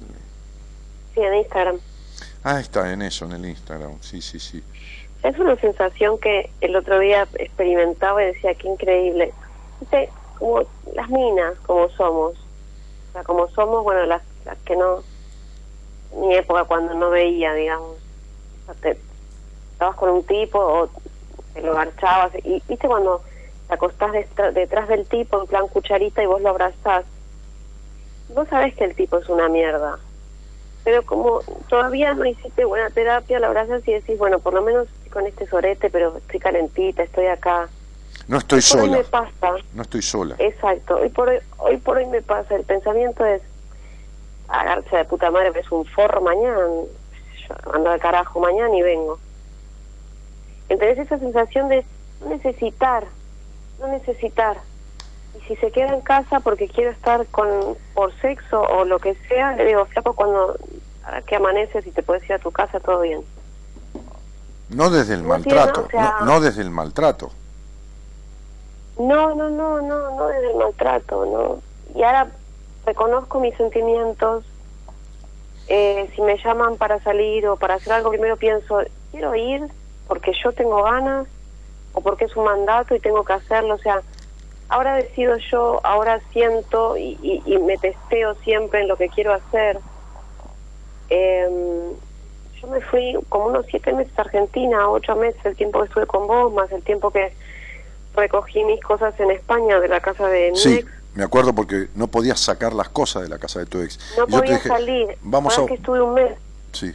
[1.13, 1.79] Sí, en Instagram.
[2.43, 4.63] Ah, está, en eso, en el Instagram, sí, sí, sí.
[5.23, 9.33] Es una sensación que el otro día experimentaba y decía, qué increíble.
[10.37, 10.63] como
[10.93, 12.37] las minas, como somos.
[12.37, 15.03] O sea, como somos, bueno, las, las que no...
[16.15, 17.97] Mi época cuando no veía, digamos.
[18.61, 18.97] O sea, te,
[19.73, 20.89] estabas con un tipo o
[21.53, 22.33] te lo marchabas.
[22.43, 23.21] Y viste cuando
[23.67, 24.11] te acostás
[24.53, 27.05] detrás del tipo en plan cucharita y vos lo abrazás.
[28.29, 29.99] Vos sabés que el tipo es una mierda
[30.83, 34.87] pero como todavía no hiciste buena terapia, la abrazas y decís, bueno, por lo menos
[35.11, 37.69] con este sorete, pero estoy calentita, estoy acá.
[38.27, 38.83] No estoy sola.
[38.83, 39.55] Hoy me pasa.
[39.73, 40.35] No estoy sola.
[40.39, 40.97] Exacto.
[40.97, 42.55] Hoy por hoy, hoy por hoy me pasa.
[42.55, 43.41] El pensamiento es,
[44.47, 46.59] agarse de puta madre, es un forro mañana,
[47.73, 49.19] ando al carajo mañana y vengo.
[50.69, 51.83] Entonces esa sensación de
[52.21, 53.05] no necesitar,
[53.79, 54.57] no necesitar.
[55.35, 57.47] Y si se queda en casa porque quiero estar con
[57.93, 60.57] por sexo o lo que sea, le digo, flaco, cuando
[61.25, 63.21] que amaneces y te puedes ir a tu casa, todo bien.
[64.69, 65.87] No desde el maltrato,
[66.23, 67.31] no, desde el maltrato.
[68.99, 71.97] No, no, no, no, no desde el maltrato, no.
[71.97, 72.27] Y ahora
[72.85, 74.45] reconozco mis sentimientos.
[75.67, 78.79] Eh, si me llaman para salir o para hacer algo, primero pienso,
[79.11, 79.67] quiero ir
[80.07, 81.27] porque yo tengo ganas
[81.93, 83.75] o porque es un mandato y tengo que hacerlo.
[83.75, 84.01] O sea,
[84.69, 89.79] ahora decido yo, ahora siento y, y, me testeo siempre en lo que quiero hacer.
[91.09, 91.49] Eh,
[92.61, 96.05] yo me fui como unos siete meses a Argentina, ocho meses, el tiempo que estuve
[96.05, 97.33] con vos, más el tiempo que
[98.15, 102.07] recogí mis cosas en España de la casa de mi sí, me acuerdo porque no
[102.07, 103.99] podías sacar las cosas de la casa de tu ex.
[104.17, 105.17] No podía salir.
[105.21, 105.65] Vamos a...
[105.65, 106.37] que estuve un mes.
[106.73, 106.93] Sí,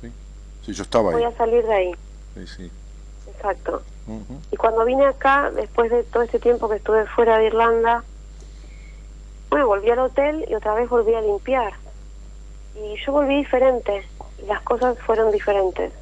[0.00, 0.12] sí,
[0.66, 1.16] sí, yo estaba ahí.
[1.16, 1.92] Voy a salir de ahí.
[2.34, 2.70] Sí, sí.
[3.34, 3.82] Exacto.
[4.50, 8.04] Y cuando vine acá, después de todo este tiempo que estuve fuera de Irlanda,
[9.50, 11.74] bueno, volví al hotel y otra vez volví a limpiar
[12.82, 14.04] y yo volví diferente
[14.42, 15.92] y las cosas fueron diferentes.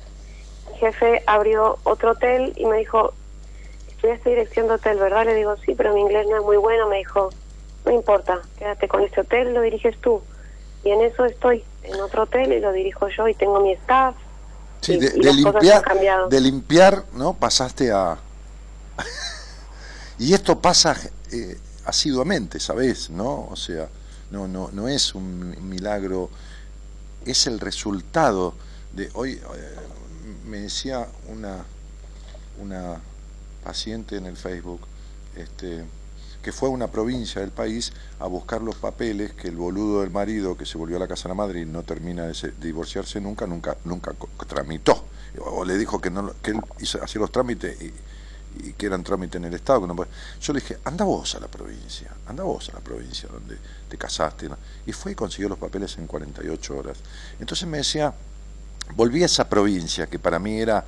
[0.70, 3.12] Mi jefe abrió otro hotel y me dijo,
[3.88, 5.24] estudiaste dirección de hotel, ¿verdad?
[5.24, 6.88] Le digo, sí, pero mi inglés no es muy bueno.
[6.88, 7.30] Me dijo,
[7.84, 10.22] no importa, quédate con este hotel, lo diriges tú.
[10.84, 14.14] Y en eso estoy, en otro hotel y lo dirijo yo y tengo mi staff.
[14.80, 15.84] Sí, de, limpiar,
[16.28, 17.34] de limpiar, ¿no?
[17.34, 18.18] Pasaste a...
[20.18, 20.96] y esto pasa
[21.32, 23.10] eh, asiduamente, ¿sabes?
[23.10, 23.48] ¿No?
[23.50, 23.88] O sea,
[24.30, 26.30] no, no, no es un milagro
[27.26, 28.54] es el resultado
[28.92, 29.76] de hoy eh,
[30.46, 31.64] me decía una
[32.58, 33.00] una
[33.64, 34.80] paciente en el Facebook
[35.34, 35.84] este,
[36.46, 40.12] que fue a una provincia del país a buscar los papeles que el boludo del
[40.12, 43.20] marido que se volvió a la casa de la madre y no termina de, divorciarse
[43.20, 44.14] nunca nunca nunca
[44.46, 45.06] tramitó
[45.40, 46.60] o le dijo que no que él
[47.02, 47.92] hacía los trámites y,
[48.68, 49.80] y que eran trámites en el Estado.
[49.80, 50.06] Que no
[50.40, 53.98] Yo le dije, anda vos a la provincia, anda vos a la provincia donde te
[53.98, 54.48] casaste.
[54.86, 56.98] Y fue y consiguió los papeles en 48 horas.
[57.40, 58.14] Entonces me decía,
[58.94, 60.86] volví a esa provincia que para mí era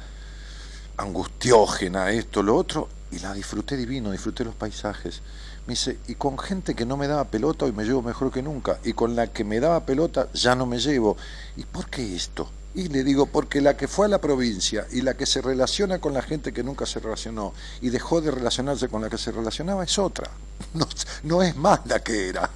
[0.97, 5.23] angustiógena, esto, lo otro, y la disfruté divino, disfruté los paisajes.
[5.69, 8.41] Me dice, y con gente que no me daba pelota hoy me llevo mejor que
[8.41, 11.19] nunca, y con la que me daba pelota ya no me llevo.
[11.59, 12.49] ¿Y por qué esto?
[12.75, 15.99] Y le digo, porque la que fue a la provincia y la que se relaciona
[15.99, 17.53] con la gente que nunca se relacionó
[17.83, 20.31] y dejó de relacionarse con la que se relacionaba es otra,
[20.73, 20.89] no,
[21.25, 22.49] no es más la que era.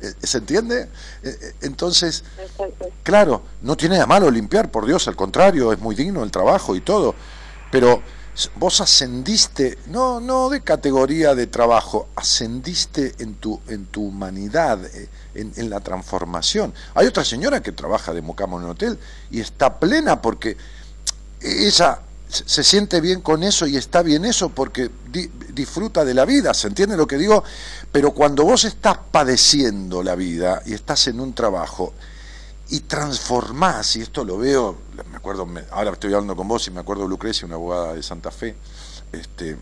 [0.00, 0.88] Eh, ¿Se entiende?
[1.22, 2.24] Eh, eh, entonces,
[3.04, 6.74] claro, no tiene nada malo limpiar, por Dios, al contrario, es muy digno el trabajo
[6.74, 7.14] y todo,
[7.70, 8.02] pero
[8.56, 15.08] vos ascendiste, no, no de categoría de trabajo, ascendiste en tu, en tu humanidad, eh,
[15.34, 16.72] en, la transformación.
[16.94, 18.98] Hay otra señora que trabaja de mocamo en un hotel
[19.30, 20.56] y está plena porque
[21.40, 24.90] ella se siente bien con eso y está bien eso porque
[25.52, 27.42] disfruta de la vida, ¿se entiende lo que digo?
[27.90, 31.94] Pero cuando vos estás padeciendo la vida y estás en un trabajo,
[32.70, 34.76] y transformás, y esto lo veo,
[35.10, 38.02] me acuerdo, ahora estoy hablando con vos y me acuerdo de Lucrecia, una abogada de
[38.02, 38.56] Santa Fe,
[39.12, 39.56] este,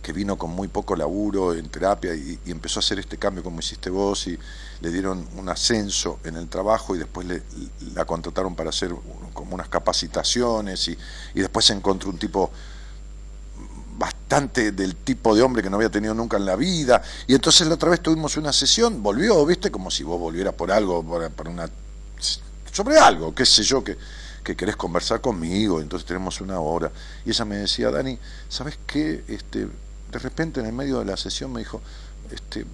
[0.00, 3.58] que vino con muy poco laburo en terapia y, empezó a hacer este cambio como
[3.58, 4.38] hiciste vos y
[4.80, 7.42] le dieron un ascenso en el trabajo y después le,
[7.94, 8.94] la contrataron para hacer
[9.32, 10.98] como unas capacitaciones y,
[11.34, 12.50] y después se encontró un tipo
[13.98, 17.02] bastante del tipo de hombre que no había tenido nunca en la vida.
[17.26, 20.70] Y entonces la otra vez tuvimos una sesión, volvió, viste, como si vos volvieras por
[20.70, 21.68] algo, por, una
[22.72, 23.96] sobre algo, qué sé yo, que,
[24.44, 26.90] que querés conversar conmigo, entonces tenemos una hora.
[27.24, 29.24] Y ella me decía, Dani, ¿sabes qué?
[29.28, 29.66] Este,
[30.10, 31.80] de repente en el medio de la sesión me dijo,
[32.30, 32.64] este,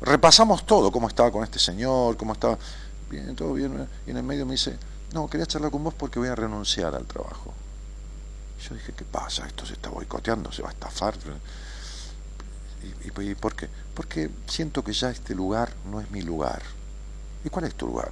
[0.00, 2.58] repasamos todo, cómo estaba con este señor, cómo estaba,
[3.10, 4.78] bien, todo bien, y en el medio me dice,
[5.12, 7.54] no, quería charlar con vos porque voy a renunciar al trabajo.
[8.68, 9.46] Yo dije, ¿qué pasa?
[9.46, 11.14] Esto se está boicoteando, se va a estafar.
[13.04, 13.68] ¿Y, por qué?
[13.94, 16.62] Porque siento que ya este lugar no es mi lugar.
[17.44, 18.10] ¿Y cuál es tu lugar?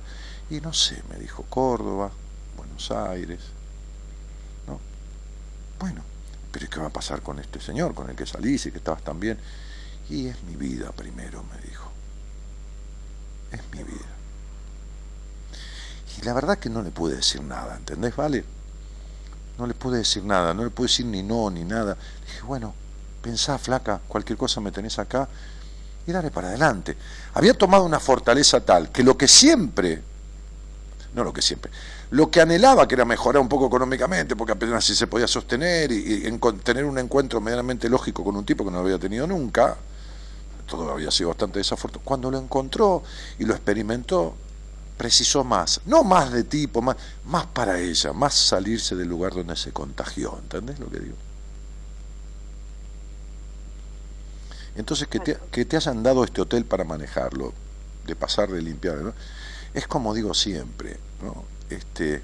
[0.50, 2.10] Y no sé, me dijo Córdoba,
[2.56, 3.40] Buenos Aires.
[4.66, 4.78] ¿No?
[5.80, 6.02] Bueno,
[6.52, 9.02] pero ¿qué va a pasar con este señor con el que salís y que estabas
[9.02, 9.38] tan bien?
[10.08, 11.90] Y es mi vida primero, me dijo.
[13.52, 14.06] Es mi vida.
[16.18, 18.44] Y la verdad que no le pude decir nada, ¿entendés, Vale?
[19.58, 21.96] No le pude decir nada, no le pude decir ni no, ni nada.
[22.26, 22.74] Dije, bueno,
[23.22, 25.28] pensá, flaca, cualquier cosa me tenés acá
[26.06, 26.96] y dale para adelante.
[27.34, 30.02] Había tomado una fortaleza tal que lo que siempre,
[31.14, 31.70] no lo que siempre,
[32.10, 35.90] lo que anhelaba que era mejorar un poco económicamente, porque apenas si se podía sostener
[35.90, 39.76] y, tener un encuentro medianamente lógico con un tipo que no lo había tenido nunca,
[40.66, 42.04] todo había sido bastante desafortunado.
[42.04, 43.02] Cuando lo encontró
[43.38, 44.34] y lo experimentó,
[44.96, 49.56] precisó más, no más de tipo, más, más para ella, más salirse del lugar donde
[49.56, 51.16] se contagió, ¿entendés lo que digo?
[54.76, 57.52] Entonces, que te, que te hayan dado este hotel para manejarlo,
[58.06, 59.14] de pasar, de limpiar, ¿no?
[59.74, 61.44] es como digo siempre, ¿no?
[61.68, 62.22] este,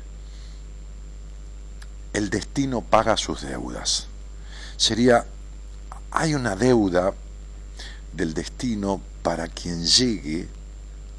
[2.13, 4.07] el destino paga sus deudas.
[4.77, 5.27] Sería,
[6.11, 7.15] hay una deuda
[8.13, 10.49] del destino para quien llegue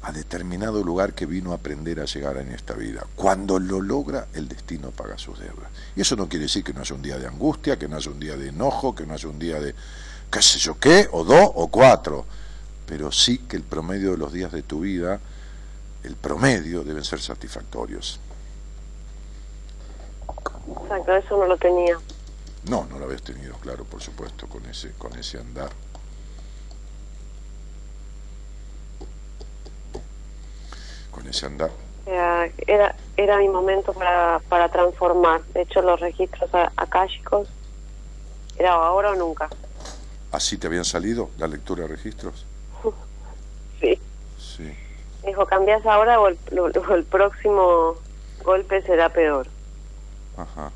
[0.02, 3.06] a determinado lugar que vino a aprender a llegar en esta vida.
[3.14, 5.70] Cuando lo logra, el destino paga sus deudas.
[5.96, 8.10] Y eso no quiere decir que no haya un día de angustia, que no haya
[8.10, 9.74] un día de enojo, que no haya un día de
[10.30, 12.24] qué sé yo qué, o dos o cuatro.
[12.86, 15.20] Pero sí que el promedio de los días de tu vida,
[16.02, 18.20] el promedio, deben ser satisfactorios.
[20.82, 21.98] Exacto, eso no lo tenía.
[22.64, 25.70] No, no lo habías tenido, claro, por supuesto, con ese, con ese andar.
[31.14, 31.70] con ese andar.
[32.06, 35.42] Era, era mi momento para, para transformar.
[35.54, 36.50] De hecho, los registros
[37.08, 37.48] chicos
[38.58, 39.48] era ahora o nunca.
[40.34, 42.44] ¿Así te habían salido la lectura de registros?
[43.80, 44.00] sí.
[44.36, 44.76] Sí.
[45.24, 47.94] Dijo, cambias ahora o el, el próximo
[48.42, 49.46] golpe será peor.
[50.36, 50.72] Ajá.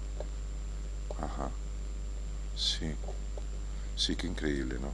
[1.20, 1.50] Ajá.
[2.54, 2.94] Sí.
[3.96, 4.90] Sí, qué increíble, ¿no?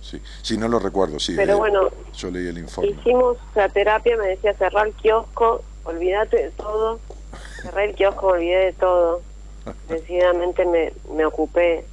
[0.00, 0.22] sí.
[0.42, 1.34] Sí, no lo recuerdo, sí.
[1.34, 2.92] Pero eh, bueno, yo leí el informe.
[2.92, 7.00] Hicimos la terapia, me decía cerrar el kiosco, olvídate de todo.
[7.62, 9.22] Cerré el kiosco, olvidé de todo.
[9.88, 11.84] Decididamente me, me ocupé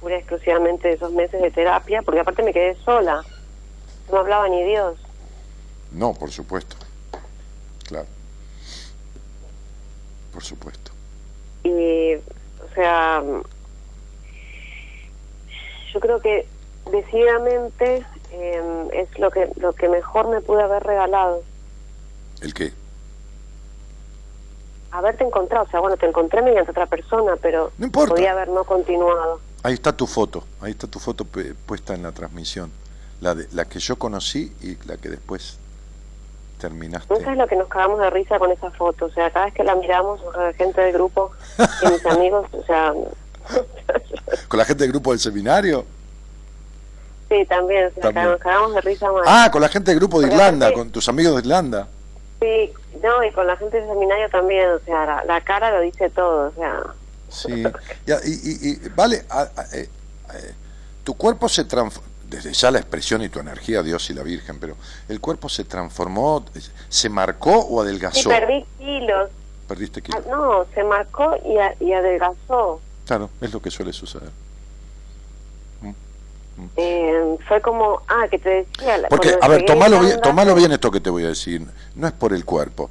[0.00, 3.24] pura exclusivamente de esos meses de terapia, porque aparte me quedé sola.
[4.10, 4.98] No hablaba ni Dios.
[5.92, 6.76] No, por supuesto.
[7.84, 8.06] Claro.
[10.32, 10.92] Por supuesto.
[11.64, 13.22] Y, o sea,
[15.92, 16.46] yo creo que
[16.90, 21.42] decididamente em, es lo que lo que mejor me pude haber regalado.
[22.40, 22.72] ¿El qué?
[24.90, 28.14] Haberte encontrado, o sea, bueno, te encontré mediante otra persona, pero no importa.
[28.14, 29.40] podía haber no continuado.
[29.66, 31.26] Ahí está tu foto, ahí está tu foto
[31.66, 32.70] puesta en la transmisión,
[33.20, 35.58] la de la que yo conocí y la que después
[36.60, 37.12] terminaste.
[37.12, 39.54] No sabes lo que nos cagamos de risa con esa foto, o sea, cada vez
[39.54, 41.32] que la miramos, la gente del grupo
[41.82, 42.92] y mis amigos, o sea...
[44.46, 45.84] ¿Con la gente del grupo del seminario?
[47.28, 49.24] Sí, también, nos cagamos de risa más.
[49.26, 51.88] Ah, con la gente del grupo de Irlanda, con tus amigos de Irlanda.
[52.40, 56.08] Sí, no, y con la gente del seminario también, o sea, la, cara lo dice
[56.10, 56.84] todo, o sea...
[57.28, 57.64] Sí,
[58.06, 59.24] y, y, vale,
[59.72, 59.88] eh,
[60.34, 60.54] eh,
[61.04, 64.58] tu cuerpo se transformó, desde ya la expresión y tu energía, Dios y la Virgen,
[64.58, 64.76] pero
[65.08, 66.44] el cuerpo se transformó,
[66.88, 68.20] se marcó o adelgazó.
[68.20, 69.30] Sí, perdí kilos.
[69.68, 70.22] Perdiste kilos.
[70.26, 72.80] Ah, no, se marcó y, y adelgazó.
[73.06, 74.30] Claro, es lo que suele suceder.
[76.76, 79.02] Eh, fue como, ah, que te decía...
[79.10, 82.12] Porque, a ver, tomalo bien, tomalo bien esto que te voy a decir, no es
[82.14, 82.90] por el cuerpo.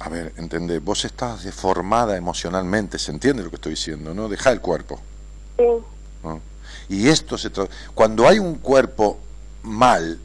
[0.00, 4.14] A ver, entendé, vos estás deformada emocionalmente, ¿se entiende lo que estoy diciendo?
[4.14, 4.28] ¿No?
[4.28, 4.98] Deja el cuerpo.
[5.58, 5.64] Sí.
[6.88, 7.50] Y esto se...
[7.94, 9.20] Cuando hay un cuerpo
[9.62, 10.18] mal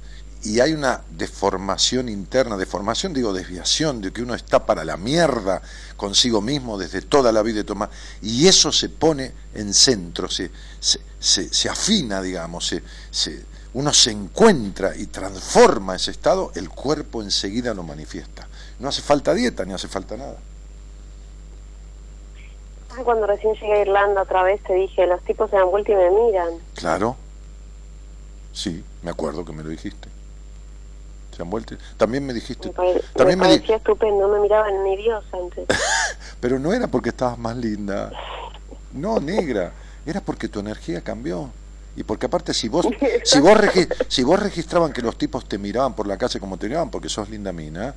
[0.44, 5.62] y hay una deformación interna, deformación digo desviación, de que uno está para la mierda
[5.98, 7.90] consigo mismo desde toda la vida de tomar,
[8.22, 14.12] y eso se pone en centro, se, se, se, afina, digamos, se, se, uno se
[14.12, 18.48] encuentra y transforma ese estado, el cuerpo enseguida lo manifiesta.
[18.80, 20.38] No hace falta dieta ni hace falta nada.
[23.04, 25.96] Cuando recién llegué a Irlanda otra vez te dije, los tipos se dan vuelta y
[25.96, 26.54] me miran.
[26.76, 27.18] Claro.
[28.54, 30.08] Sí, me acuerdo que me lo dijiste.
[31.36, 31.76] Se han vuelto.
[31.98, 32.70] También me dijiste.
[32.78, 35.68] Me, también me parecía estupendo, me miraban ni Dios antes.
[36.40, 38.12] Pero no era porque estabas más linda.
[38.94, 39.74] No, negra.
[40.06, 41.50] Era porque tu energía cambió.
[41.98, 42.88] Y porque aparte si vos
[43.24, 43.58] si vos
[44.08, 47.08] si vos registraban que los tipos te miraban por la calle como te miraban porque
[47.08, 47.96] sos linda mina,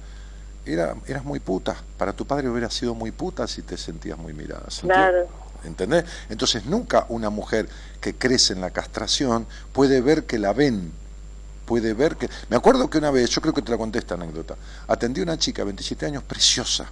[0.72, 1.76] era eras muy puta.
[1.96, 4.66] Para tu padre hubiera sido muy puta si te sentías muy mirada.
[4.80, 5.26] Claro.
[5.64, 6.04] ¿Entendés?
[6.28, 7.68] Entonces nunca una mujer
[8.00, 10.92] que crece en la castración puede ver que la ven
[11.68, 12.30] puede ver que...
[12.48, 14.56] Me acuerdo que una vez, yo creo que te la conté esta anécdota,
[14.86, 16.90] atendí a una chica, 27 años, preciosa,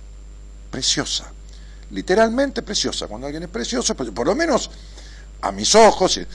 [0.71, 1.33] preciosa,
[1.93, 3.07] literalmente preciosa.
[3.07, 4.71] Cuando alguien es precioso, pues, por lo menos
[5.41, 6.19] a mis ojos.
[6.19, 6.27] Y,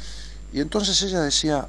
[0.53, 1.67] y entonces ella decía,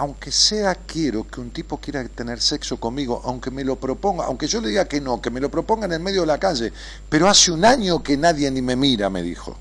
[0.00, 4.46] aunque sea quiero que un tipo quiera tener sexo conmigo, aunque me lo proponga, aunque
[4.46, 6.72] yo le diga que no, que me lo proponga en el medio de la calle,
[7.06, 9.58] pero hace un año que nadie ni me mira, me dijo.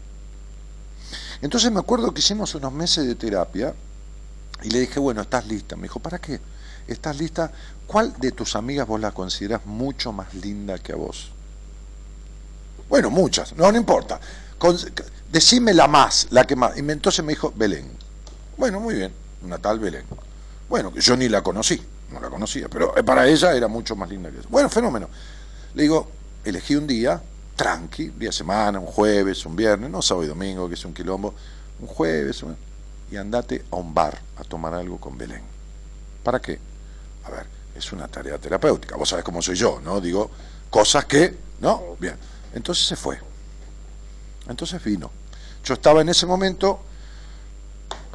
[1.42, 3.76] Entonces me acuerdo que hicimos unos meses de terapia
[4.64, 5.76] y le dije, bueno, ¿estás lista?
[5.76, 6.40] Me dijo, ¿para qué?
[6.88, 7.52] ¿Estás lista?
[7.86, 11.32] ¿Cuál de tus amigas vos la consideras mucho más linda que a vos?
[12.88, 14.22] Bueno, muchas, no, no importa.
[15.30, 16.78] decime la más, la que más.
[16.78, 17.92] Y entonces me dijo, Belén.
[18.56, 19.12] Bueno, muy bien,
[19.44, 20.06] una tal Belén.
[20.70, 24.10] Bueno, yo ni la conocí, no la conocía, pero eh, para ella era mucho más
[24.10, 24.50] linda que eso.
[24.50, 25.10] Bueno, fenómeno.
[25.74, 26.10] Le digo,
[26.44, 27.22] elegí un día,
[27.56, 30.94] tranqui, día de semana, un jueves, un viernes, no sábado y domingo, que es un
[30.94, 31.34] quilombo,
[31.80, 32.56] un jueves, un
[33.12, 35.42] y andate a un bar a tomar algo con Belén.
[36.24, 36.60] ¿Para qué?
[37.26, 38.96] A ver, es una tarea terapéutica.
[38.96, 40.00] Vos sabés cómo soy yo, ¿no?
[40.00, 40.30] Digo,
[40.70, 41.96] cosas que, ¿no?
[42.00, 42.16] Bien.
[42.54, 43.20] Entonces se fue.
[44.48, 45.12] Entonces vino.
[45.64, 46.80] Yo estaba en ese momento,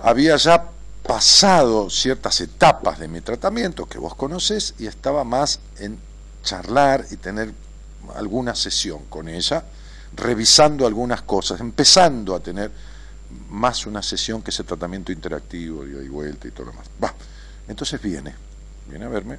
[0.02, 0.70] había ya
[1.06, 5.98] pasado ciertas etapas de mi tratamiento que vos conocés y estaba más en
[6.42, 7.52] charlar y tener
[8.16, 9.64] alguna sesión con ella,
[10.16, 12.70] revisando algunas cosas, empezando a tener
[13.50, 16.86] más una sesión que ese tratamiento interactivo, y vuelta y todo lo demás.
[17.02, 17.14] Va.
[17.68, 18.34] Entonces viene,
[18.88, 19.38] viene a verme,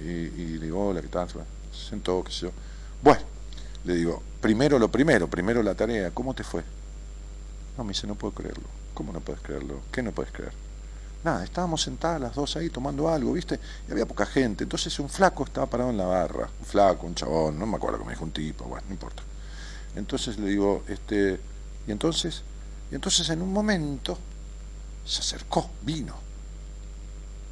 [0.00, 1.28] y, digo, hola, ¿qué tal?
[1.28, 2.52] Se sentó, qué sé yo.
[3.02, 3.22] Bueno,
[3.84, 6.62] le digo, primero lo primero, primero la tarea, ¿cómo te fue?
[7.76, 8.77] No, me dice, no puedo creerlo.
[8.98, 9.82] ¿Cómo no puedes creerlo?
[9.92, 10.52] ¿Qué no puedes creer?
[11.22, 13.60] Nada, estábamos sentadas las dos ahí tomando algo, ¿viste?
[13.86, 14.64] Y había poca gente.
[14.64, 16.50] Entonces un flaco estaba parado en la barra.
[16.58, 19.22] Un flaco, un chabón, no me acuerdo que me dijo un tipo, bueno, no importa.
[19.94, 21.38] Entonces le digo, este,
[21.86, 22.42] y entonces,
[22.90, 24.18] y entonces en un momento
[25.06, 26.16] se acercó, vino.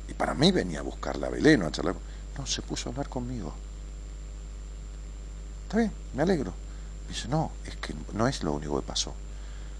[0.08, 1.94] Y para mí venía a buscar la Belén a charlar.
[2.36, 3.54] No, se puso a hablar conmigo.
[5.62, 6.52] Está bien, me alegro.
[7.08, 9.14] dice, no, es que no es lo único que pasó.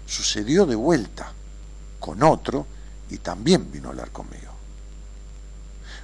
[0.05, 1.33] Sucedió de vuelta
[1.99, 2.65] con otro
[3.09, 4.53] y también vino a hablar conmigo.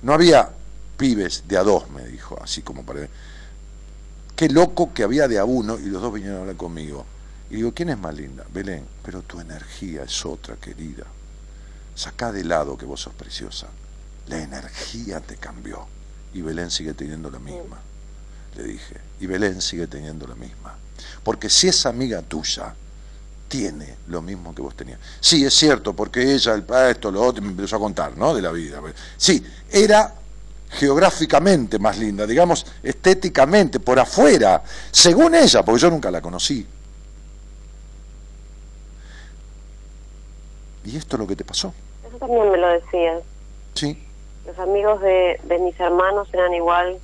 [0.01, 0.49] No había
[0.97, 3.07] pibes de a dos, me dijo, así como para...
[4.35, 7.05] Qué loco que había de a uno y los dos vinieron a hablar conmigo.
[7.49, 8.45] Y digo, ¿quién es más linda?
[8.51, 11.05] Belén, pero tu energía es otra, querida.
[11.95, 13.67] Sacá de lado que vos sos preciosa.
[14.27, 15.85] La energía te cambió.
[16.33, 17.79] Y Belén sigue teniendo la misma.
[18.55, 20.75] Le dije, y Belén sigue teniendo la misma.
[21.23, 22.75] Porque si es amiga tuya,
[23.53, 24.97] tiene lo mismo que vos tenías.
[25.19, 28.33] Sí, es cierto, porque ella, el esto, lo otro, me empezó a contar, ¿no?
[28.33, 28.81] De la vida.
[29.15, 30.11] Sí, era
[30.71, 36.65] geográficamente más linda, digamos, estéticamente, por afuera, según ella, porque yo nunca la conocí.
[40.85, 41.75] ¿Y esto es lo que te pasó?
[42.07, 43.21] Eso también me lo decías.
[43.75, 44.03] Sí.
[44.47, 46.97] Los amigos de, de mis hermanos eran igual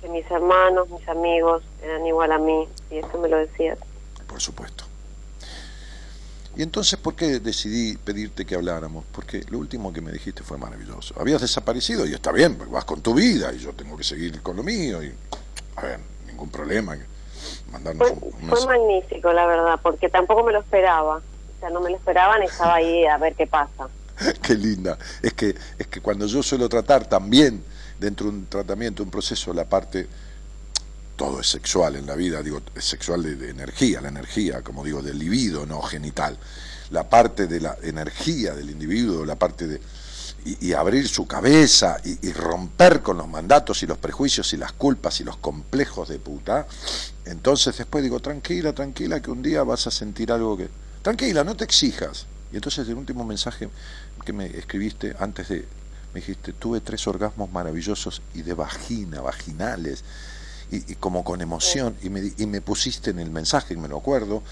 [0.00, 2.68] que mis hermanos, mis amigos eran igual a mí.
[2.92, 3.76] Y eso me lo decías.
[4.28, 4.84] Por supuesto.
[6.56, 9.04] Y entonces, ¿por qué decidí pedirte que habláramos?
[9.12, 11.14] Porque lo último que me dijiste fue maravilloso.
[11.18, 14.56] Habías desaparecido y está bien, vas con tu vida y yo tengo que seguir con
[14.56, 15.14] lo mío y,
[15.76, 16.96] a ver, ningún problema.
[17.70, 21.16] Mandarnos fue, fue magnífico, la verdad, porque tampoco me lo esperaba.
[21.16, 23.88] O sea, no me lo esperaban, estaba ahí a ver qué pasa.
[24.42, 24.98] qué linda.
[25.22, 27.62] Es que, es que cuando yo suelo tratar también,
[27.98, 30.08] dentro de un tratamiento, un proceso, la parte,
[31.20, 35.02] todo es sexual en la vida, digo, es sexual de, energía, la energía, como digo,
[35.02, 36.38] del libido, no genital.
[36.92, 39.82] La parte de la energía del individuo, la parte de...
[40.46, 44.72] Y, abrir su cabeza y, y, romper con los mandatos y los prejuicios y las
[44.72, 46.66] culpas y los complejos de puta,
[47.26, 50.70] entonces después digo, tranquila, tranquila, que un día vas a sentir algo que
[51.02, 52.24] Tranquila, no te exijas.
[52.50, 53.68] Y entonces el último mensaje
[54.24, 55.66] que me escribiste antes de
[56.14, 60.02] Me dijiste, tuve tres orgasmos maravillosos y de vagina, vaginales,
[60.70, 63.98] y, como con emoción, y me, y me pusiste en el mensaje, y me lo
[63.98, 64.42] acuerdo,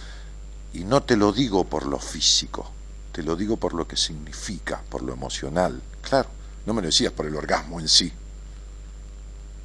[0.73, 2.71] y no te lo digo por lo físico,
[3.13, 5.81] te lo digo por lo que significa, por lo emocional.
[6.03, 6.29] Claro,
[6.67, 8.13] no me lo decías por el orgasmo en sí,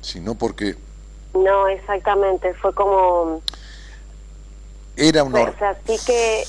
[0.01, 0.77] sino porque...
[1.33, 3.41] No, exactamente, fue como...
[4.95, 5.35] Era un...
[5.35, 6.43] O sea, sí que...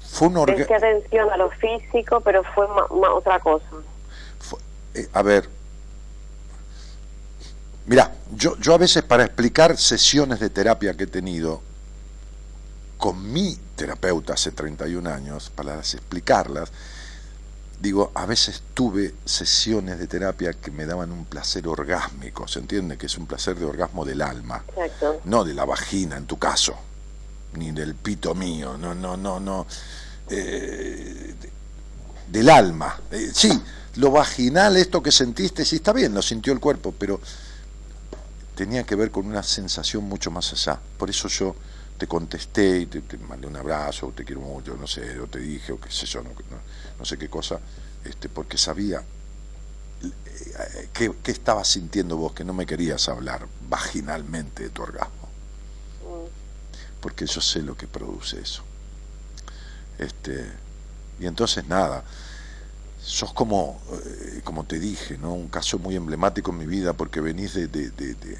[0.00, 0.74] Fue un orgasmo...
[0.74, 2.66] atención a lo físico, pero fue
[3.14, 3.66] otra cosa.
[4.94, 5.46] Eh, a ver,
[7.86, 11.62] mira, yo, yo a veces para explicar sesiones de terapia que he tenido
[12.98, 16.70] con mi terapeuta hace 31 años, para explicarlas,
[17.80, 22.96] digo, a veces tuve sesiones de terapia que me daban un placer orgásmico, ¿se entiende?
[22.96, 24.64] Que es un placer de orgasmo del alma,
[25.24, 26.74] no de la vagina en tu caso,
[27.54, 29.66] ni del pito mío, no, no, no, no,
[30.30, 31.34] eh,
[32.28, 32.98] del alma.
[33.10, 33.50] Eh, sí,
[33.96, 37.20] lo vaginal, esto que sentiste, sí está bien, lo sintió el cuerpo, pero
[38.56, 40.80] tenía que ver con una sensación mucho más allá.
[40.98, 41.54] Por eso yo
[41.98, 45.72] te contesté y te, mandé un abrazo, te quiero mucho, no sé, o te dije,
[45.72, 47.60] o qué sé yo, no, sé qué cosa,
[48.04, 49.02] este, porque sabía
[50.02, 55.28] eh, qué, qué estabas sintiendo vos, que no me querías hablar vaginalmente de tu orgasmo.
[57.00, 58.62] Porque yo sé lo que produce eso.
[59.98, 60.50] Este,
[61.20, 62.04] y entonces nada,
[63.06, 65.32] sos como, eh, como te dije, ¿no?
[65.32, 68.38] un caso muy emblemático en mi vida porque venís de, de, de,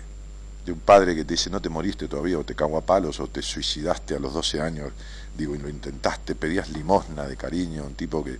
[0.72, 3.26] un padre que te dice no te moriste todavía o te cago a palos o
[3.26, 4.92] te suicidaste a los 12 años,
[5.36, 8.38] digo, y lo intentaste, pedías limosna de cariño, un tipo que,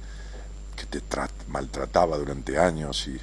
[0.77, 1.03] que te
[1.49, 3.21] maltrataba durante años y,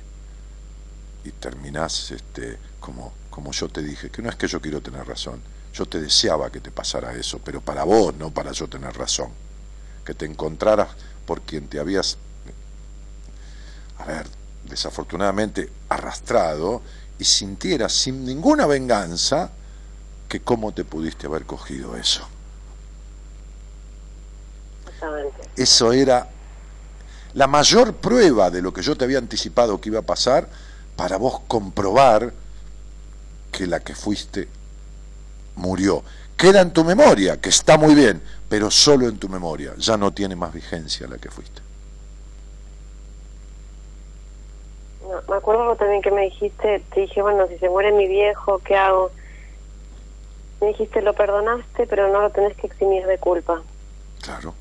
[1.27, 5.05] y terminás este, como, como yo te dije, que no es que yo quiero tener
[5.07, 5.41] razón,
[5.73, 9.29] yo te deseaba que te pasara eso, pero para vos, no para yo tener razón,
[10.05, 10.89] que te encontraras
[11.25, 12.17] por quien te habías
[13.97, 14.27] a ver,
[14.65, 16.81] desafortunadamente arrastrado
[17.19, 19.51] y sintieras sin ninguna venganza
[20.27, 22.27] que cómo te pudiste haber cogido eso.
[25.55, 26.29] Eso era
[27.33, 30.47] la mayor prueba de lo que yo te había anticipado que iba a pasar
[30.95, 32.33] para vos comprobar
[33.51, 34.47] que la que fuiste
[35.55, 36.03] murió.
[36.37, 40.11] Queda en tu memoria, que está muy bien, pero solo en tu memoria, ya no
[40.13, 41.62] tiene más vigencia la que fuiste.
[45.29, 48.75] Me acuerdo también que me dijiste, te dije, bueno, si se muere mi viejo, ¿qué
[48.75, 49.11] hago?
[50.61, 53.61] Me dijiste, lo perdonaste, pero no lo tenés que eximir de culpa.
[54.21, 54.53] Claro.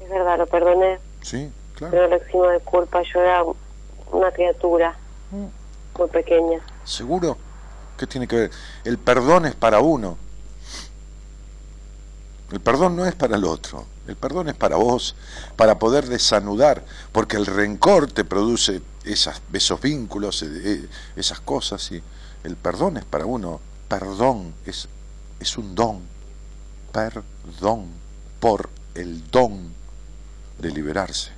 [0.00, 0.98] Es verdad, lo perdoné.
[1.20, 1.90] Sí, claro.
[1.90, 3.44] Pero lo eximo de culpa, yo era
[4.10, 4.96] una criatura
[5.30, 5.98] mm.
[5.98, 6.60] muy pequeña.
[6.84, 7.36] ¿Seguro?
[7.98, 8.50] ¿Qué tiene que ver?
[8.84, 10.16] El perdón es para uno.
[12.52, 13.86] El perdón no es para el otro.
[14.06, 15.14] El perdón es para vos,
[15.56, 22.02] para poder desanudar, porque el rencor te produce esos vínculos, eh, eh, esas cosas, y
[22.44, 23.58] el perdón es para uno.
[23.88, 24.86] Perdón es,
[25.40, 26.00] es un don.
[26.92, 27.86] Perdón
[28.38, 29.72] por el don
[30.58, 31.30] de liberarse,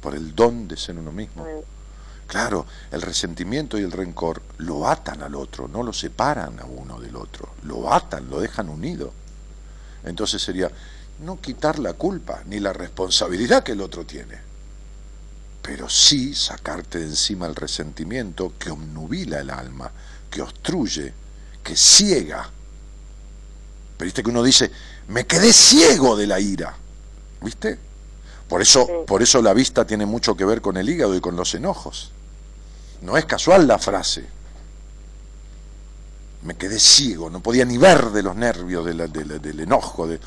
[0.00, 1.44] por el don de ser uno mismo.
[2.30, 7.00] Claro, el resentimiento y el rencor lo atan al otro, no lo separan a uno
[7.00, 9.12] del otro, lo atan, lo dejan unido.
[10.04, 10.70] Entonces sería
[11.24, 14.38] no quitar la culpa ni la responsabilidad que el otro tiene,
[15.60, 19.90] pero sí sacarte de encima el resentimiento que obnubila el alma,
[20.30, 21.12] que obstruye,
[21.64, 22.48] que ciega.
[23.96, 24.70] Pero viste que uno dice,
[25.08, 26.76] me quedé ciego de la ira,
[27.42, 27.76] ¿viste?
[28.48, 31.34] Por eso, por eso la vista tiene mucho que ver con el hígado y con
[31.34, 32.12] los enojos.
[33.02, 34.40] No es casual la frase
[36.42, 40.06] me quedé ciego, no podía ni ver de los nervios, del enojo.
[40.06, 40.20] De,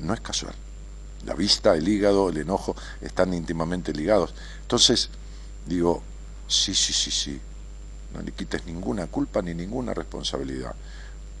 [0.00, 0.54] no es casual.
[1.26, 4.34] La vista, el hígado, el enojo están íntimamente ligados.
[4.62, 5.10] Entonces,
[5.66, 6.02] digo,
[6.46, 7.40] sí, sí, sí, sí.
[8.14, 10.74] No le quites ninguna culpa ni ninguna responsabilidad,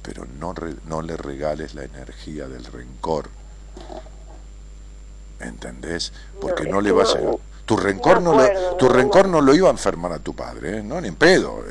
[0.02, 0.54] pero no,
[0.86, 3.30] no le regales la energía del rencor.
[5.40, 6.12] ¿Entendés?
[6.40, 7.20] Porque no, le vas a...
[7.64, 10.82] Tu rencor no, lo, tu rencor no lo iba a enfermar a tu padre, ¿eh?
[10.82, 11.64] no, ni en pedo.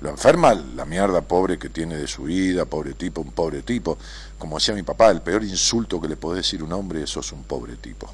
[0.00, 3.96] Lo enferma la mierda pobre que tiene de su vida, pobre tipo, un pobre tipo.
[4.38, 7.10] Como decía mi papá, el peor insulto que le podés decir a un hombre es
[7.10, 8.10] sos un pobre tipo.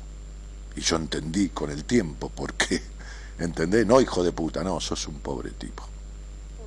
[0.77, 2.83] Y yo entendí con el tiempo por qué.
[3.39, 3.87] ¿Entendés?
[3.87, 5.83] No, hijo de puta, no, sos un pobre tipo.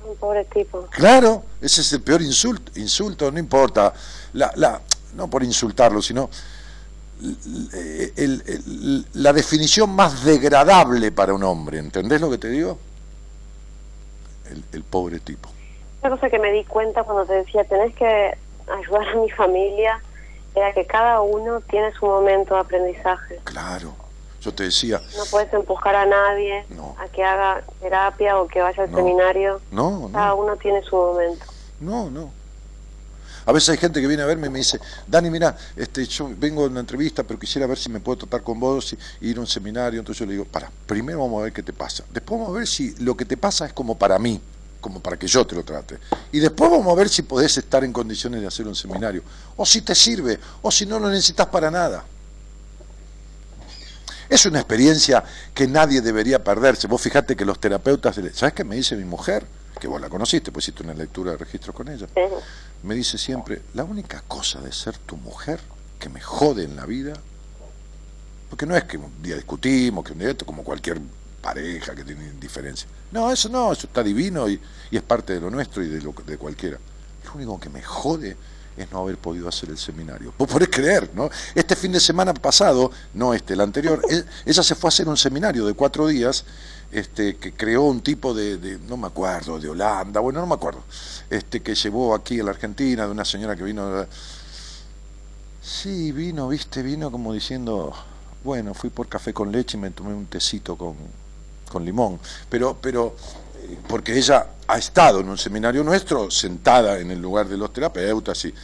[0.04, 0.88] Un pobre tipo.
[0.90, 3.94] Claro, ese es el peor insulto, insulto, no importa.
[4.32, 4.80] La, la,
[5.14, 6.28] no por insultarlo, sino
[9.14, 12.78] la definición más degradable para un hombre, ¿entendés lo que te digo?
[14.72, 15.48] El, pobre tipo.
[16.02, 18.36] Una cosa que me di cuenta cuando te decía, tenés que
[18.70, 20.00] ayudar a mi familia,
[20.54, 23.40] era que cada uno tiene su momento de aprendizaje.
[23.44, 23.94] Claro,
[24.40, 25.00] Yo te decía...
[25.16, 26.64] No puedes empujar a nadie
[26.98, 29.60] a que haga terapia o que vaya al seminario.
[29.72, 30.12] No, no.
[30.12, 31.46] Cada uno tiene su momento.
[31.80, 32.30] No, no.
[33.46, 36.30] A veces hay gente que viene a verme y me dice, Dani, mira, este, yo
[36.36, 39.36] vengo a una entrevista, pero quisiera ver si me puedo tratar con vos y, ir
[39.36, 40.00] a un seminario.
[40.00, 42.04] Entonces yo le digo, para, primero vamos a ver qué te pasa.
[42.10, 44.40] Después vamos a ver si lo que te pasa es como para mí,
[44.80, 45.98] como para que yo te lo trate.
[46.32, 49.22] Y después vamos a ver si podés estar en condiciones de hacer un seminario.
[49.56, 52.04] O si te sirve, o si no lo necesitas para nada.
[54.26, 55.22] Es una experiencia
[55.52, 56.86] que nadie debería perderse.
[56.86, 59.46] Vos fijate que los terapeutas, ¿sabes qué me dice mi mujer?
[59.78, 62.06] Que vos la conociste, pues hiciste una lectura de registro con ella
[62.84, 65.60] me dice siempre, la única cosa de ser tu mujer
[65.98, 67.14] que me jode en la vida,
[68.50, 71.00] porque no es que un día discutimos, que un día esto, como cualquier
[71.40, 72.86] pareja que tiene diferencia.
[73.10, 74.60] No, eso no, eso está divino y,
[74.90, 76.78] es parte de lo nuestro y de, lo, de cualquiera.
[77.24, 78.36] Lo único que me jode
[78.76, 80.34] es no haber podido hacer el seminario.
[80.36, 81.30] Vos podés creer, ¿no?
[81.54, 84.02] Este fin de semana pasado, no este, el anterior,
[84.44, 86.44] ella se fue a hacer un seminario de cuatro días
[86.94, 90.84] este, que creó un tipo de, no me acuerdo, de Holanda, bueno, no me acuerdo,
[91.28, 94.06] este, que llevó aquí a la Argentina, de una señora que vino...
[95.60, 97.92] Sí, vino, viste, vino como diciendo,
[98.44, 100.94] bueno, fui por café con leche y me tomé un tecito con,
[101.72, 103.16] con limón, pero, pero,
[103.62, 107.72] eh, porque ella ha estado en un seminario nuestro, sentada en el lugar de los
[107.72, 108.54] terapeutas y,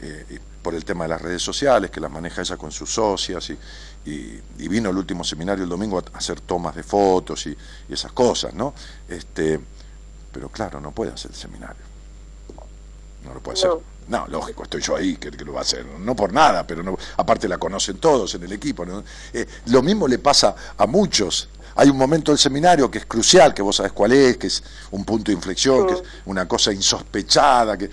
[0.00, 2.92] eh, y por el tema de las redes sociales, que las maneja ella con sus
[2.92, 3.58] socias y,
[4.06, 7.56] y, vino el último seminario el domingo a hacer tomas de fotos y,
[7.88, 8.72] esas cosas, ¿no?
[9.08, 9.60] Este,
[10.32, 11.84] pero claro, no puede hacer el seminario.
[13.24, 13.70] No lo puede hacer.
[14.08, 15.84] No, lógico, estoy yo ahí que, que, lo va a hacer.
[15.84, 18.84] No por nada, pero no, aparte la conocen todos en el equipo.
[19.32, 21.48] Eh, lo mismo le pasa a muchos.
[21.74, 24.62] Hay un momento del seminario que es crucial, que vos sabés cuál es, que es
[24.92, 27.90] un punto de inflexión, que es una cosa insospechada, que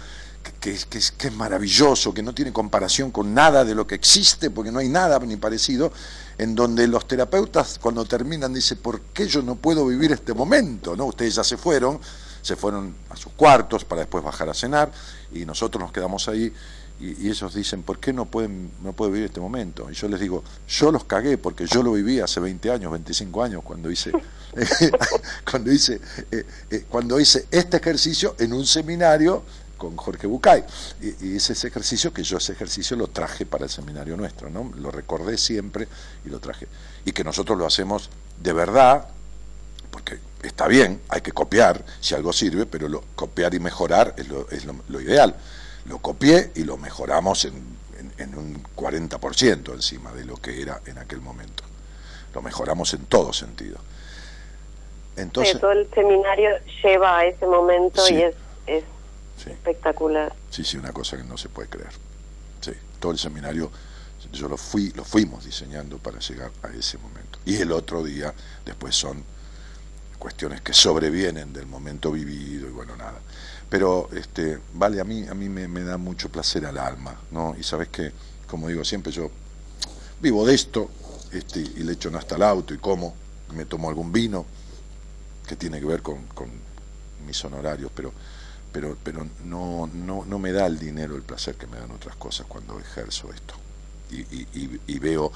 [0.60, 4.80] que, es, maravilloso, que no tiene comparación con nada de lo que existe, porque no
[4.80, 5.92] hay nada ni parecido,
[6.38, 10.96] en donde los terapeutas cuando terminan dicen, ¿por qué yo no puedo vivir este momento?
[10.96, 11.06] ¿no?
[11.06, 12.00] Ustedes ya se fueron,
[12.42, 14.92] se fueron a sus cuartos para después bajar a cenar,
[15.32, 16.54] y nosotros nos quedamos ahí
[17.00, 19.90] y, ellos dicen, ¿por qué no pueden no puedo vivir este momento?
[19.92, 23.44] Y yo les digo, yo los cagué porque yo lo viví hace 20 años, 25
[23.44, 24.12] años, cuando hice,
[25.50, 26.00] cuando hice,
[26.32, 29.44] eh, eh, cuando hice este ejercicio en un seminario
[29.78, 30.64] con Jorge Bucay.
[31.02, 34.72] Y, ese ejercicio que yo ese ejercicio lo traje para el seminario nuestro, ¿no?
[34.78, 35.88] Lo recordé siempre
[36.26, 36.68] y lo traje.
[37.06, 38.10] Y que nosotros lo hacemos
[38.42, 39.08] de verdad,
[39.92, 44.28] porque está bien, hay que copiar si algo sirve, pero lo, copiar y mejorar es
[44.28, 45.36] lo, es lo, ideal.
[45.86, 47.54] Lo copié y lo mejoramos en,
[48.18, 51.64] en, un 40% encima de lo que era en aquel momento.
[52.34, 53.78] Lo mejoramos en todo sentido.
[55.16, 56.50] Entonces, todo el seminario
[56.84, 58.84] lleva a ese momento y es, es
[59.38, 60.34] Espectacular.
[60.50, 61.92] Sí, sí, una cosa que no se puede creer.
[62.62, 63.72] Sí, todo el seminario
[64.32, 67.40] yo lo fui, lo fuimos diseñando para llegar a ese momento.
[67.46, 68.34] Y el otro día,
[68.66, 69.24] después son
[70.18, 73.20] cuestiones que sobrevienen del momento vivido y bueno, nada.
[73.70, 77.56] Pero este, vale, a mí, a mí me, da mucho placer al alma, ¿no?
[77.60, 78.12] Y sabes que,
[78.48, 79.30] como digo siempre, yo
[80.22, 80.90] vivo de esto,
[81.32, 83.16] este, y le echo hasta el auto y como,
[83.54, 84.46] me tomo algún vino
[85.48, 86.50] que tiene que ver con, con
[87.26, 88.14] mis honorarios, pero
[88.74, 92.16] pero, pero no, no, no me da el dinero el placer que me dan otras
[92.16, 93.54] cosas cuando ejerzo esto.
[94.12, 95.32] Y, y, y, veo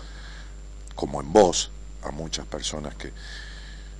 [0.95, 1.71] como en vos
[2.03, 3.11] a muchas personas que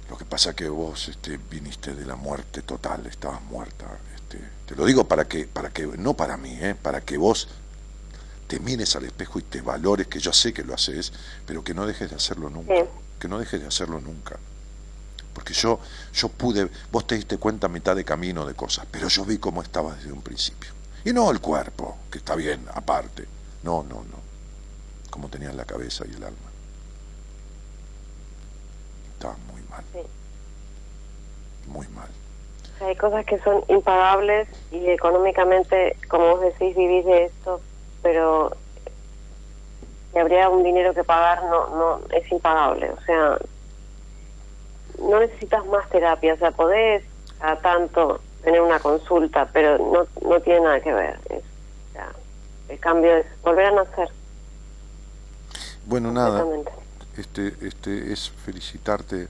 [0.10, 3.86] lo que pasa que vos este, viniste de la muerte total, estabas muerta.
[4.16, 7.48] Este, te lo digo para que, para que, no para mí, eh, para que vos
[8.48, 11.14] te mires al espejo y te valores, que yo sé que lo haces,
[11.46, 12.86] pero que no dejes de hacerlo nunca,
[13.20, 14.38] que no dejes de hacerlo nunca
[15.38, 15.80] porque yo,
[16.14, 19.38] yo pude, vos te diste cuenta a mitad de camino de cosas, pero yo vi
[19.38, 20.72] cómo estaba desde un principio.
[21.06, 23.28] Y no el cuerpo, que está bien, aparte.
[23.62, 24.18] No, no, no.
[25.12, 26.50] Cómo tenías la cabeza y el alma.
[29.14, 29.84] Estaba muy mal.
[31.68, 32.10] Muy mal.
[32.82, 37.62] Hay cosas que son impagables y económicamente, como vos decís, vivís de esto,
[38.02, 38.58] pero
[40.12, 42.90] si habría un dinero que pagar, no, no, es impagable.
[42.90, 43.38] O sea,
[45.00, 47.04] no necesitas más terapia, o sea, podés
[47.40, 51.20] a tanto tener una consulta, pero no, no tiene nada que ver.
[52.70, 54.10] el cambio es volver a nacer.
[55.86, 56.46] Bueno, nada.
[57.18, 59.28] Este, este es felicitarte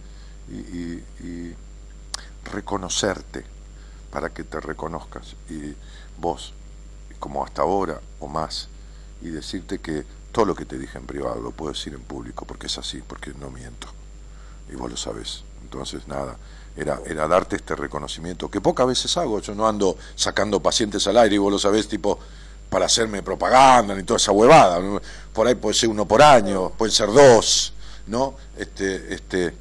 [0.50, 1.56] y, y,
[2.52, 3.44] reconocerte
[4.12, 5.76] para que te reconozcas y
[6.18, 6.54] vos,
[7.20, 8.70] como hasta ahora o más,
[9.22, 12.46] y decirte que todo lo que te dije en privado lo puedo decir en público
[12.46, 13.88] porque es así, porque no miento.
[14.72, 15.44] Y vos lo sabes.
[15.68, 16.38] Entonces, nada,
[16.78, 21.18] era, era darte este reconocimiento, que pocas veces hago, yo no ando sacando pacientes al
[21.18, 22.18] aire y vos lo sabés, tipo,
[22.70, 24.80] para hacerme propaganda ni toda esa huevada.
[25.34, 27.74] Por ahí puede ser uno por año, pueden ser dos,
[28.08, 28.36] ¿no?
[28.58, 29.54] Este, este,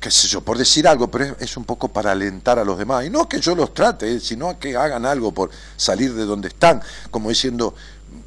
[0.00, 3.04] qué sé yo, por decir algo, pero es, un poco para alentar a los demás.
[3.04, 6.80] Y no que yo los trate, sino que hagan algo por salir de donde están,
[7.10, 7.74] como diciendo,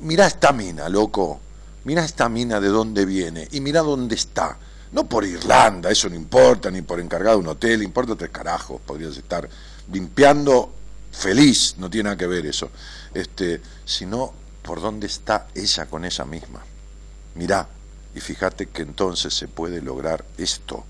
[0.02, 1.40] mira esta mina, loco,
[1.86, 4.58] mira esta mina de dónde viene y mira dónde está.
[4.96, 8.80] No por Irlanda, eso no importa, ni por encargado de un hotel, importa tres carajos,
[8.80, 9.46] podrías estar
[9.92, 10.72] limpiando
[11.12, 12.70] feliz, no tiene nada que ver eso,
[13.14, 16.64] este, sino por dónde está ella con ella misma.
[17.34, 17.68] Mirá,
[18.16, 20.86] y fíjate que entonces se puede lograr esto.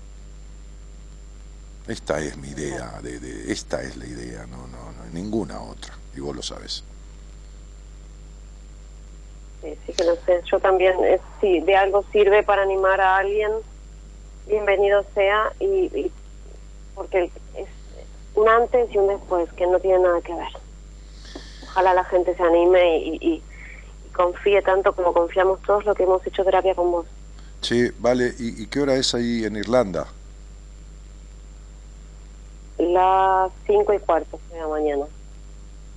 [1.88, 6.20] Esta es mi idea, de, esta es la idea, no, no, no, ninguna otra, y
[6.20, 6.84] vos lo sabes.
[9.62, 13.50] Sí, que no sé, yo también, eh, si de algo sirve para animar a alguien,
[14.46, 16.10] bienvenido sea, y,
[16.94, 17.68] porque es
[18.34, 20.48] un antes y un después, que no tiene nada que ver.
[21.64, 23.42] Ojalá la gente se anime y,
[24.14, 27.06] confíe tanto como confiamos todos lo que hemos hecho terapia con vos.
[27.60, 30.06] Sí, vale, ¿y, qué hora es ahí en Irlanda?
[32.78, 35.04] Las cinco y cuarto de la mañana.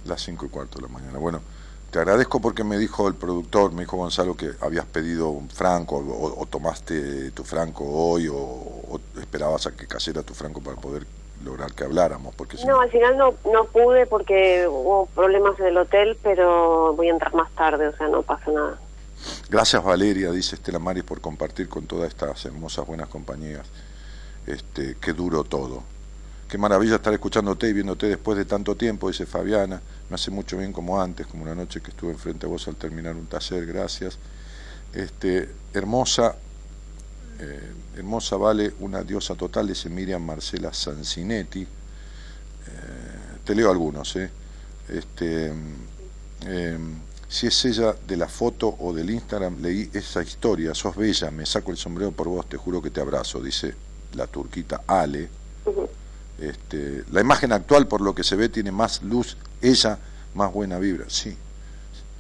[0.04, 1.18] Las cinco y cuarto de la mañana.
[1.18, 1.42] Bueno,
[1.92, 5.98] te agradezco porque me dijo el productor, me dijo Gonzalo, que habías pedido un franco
[5.98, 11.06] o, tomaste tu franco hoy o, esperabas a que cayera tu franco para poder
[11.44, 12.36] lograr que habláramos.
[12.36, 17.08] porque No, al final no, no pude porque hubo problemas en el hotel, pero voy
[17.08, 18.80] a entrar más tarde, o sea, no pasa nada.
[19.50, 23.66] Gracias Valeria, dice Estela Maris, por compartir con todas estas hermosas buenas compañías.
[24.46, 25.84] Este, qué duro todo.
[26.50, 29.80] Qué maravilla estar escuchándote y viéndote después de tanto tiempo, dice Fabiana.
[30.10, 32.76] Me hace mucho bien como antes, como una noche que estuve enfrente a vos al
[32.76, 34.18] terminar un taller, gracias.
[34.92, 36.36] Este, hermosa,
[37.40, 41.62] eh, hermosa vale una diosa total, dice Miriam Marcela Sancinetti.
[41.62, 41.68] Eh,
[43.46, 44.32] te leo algunos, ¿eh?
[44.88, 45.54] Este,
[46.48, 46.96] em,
[47.28, 51.46] si es ella de la foto o del Instagram, leí esa historia, sos bella, me
[51.46, 53.76] saco el sombrero por vos, te juro que te abrazo, dice
[54.14, 55.30] la turquita Ale.
[56.42, 59.98] Este, la imagen actual, por lo que se ve, tiene más luz, ella
[60.36, 61.36] más buena vibra, sí,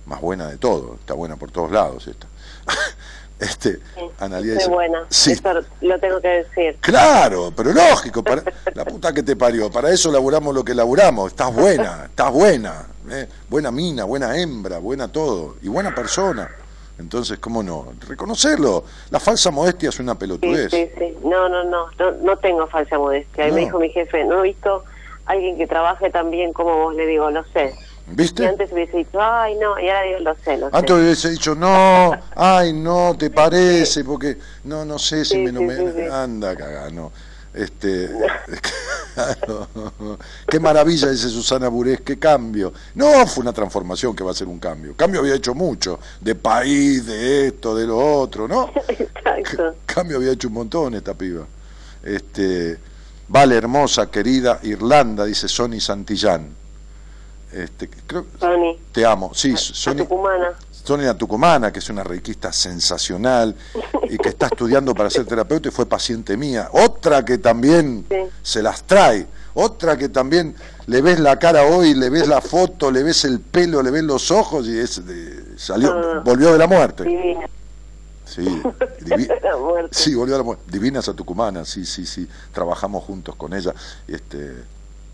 [0.05, 2.27] más buena de todo, está buena por todos lados esta.
[3.39, 5.39] este, sí, buena, sí.
[5.81, 6.77] lo tengo que decir.
[6.81, 8.43] Claro, pero lógico, para,
[8.73, 12.87] la puta que te parió, para eso laburamos lo que laburamos, estás buena, estás buena,
[13.09, 16.49] eh, buena mina, buena hembra, buena todo, y buena persona.
[16.99, 17.93] Entonces, ¿cómo no?
[18.07, 18.83] Reconocerlo.
[19.09, 20.69] La falsa modestia es una pelotudez.
[20.69, 21.17] Sí, sí, sí.
[21.23, 21.87] No, no, no,
[22.21, 23.47] no, tengo falsa modestia.
[23.47, 24.83] me dijo mi jefe, no he visto
[25.25, 26.95] alguien que trabaje tan bien como vos.
[26.95, 27.73] Le digo, lo sé.
[28.11, 28.43] ¿Viste?
[28.43, 30.75] Y antes hubiese dicho, ay, no, y ahora digo, lo sé, lo sé.
[30.75, 35.61] Antes hubiese dicho, no, ay, no, te parece, porque, no, no sé si me, no
[35.61, 36.09] me...
[36.09, 37.11] Anda, caga, no.
[37.53, 38.09] Este,
[40.47, 42.73] qué maravilla, dice Susana Burés, qué cambio.
[42.95, 44.93] No fue una transformación que va a ser un cambio.
[44.95, 48.71] Cambio había hecho mucho, de país, de esto, de lo otro, ¿no?
[48.87, 49.75] Exacto.
[49.85, 51.45] Cambio había hecho un montón esta piba.
[52.03, 52.77] Este,
[53.27, 56.59] vale, hermosa, querida Irlanda, dice Sony Santillán.
[57.51, 58.27] Este, creo,
[58.91, 60.05] Te amo, sí, Sony.
[60.83, 63.55] Sonia Tucumana, que es una reikista sensacional
[64.09, 66.69] y que está estudiando para ser terapeuta y fue paciente mía.
[66.73, 68.05] Otra que también
[68.41, 69.27] se las trae.
[69.53, 70.55] Otra que también
[70.87, 74.03] le ves la cara hoy, le ves la foto, le ves el pelo, le ves
[74.03, 75.01] los ojos y es
[75.57, 76.21] salió, ah.
[76.23, 77.03] volvió de la muerte.
[78.25, 78.45] Sí,
[79.91, 80.63] sí, volvió de la muerte.
[80.71, 82.27] Divina esa tucumana, sí, sí, sí.
[82.53, 83.73] Trabajamos juntos con ella.
[84.07, 84.63] Este,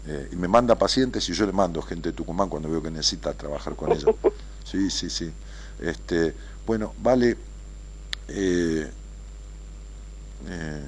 [0.08, 2.92] eh, y me manda pacientes y yo le mando gente de Tucumán cuando veo que
[2.92, 4.08] necesita trabajar con ella.
[4.66, 5.32] Sí, sí, sí.
[5.80, 6.34] Este,
[6.66, 7.38] bueno, vale.
[8.28, 8.90] Eh,
[10.48, 10.86] eh,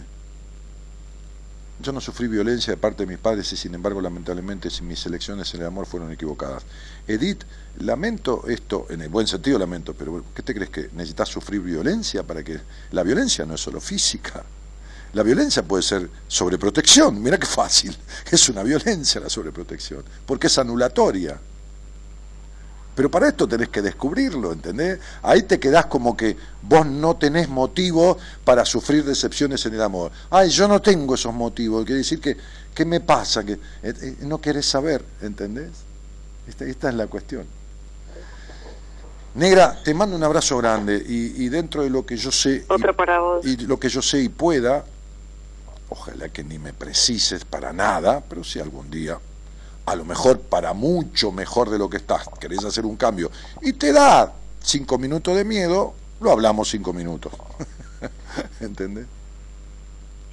[1.79, 5.53] yo no sufrí violencia de parte de mis padres y sin embargo lamentablemente mis elecciones
[5.53, 6.63] en el amor fueron equivocadas.
[7.07, 7.43] Edith,
[7.79, 12.23] lamento esto, en el buen sentido lamento, pero ¿qué te crees que necesitas sufrir violencia
[12.23, 12.59] para que...
[12.91, 14.43] La violencia no es solo física,
[15.13, 17.95] la violencia puede ser sobreprotección, mira qué fácil,
[18.31, 21.39] es una violencia la sobreprotección, porque es anulatoria.
[22.97, 24.99] Pero para esto tenés que descubrirlo, ¿entendés?
[25.21, 30.11] Ahí te quedás como que vos no tenés motivo para sufrir decepciones en el amor.
[30.31, 31.85] Ay, yo no tengo esos motivos.
[31.85, 32.35] Quiere decir que,
[32.73, 33.43] ¿qué me pasa?
[33.45, 35.69] Que eh, eh, no querés saber, ¿entendés?
[36.47, 37.45] Esta, es la cuestión.
[39.35, 42.65] Negra, te mando un abrazo grande y, dentro de lo que yo sé
[43.43, 44.83] y, y lo que yo sé y pueda,
[45.89, 49.19] ojalá que ni me precises para nada, pero si algún día
[49.87, 53.31] a lo mejor para mucho mejor de lo que estás, querés hacer un cambio,
[53.61, 57.31] y te da cinco minutos de miedo, lo hablamos cinco minutos.
[58.59, 59.05] ¿Entendés?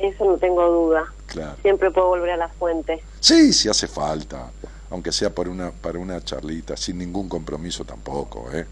[0.00, 1.04] Eso no tengo duda.
[1.26, 1.56] Claro.
[1.62, 3.00] Siempre puedo volver a la fuente.
[3.20, 4.50] Sí, si hace falta,
[4.90, 8.66] aunque sea para una, para una charlita, sin ningún compromiso tampoco, ¿eh?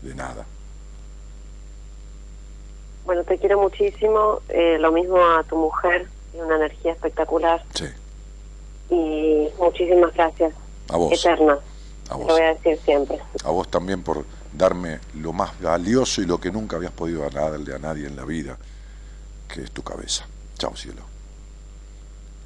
[0.00, 0.46] De nada.
[3.04, 4.42] Bueno, te quiero muchísimo.
[4.48, 6.08] Eh, lo mismo a tu mujer.
[6.30, 7.64] Tiene una energía espectacular.
[7.74, 7.86] Sí,
[8.90, 10.52] Y muchísimas gracias.
[10.88, 11.12] a vos.
[11.12, 11.58] Eterna.
[12.08, 12.26] A Lo vos.
[12.28, 13.18] voy a decir siempre.
[13.44, 17.74] A vos también por darme lo más valioso y lo que nunca habías podido darle
[17.74, 18.58] a nadie en la vida,
[19.48, 20.26] que es tu cabeza.
[20.58, 21.02] Chao, cielo.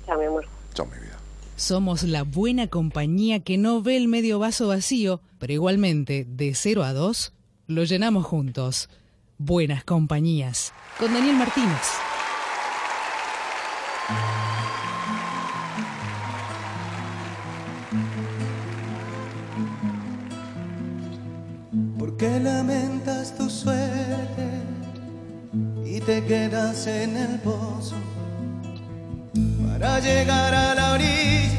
[0.07, 0.45] Chao, mi amor.
[0.75, 1.17] Chao, mi vida.
[1.57, 6.83] Somos la buena compañía que no ve el medio vaso vacío, pero igualmente, de 0
[6.85, 7.33] a 2,
[7.69, 8.91] lo llenamos juntos.
[9.39, 10.73] Buenas compañías.
[10.99, 11.81] Con Daniel Martínez.
[22.25, 24.49] ¿Por qué lamentas tu suerte
[25.85, 27.97] y te quedas en el pozo?
[29.69, 31.59] Para llegar a la orilla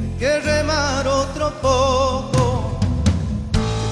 [0.00, 2.80] hay que remar otro poco.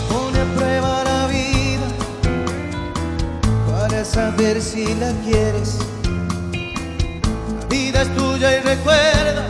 [0.08, 1.88] Pone a prueba la vida
[3.70, 5.78] para saber si la quieres.
[7.60, 9.46] La vida es tuya y recuerda,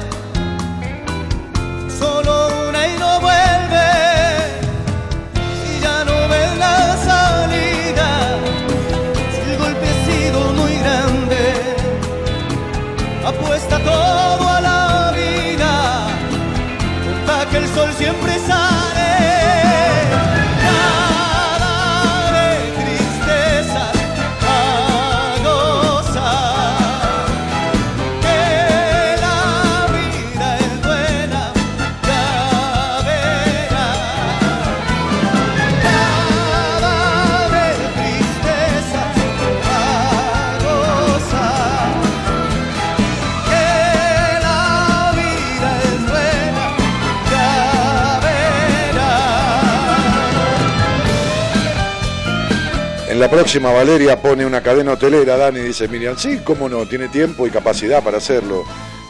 [53.31, 57.51] próxima Valeria pone una cadena hotelera, Dani dice Miriam, sí, cómo no, tiene tiempo y
[57.51, 58.65] capacidad para hacerlo.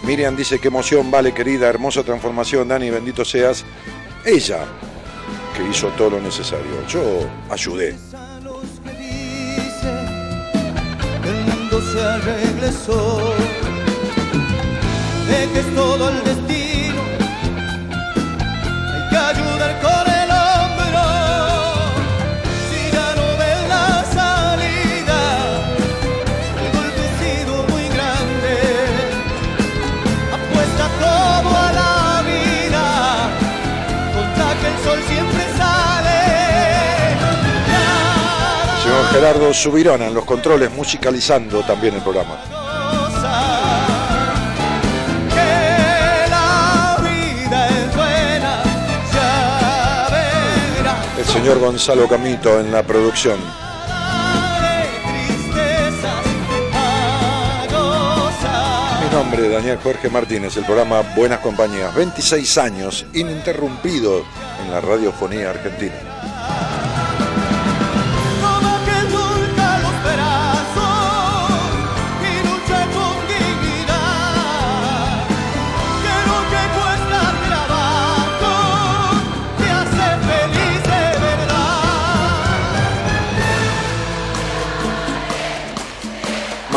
[0.05, 3.65] Miriam dice, qué emoción, vale querida, hermosa transformación, Dani, bendito seas.
[4.25, 4.59] Ella,
[5.57, 6.87] que hizo todo lo necesario.
[6.87, 7.03] Yo
[7.49, 7.97] ayudé.
[39.13, 42.39] Gerardo Subirona en los controles, musicalizando también el programa.
[51.19, 53.39] El señor Gonzalo Camito en la producción.
[59.03, 61.93] Mi nombre es Daniel Jorge Martínez, el programa Buenas Compañías.
[61.97, 64.25] 26 años ininterrumpido
[64.65, 66.30] en la radiofonía argentina.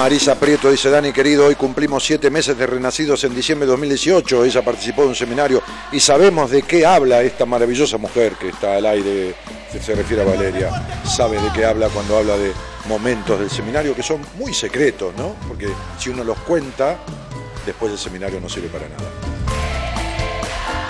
[0.03, 4.43] Marisa Prieto dice, Dani querido, hoy cumplimos siete meses de renacidos en diciembre de 2018.
[4.43, 5.63] Ella participó de un seminario
[5.93, 9.34] y sabemos de qué habla esta maravillosa mujer que está al aire,
[9.71, 10.71] que se refiere a Valeria.
[11.05, 12.51] Sabe de qué habla cuando habla de
[12.89, 15.38] momentos del seminario que son muy secretos, ¿no?
[15.47, 16.97] Porque si uno los cuenta,
[17.65, 19.09] después del seminario no sirve para nada.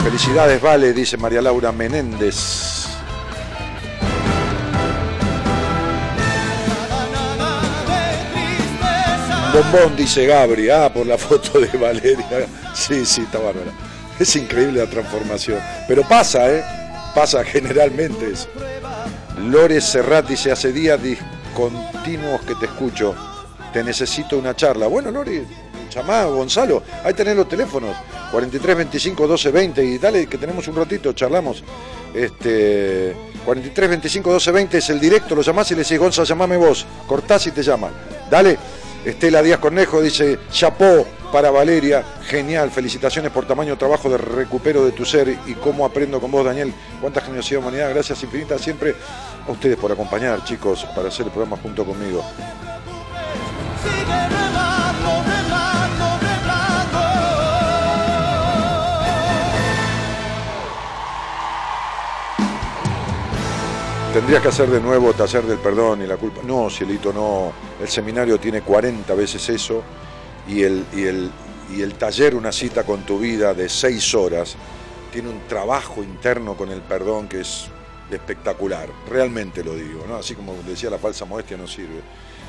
[0.03, 2.92] Felicidades, Vale, dice María Laura Menéndez.
[9.53, 10.71] Bombón, dice Gabri.
[10.71, 12.47] Ah, por la foto de Valeria.
[12.73, 13.71] Sí, sí, está bárbara.
[14.19, 15.59] Es increíble la transformación.
[15.87, 16.63] Pero pasa, ¿eh?
[17.13, 18.47] Pasa generalmente eso.
[19.37, 23.13] Lore Serrat dice, hace días discontinuos que te escucho.
[23.71, 24.87] Te necesito una charla.
[24.87, 25.45] Bueno, Lore,
[25.93, 26.81] llamá, Gonzalo.
[27.03, 27.95] Ahí tenés los teléfonos.
[28.31, 31.63] 43 25 12 20 y dale que tenemos un ratito, charlamos.
[32.15, 33.15] Este
[33.45, 36.87] 43 25 12 20 es el directo, lo llamás y le decís, Gonzalo, llamame vos.
[37.07, 37.91] Cortás y te llaman.
[38.31, 38.57] Dale.
[39.05, 44.91] Estela Díaz Cornejo dice, chapó para Valeria, genial, felicitaciones por tamaño trabajo de recupero de
[44.91, 46.73] tu ser y cómo aprendo con vos, Daniel.
[47.01, 48.95] Cuánta generosidad humanidad, gracias infinitas siempre
[49.45, 52.23] a ustedes por acompañar, chicos, para hacer el programa junto conmigo.
[64.13, 66.41] Tendrías que hacer de nuevo taller del perdón y la culpa.
[66.43, 67.51] No, cielito, no.
[67.81, 69.81] El seminario tiene 40 veces eso
[70.47, 71.31] y el, y el,
[71.75, 74.55] y el taller, una cita con tu vida de 6 horas,
[75.11, 77.65] tiene un trabajo interno con el perdón que es
[78.11, 78.87] espectacular.
[79.09, 80.17] Realmente lo digo, ¿no?
[80.17, 82.01] Así como decía, la falsa modestia no sirve.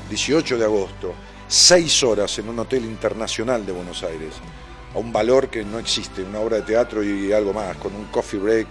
[0.07, 1.15] 18 de agosto,
[1.47, 4.35] 6 horas en un hotel internacional de Buenos Aires,
[4.93, 8.05] a un valor que no existe, una obra de teatro y algo más, con un
[8.05, 8.67] coffee break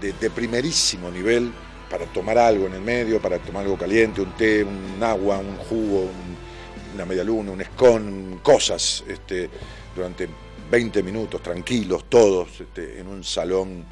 [0.00, 1.52] de, primerísimo nivel
[1.90, 5.56] para tomar algo en el medio, para tomar algo caliente, un té, un agua, un
[5.56, 6.08] jugo,
[6.94, 9.50] una media luna, un escón, cosas, este,
[9.94, 10.28] durante
[10.70, 13.84] 20 minutos, tranquilos, todos, este, en un salón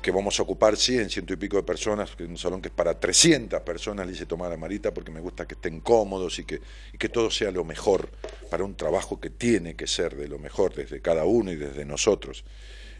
[0.00, 2.74] que vamos a ocupar 100, ciento y pico de personas, en un salón que es
[2.74, 6.44] para 300 personas, le hice tomar a Marita porque me gusta que estén cómodos y
[6.44, 6.60] que,
[6.92, 8.10] y que todo sea lo mejor
[8.50, 11.84] para un trabajo que tiene que ser de lo mejor desde cada uno y desde
[11.84, 12.44] nosotros.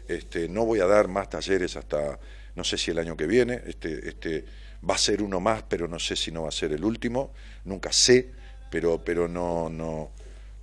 [0.07, 2.19] Este, no voy a dar más talleres hasta,
[2.55, 4.45] no sé si el año que viene, este, este,
[4.87, 7.33] va a ser uno más, pero no sé si no va a ser el último,
[7.63, 8.31] nunca sé,
[8.69, 10.11] pero, pero no, no,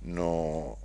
[0.01, 0.77] no,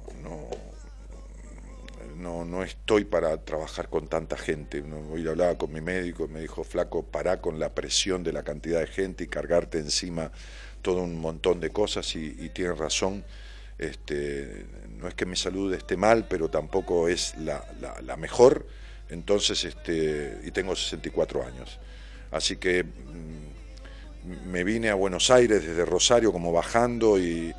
[2.17, 4.83] no, no, estoy para trabajar con tanta gente.
[5.11, 8.43] Hoy hablaba con mi médico y me dijo, flaco, pará con la presión de la
[8.43, 10.33] cantidad de gente y cargarte encima
[10.83, 13.25] todo un montón de cosas y, y tiene razón.
[13.79, 14.67] Este,
[14.99, 17.65] no es que mi salud esté mal, pero tampoco es la,
[18.05, 18.67] la, mejor,
[19.11, 21.79] entonces, este, y tengo 64 años.
[22.31, 27.55] Así que mm, me vine a Buenos Aires desde Rosario como bajando y,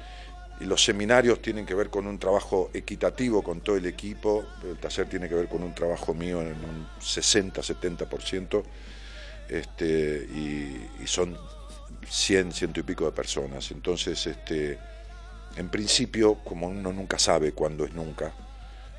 [0.61, 5.07] los seminarios tienen que ver con un trabajo equitativo con todo el equipo, el taller
[5.07, 8.63] tiene que ver con un trabajo mío en un 60-70%,
[9.47, 11.37] este, y, y, son
[12.05, 13.71] 100, ciento y pico de personas.
[13.71, 14.77] Entonces, este,
[15.55, 18.33] en principio, como uno nunca sabe cuándo es nunca,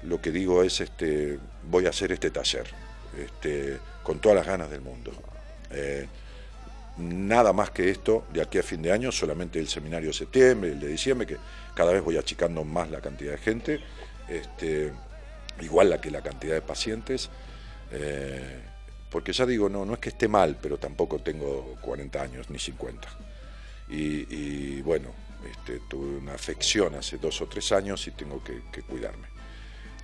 [0.05, 2.67] lo que digo es, este, voy a hacer este taller,
[3.19, 5.13] este, con todas las ganas del mundo.
[5.71, 6.07] Eh,
[6.99, 10.73] nada más que esto de aquí a fin de año, solamente el seminario de septiembre,
[10.73, 11.37] el de diciembre, que
[11.75, 13.81] cada vez voy achicando más la cantidad de gente,
[14.29, 14.93] este,
[15.61, 17.31] igual la que la cantidad de pacientes,
[17.93, 18.63] eh,
[19.11, 22.59] porque ya digo, no, no es que esté mal, pero tampoco tengo 40 años ni
[22.59, 23.09] 50.
[23.89, 25.09] y bueno,
[25.49, 29.29] este, tuve una afección hace dos o tres años y tengo que, cuidarme.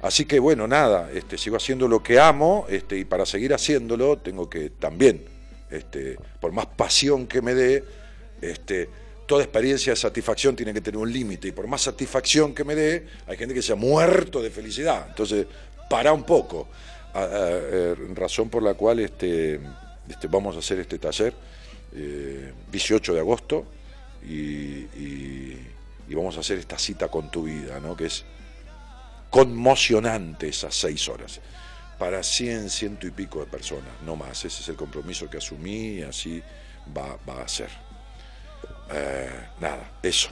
[0.02, 4.18] Así que bueno, nada, este, sigo haciendo lo que amo este, y para seguir haciéndolo
[4.18, 5.24] tengo que también,
[5.70, 7.84] este, por más pasión que me dé,
[8.40, 8.88] este,
[9.26, 12.74] toda experiencia de satisfacción tiene que tener un límite y por más satisfacción que me
[12.74, 15.06] dé, hay gente que se ha muerto de felicidad.
[15.08, 15.46] Entonces,
[15.88, 16.68] para un poco.
[17.18, 19.58] Eh, razón por la cual este,
[20.06, 21.32] este, vamos a hacer este taller,
[22.70, 23.64] 18 eh, de agosto,
[24.22, 25.56] y,
[26.14, 27.96] vamos a hacer esta cita con tu vida, ¿no?
[27.96, 28.24] que es
[29.30, 31.40] conmocionante esas seis horas,
[31.98, 34.44] para cien, ciento y pico de personas, no más.
[34.44, 36.42] Ese es el compromiso que asumí y así
[36.96, 37.70] va, va a ser.
[38.90, 39.30] Eh,
[39.60, 40.28] nada, eso.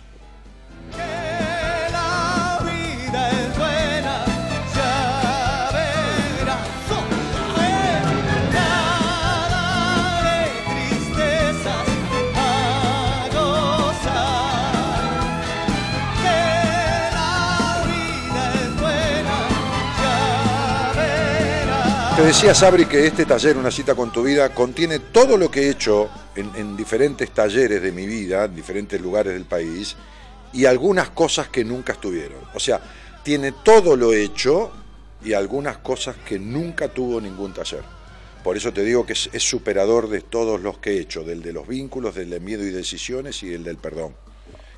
[22.25, 25.69] Decía Sabri que este taller, Una cita con tu vida, contiene todo lo que he
[25.69, 29.95] hecho en, diferentes talleres de mi vida, en diferentes lugares del país,
[30.53, 32.39] y algunas cosas que nunca estuvieron.
[32.55, 32.81] O sea,
[33.23, 34.73] tiene todo lo hecho
[35.23, 37.83] y algunas cosas que nunca tuvo ningún taller.
[38.43, 41.43] Por eso te digo que es, es superador de todos los que he hecho, del
[41.43, 44.24] de los vínculos, del de miedo y decisiones y el del perdón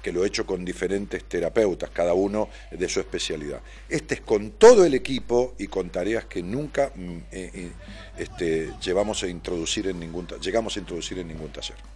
[0.07, 3.61] que lo he hecho con diferentes terapeutas, cada uno de su especialidad.
[3.89, 7.73] Este es con todo el equipo y con tareas que nunca mm, eh, eh,
[8.17, 11.96] este, llevamos a introducir en ningún, llegamos a introducir en ningún taller.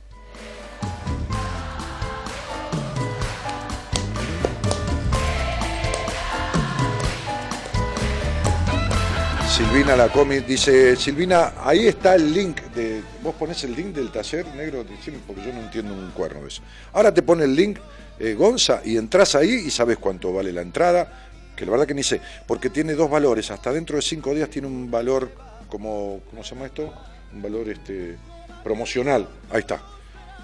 [9.60, 13.02] Silvina la comi dice, Silvina, ahí está el link de.
[13.22, 14.86] Vos ponés el link del taller negro,
[15.26, 16.62] porque yo no entiendo un cuerno eso.
[16.94, 17.78] Ahora te pone el link
[18.18, 21.92] eh, Gonza, y entras ahí y sabes cuánto vale la entrada, que la verdad que
[21.92, 25.30] ni sé, porque tiene dos valores, hasta dentro de cinco días tiene un valor
[25.68, 26.94] como, ¿cómo se llama esto?
[27.30, 28.16] Un valor este,
[28.64, 29.82] promocional, ahí está.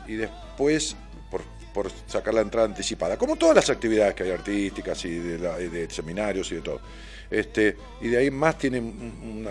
[0.06, 0.94] Y después,
[1.30, 1.40] por,
[1.72, 6.52] por sacar la entrada anticipada, como todas las actividades que hay artísticas y de, seminarios
[6.52, 6.80] y de todo.
[7.30, 9.46] Este, y de ahí más tiene un,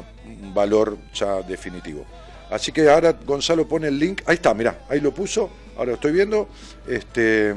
[0.53, 2.05] valor ya definitivo.
[2.49, 5.95] Así que ahora Gonzalo pone el link, ahí está, mira, ahí lo puso, ahora lo
[5.95, 6.47] estoy viendo.
[6.87, 7.53] Este,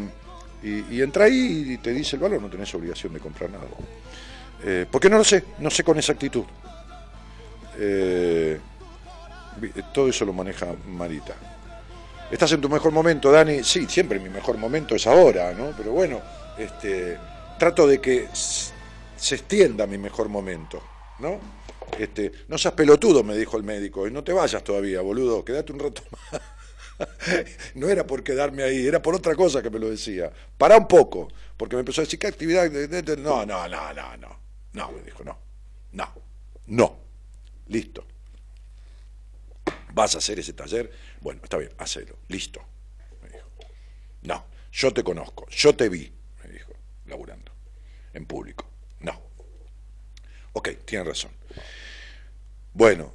[0.63, 3.65] y, entra ahí y te dice el valor, no tenés obligación de comprar nada.
[4.65, 6.45] Eh, porque no lo sé, no sé con exactitud.
[7.79, 8.59] Eh,
[9.93, 11.35] todo eso lo maneja Marita.
[12.31, 13.63] ¿Estás en tu mejor momento, Dani?
[13.65, 15.73] Sí, siempre mi mejor momento es ahora, ¿no?
[15.77, 16.21] Pero bueno,
[16.59, 17.17] este,
[17.59, 18.29] trato de que
[19.19, 20.83] se extienda mi mejor momento,
[21.19, 21.41] ¿no?
[21.99, 25.73] Este, no seas pelotudo, me dijo el médico, y no te vayas todavía, boludo, quédate
[25.73, 26.41] un rato más.
[27.75, 30.33] no era por quedarme ahí, era por otra cosa que me lo decía.
[30.57, 32.71] Pará un poco, porque me empezó a decir, ¿qué actividad?
[33.19, 34.39] No, no, no, no, no.
[34.73, 35.39] No, me dijo, no,
[35.93, 36.13] no,
[36.67, 36.99] no.
[37.69, 38.07] Listo.
[39.93, 40.91] ¿Vas a hacer ese taller?
[41.21, 42.17] Bueno, está bien, hacelo.
[42.29, 42.61] Listo,
[43.23, 43.49] me dijo.
[44.23, 46.13] No, yo te conozco, yo te vi,
[46.43, 46.73] me dijo,
[47.07, 47.53] laburando,
[48.13, 48.68] en público.
[50.59, 51.31] Ok, tiene razón.
[52.73, 53.15] Bueno,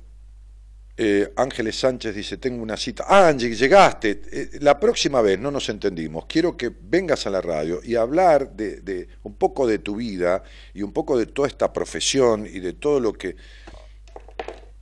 [0.96, 3.04] eh, Ángeles Sánchez dice, tengo una cita.
[3.06, 4.22] Ah, Angie, llegaste.
[4.32, 8.54] Eh, la próxima vez, no nos entendimos, quiero que vengas a la radio y hablar
[8.54, 10.42] de, un poco de tu vida
[10.74, 13.36] y un poco de toda esta profesión y de todo lo que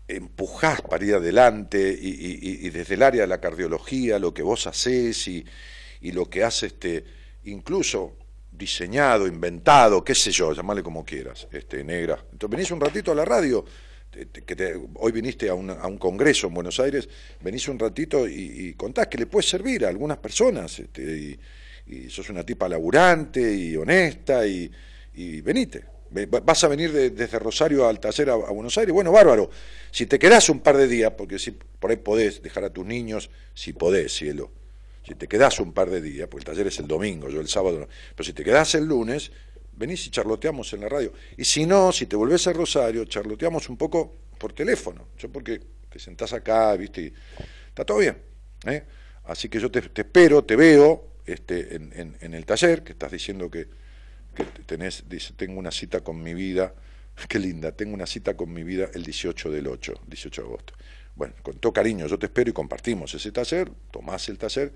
[0.07, 5.27] empujás para ir adelante y, desde el área de la cardiología, lo que vos hacés
[5.27, 5.43] y,
[6.11, 7.05] lo que has este,
[7.43, 8.20] incluso
[8.61, 12.23] diseñado, inventado, qué sé yo, llamarle como quieras, este, negra.
[12.31, 13.65] Entonces venís un ratito a la radio
[14.95, 17.07] hoy viniste a, un congreso en Buenos Aires,
[17.41, 21.38] venís un ratito y, contás que le puede servir a algunas personas, este,
[21.88, 24.71] y, sos una tipa laburante y honesta, y,
[25.41, 25.85] venite.
[26.11, 29.49] Vas a venir desde Rosario al taller a, Buenos Aires, bueno, bárbaro.
[29.91, 32.85] Si te quedás un par de días, porque si por ahí podés dejar a tus
[32.85, 34.51] niños, si podés, cielo.
[35.03, 37.48] Si te quedás un par de días, porque el taller es el domingo, yo el
[37.48, 39.32] sábado pero si te quedás el lunes,
[39.73, 41.11] venís y charloteamos en la radio.
[41.38, 45.07] Y si no, si te volvés a Rosario, charloteamos un poco por teléfono.
[45.18, 45.60] Yo porque
[45.90, 47.14] te sentás acá, viste, y
[47.68, 48.18] está todo bien.
[48.65, 48.84] ¿eh?
[49.26, 53.68] Así que yo te, espero, te veo este, en, el taller, que estás diciendo que,
[54.65, 56.73] tenés, dice, tengo una cita con mi vida,
[57.30, 60.73] qué linda, tengo una cita con mi vida el 18 del 8, 18 de agosto.
[61.15, 64.72] Bueno, con todo cariño, yo te espero y compartimos ese taller, tomás el taller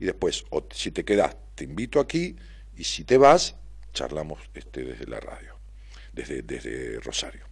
[0.00, 2.34] y después, si te quedás, te invito aquí
[2.74, 3.54] y si te vas,
[3.92, 5.54] charlamos este, desde la radio,
[6.12, 7.44] desde, desde Rosario.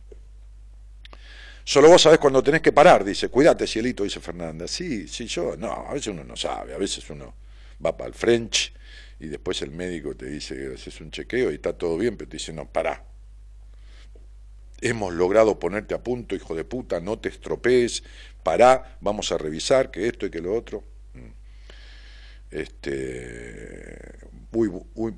[1.62, 4.66] Solo vos sabés cuando tenés que parar, dice, cuídate, cielito, dice Fernanda.
[4.66, 7.34] Sí, sí, yo, no, a veces uno no sabe, a veces uno
[7.84, 8.72] va para el French
[9.20, 12.38] y después el médico te dice, haces un chequeo y está todo bien, pero te
[12.38, 13.04] dice, no, pará.
[14.80, 18.02] Hemos logrado ponerte a punto, hijo de puta, no te estropees,
[18.42, 20.82] pará, vamos a revisar que esto y que lo otro.
[22.50, 24.18] Este,
[24.52, 24.70] muy,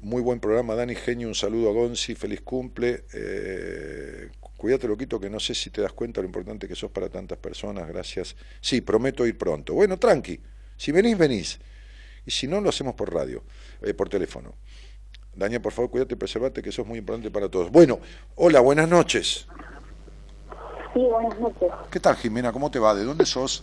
[0.02, 1.28] muy, buen programa, Dani Genio.
[1.28, 3.04] Un saludo a Gonzi, feliz cumple.
[3.12, 7.08] Eh, cuídate, loquito, que no sé si te das cuenta lo importante que sos para
[7.08, 7.88] tantas personas.
[7.88, 8.36] Gracias.
[8.60, 9.74] Sí, prometo ir pronto.
[9.74, 10.40] Bueno, tranqui.
[10.76, 11.60] Si venís, venís.
[12.26, 13.44] Y si no, lo hacemos por radio,
[13.82, 14.54] eh, por teléfono.
[15.34, 17.70] Daniel, por favor, cuídate y preservate, que sos muy importante para todos.
[17.70, 18.00] Bueno,
[18.34, 19.46] hola, buenas noches.
[20.92, 21.70] Sí, buenas noches.
[21.90, 22.52] ¿Qué tal, Jimena?
[22.52, 22.94] ¿Cómo te va?
[22.94, 23.62] ¿De dónde sos?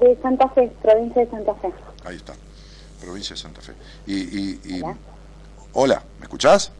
[0.00, 1.72] De Santa Fe, provincia de Santa Fe.
[2.04, 2.34] Ahí está
[2.98, 3.72] provincia de Santa Fe.
[4.06, 4.82] Y,
[5.72, 6.02] ¿Hola?
[6.18, 6.72] ¿me escuchás?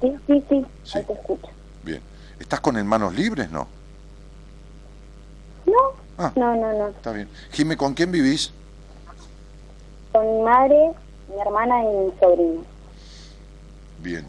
[0.00, 0.98] Sí, sí, sí, sí.
[1.06, 1.48] te escucho.
[1.82, 2.00] Bien.
[2.38, 3.68] ¿Estás con manos libres, no?
[5.66, 6.88] No, ah, no, no, no.
[6.88, 7.28] Está bien.
[7.52, 8.52] Jime, ¿con quién vivís?
[10.12, 10.92] Con mi madre,
[11.28, 12.64] mi hermana y mi sobrino.
[14.02, 14.26] Bien.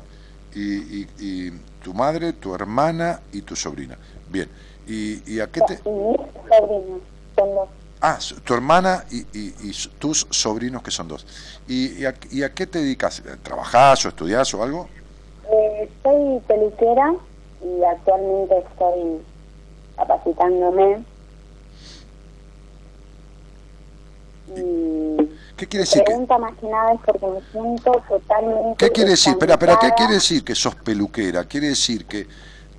[0.53, 1.51] Y, y,
[1.83, 3.97] tu madre, tu hermana y tu sobrina.
[4.29, 4.49] Bien.
[4.87, 5.73] ¿Y, y a qué te...?
[5.73, 6.15] Y mi
[6.49, 6.99] sobrino,
[7.35, 7.69] son dos.
[8.01, 11.25] Ah, tu hermana y, tus sobrinos, que son dos.
[11.67, 13.23] ¿Y, a, qué te dedicas?
[13.41, 14.87] ¿Trabajás o estudias o algo?
[15.51, 17.13] Eh, soy peluquera
[17.63, 19.21] y actualmente estoy
[19.95, 21.03] capacitándome.
[25.57, 26.03] ¿Qué quiere decir?
[26.03, 28.85] pregunta más que nada es porque me siento totalmente...
[28.85, 29.33] ¿Qué quiere decir?
[29.33, 31.45] Espera, espera, ¿qué quiere decir que sos peluquera?
[31.45, 32.27] Quiere decir que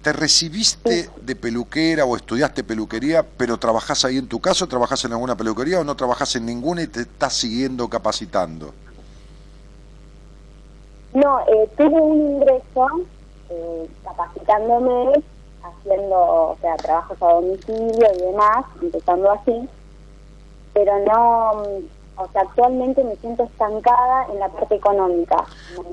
[0.07, 5.11] ¿Te recibiste de peluquera o estudiaste peluquería, pero trabajás ahí en tu caso, trabajás en
[5.11, 8.73] alguna peluquería o no trabajás en ninguna y te estás siguiendo capacitando?
[11.13, 12.87] No, eh, tuve un ingreso
[13.51, 15.25] eh, capacitándome,
[15.65, 19.69] haciendo, o sea, trabajos a domicilio y demás, empezando así,
[20.73, 21.51] pero no,
[22.17, 25.45] o sea, actualmente me siento estancada en la parte económica.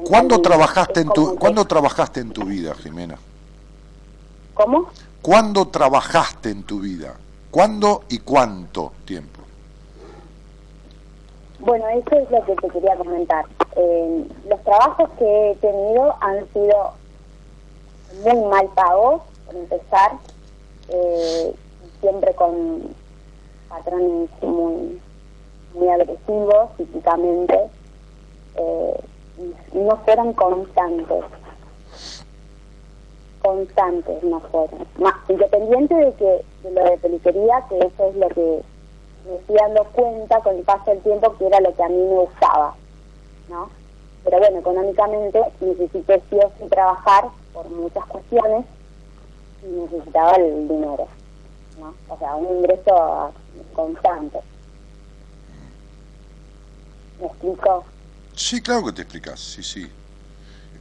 [0.07, 3.17] ¿Cuándo trabajaste en tu, ¿cuándo trabajaste en tu vida, Jimena?
[4.53, 4.89] ¿Cómo?
[5.21, 7.15] ¿Cuándo trabajaste en tu vida?
[7.49, 9.41] ¿Cuándo y cuánto tiempo?
[11.59, 13.45] Bueno, eso es lo que te quería comentar.
[13.77, 16.93] Eh, los trabajos que he tenido han sido
[18.23, 20.11] muy mal pagos, por empezar,
[20.89, 21.55] eh,
[22.01, 22.93] siempre con
[23.69, 25.01] patrones muy,
[25.73, 27.59] muy agresivos físicamente,
[28.55, 28.99] eh,
[29.73, 31.23] y no fueron constantes
[33.43, 34.87] constantes más fueron.
[34.97, 38.63] Más, independiente de que de lo de peluquería, que eso es lo que
[39.29, 41.97] me fui dando cuenta con el paso del tiempo que era lo que a mí
[41.97, 42.75] me gustaba,
[43.49, 43.69] ¿no?
[44.23, 48.65] Pero bueno, económicamente necesité sí o trabajar por muchas cuestiones
[49.63, 51.07] y necesitaba el dinero,
[51.79, 51.93] ¿no?
[52.07, 53.33] O sea, un ingreso
[53.73, 54.39] constante.
[57.19, 57.83] ¿Me explico?
[58.35, 59.91] Sí, claro que te explicas, sí, sí.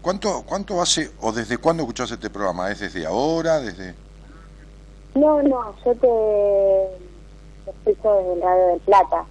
[0.02, 2.70] ¿Cuánto, ¿Cuánto hace o desde cuándo escuchás este programa?
[2.70, 3.60] ¿Es desde ahora?
[3.60, 3.94] ¿Desde...?
[5.14, 9.24] No, no, yo te, escucho desde el Radio del Plata.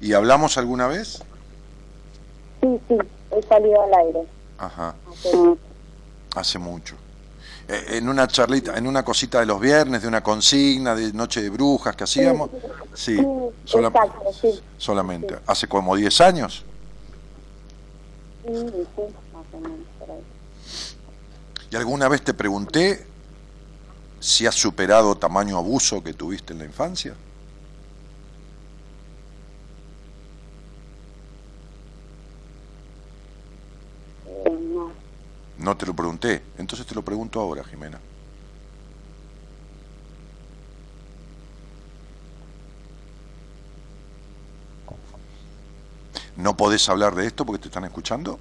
[0.00, 1.22] ¿Y hablamos alguna vez?
[2.60, 2.98] Sí, sí,
[3.32, 4.22] he salido al aire.
[4.56, 4.94] Ajá.
[6.36, 6.94] Hace mucho.
[7.68, 11.42] Eh, en una charlita, en una cosita de los viernes, de una consigna, de Noche
[11.42, 12.50] de Brujas que hacíamos.
[12.94, 13.16] Sí,
[13.64, 15.38] sí, solamente.
[15.46, 16.64] ¿Hace como 10 años?
[18.46, 18.52] Sí,
[18.96, 19.02] sí,
[19.32, 19.78] más o menos,
[21.70, 23.06] ¿Y alguna vez te pregunté
[24.18, 27.14] si has superado tamaño abuso que tuviste en la infancia?
[35.58, 38.00] No te lo pregunté, entonces te lo pregunto ahora, Jimena.
[46.40, 48.40] ¿No podés hablar de esto porque te están escuchando?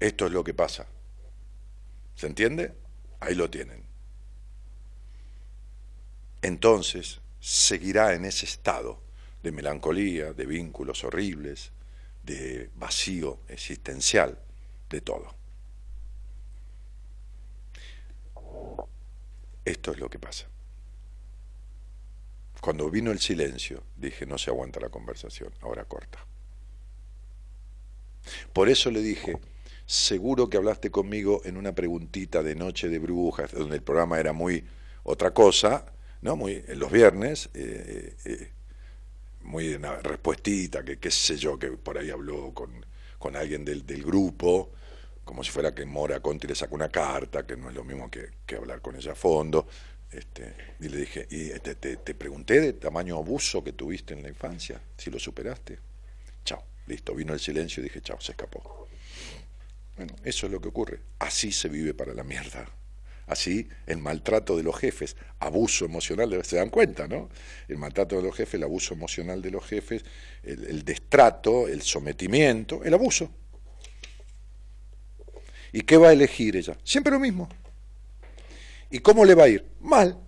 [0.00, 0.84] Esto es lo que pasa.
[2.16, 2.74] ¿Se entiende?
[3.20, 3.84] Ahí lo tienen.
[6.42, 9.00] Entonces seguirá en ese estado
[9.44, 11.70] de melancolía, de vínculos horribles,
[12.24, 14.40] de vacío existencial,
[14.88, 15.34] de todo.
[19.64, 20.49] Esto es lo que pasa.
[22.60, 26.18] Cuando vino el silencio, dije, no se aguanta la conversación, ahora corta.
[28.52, 29.38] Por eso le dije,
[29.86, 34.32] seguro que hablaste conmigo en una preguntita de Noche de Brujas, donde el programa era
[34.32, 34.64] muy
[35.04, 35.86] otra cosa,
[36.20, 36.36] ¿no?
[36.36, 38.50] Muy, en los viernes, eh, eh,
[39.42, 42.84] muy una respuestita, que qué sé yo, que por ahí habló con,
[43.18, 44.70] con alguien del, del, grupo,
[45.24, 48.10] como si fuera que Mora Conti le sacó una carta, que no es lo mismo
[48.10, 49.66] que, que hablar con ella a fondo.
[50.12, 54.28] Este, y le dije, y te, te, pregunté de tamaño abuso que tuviste en la
[54.28, 55.78] infancia, si lo superaste.
[56.44, 58.88] Chao, listo, vino el silencio y dije, chao, se escapó.
[59.96, 61.00] Bueno, eso es lo que ocurre.
[61.18, 62.68] Así se vive para la mierda.
[63.26, 67.28] Así, el maltrato de los jefes, abuso emocional, se dan cuenta, ¿no?
[67.68, 70.04] El maltrato de los jefes, el abuso emocional de los jefes,
[70.42, 73.30] el destrato, el sometimiento, el abuso.
[75.72, 76.76] ¿Y qué va a elegir ella?
[76.82, 77.48] Siempre lo mismo.
[78.90, 79.64] ¿Y cómo le va a ir?
[79.80, 80.18] Mal.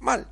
[0.00, 0.26] Mal.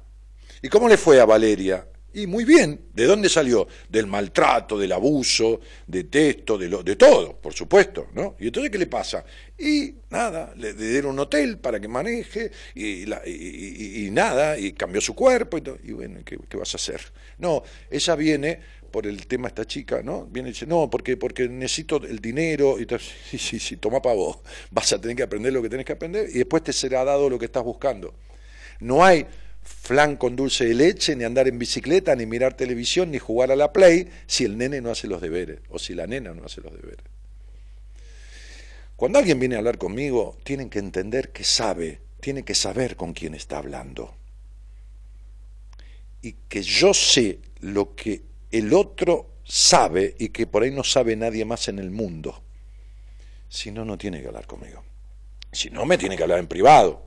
[0.63, 1.87] ¿Y cómo le fue a Valeria?
[2.17, 2.87] Y muy bien.
[2.95, 3.69] ¿De dónde salió?
[3.91, 8.37] Del maltrato, del abuso, de texto, de, lo, de todo, por supuesto, ¿no?
[8.41, 9.23] ¿Y entonces qué le pasa?
[9.59, 15.03] Y nada, le, dieron un hotel para que maneje y, la, y, nada, y cambió
[15.03, 15.77] su cuerpo y todo.
[15.85, 17.03] Y bueno, ¿qué, ¿qué, vas a hacer?
[17.37, 18.61] No, ella viene
[18.97, 20.25] por el tema esta chica, ¿no?
[20.25, 22.81] Viene y dice, no, porque, porque necesito el dinero.
[22.81, 22.87] Y
[23.31, 24.39] sí, sí, sí, toma para vos.
[24.71, 27.29] Vas a tener que aprender lo que tenés que aprender y después te será dado
[27.29, 28.15] lo que estás buscando.
[28.81, 29.27] No hay
[29.63, 33.57] flan con dulce de leche, ni andar en bicicleta, ni mirar televisión, ni jugar a
[33.57, 36.63] la play, si el nene no hace los deberes, o si la nena no hace
[36.63, 37.05] los deberes.
[38.97, 43.13] Cuando alguien viene a hablar conmigo, tienen que entender que sabe, tiene que saber con
[43.13, 44.15] quién está hablando.
[46.23, 51.17] Y que yo sé lo que el otro sabe y que por ahí no sabe
[51.17, 52.43] nadie más en el mundo.
[53.49, 54.83] Si no, no tiene que hablar conmigo.
[55.53, 57.03] Si no, me tiene que hablar en privado.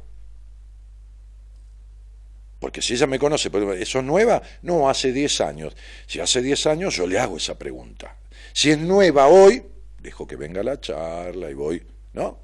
[2.60, 3.50] Porque si ella me conoce,
[3.80, 4.42] ¿eso es nueva?
[4.64, 5.76] No, hace 10 años.
[6.08, 8.18] Si hace 10 años, yo le hago esa pregunta.
[8.54, 9.64] Si es nueva hoy,
[10.02, 12.40] dejo que venga la charla y voy, ¿no?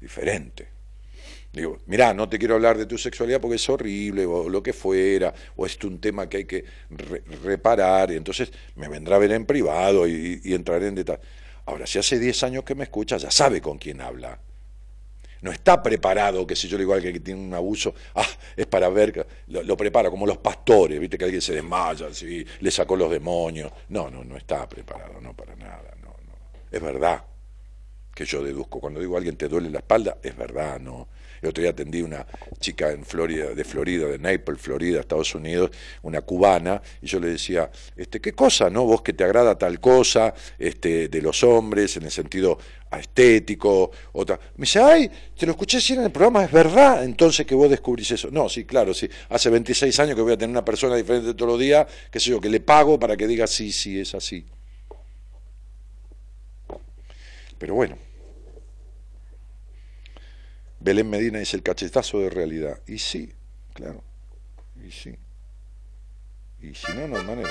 [0.00, 0.73] Diferente.
[1.54, 4.72] Digo, mirá, no te quiero hablar de tu sexualidad porque es horrible, o lo que
[4.72, 9.18] fuera, o es un tema que hay que re reparar, y entonces me vendrá a
[9.20, 11.20] ver en privado y, entraré en detalle.
[11.66, 14.38] Ahora, si hace 10 años que me escucha, ya sabe con quién habla
[15.42, 18.26] no está preparado, que si yo le digo a alguien que tiene un abuso, ah,
[18.56, 22.46] es para ver, lo, lo prepara, como los pastores, viste que alguien se desmaya, ¿sí?
[22.60, 23.70] le sacó los demonios.
[23.90, 26.34] No, no, no está preparado, no para nada, no, no.
[26.72, 27.24] Es verdad
[28.14, 31.08] que yo deduzco, cuando digo a alguien te duele la espalda, es verdad, no.
[31.44, 32.26] El otro día atendí una
[32.58, 37.28] chica en Florida, de Florida, de Naples, Florida, Estados Unidos, una cubana, y yo le
[37.28, 38.84] decía, este, ¿qué cosa, no?
[38.84, 42.56] Vos que te agrada tal cosa, este, de los hombres, en el sentido
[42.90, 44.40] estético, otra.
[44.56, 47.68] Me dice, ay, te lo escuché decir en el programa, es verdad, entonces que vos
[47.68, 48.30] descubrís eso.
[48.30, 49.06] No, sí, claro, sí.
[49.28, 52.30] Hace 26 años que voy a tener una persona diferente todos los días, qué sé
[52.30, 54.46] yo, que le pago para que diga sí, sí, es así.
[57.58, 58.03] Pero bueno.
[60.84, 62.78] Belén Medina dice el cachetazo de realidad.
[62.86, 63.32] Y sí,
[63.72, 64.04] claro.
[64.86, 65.16] Y sí.
[66.60, 67.48] Y si no, no hay manera.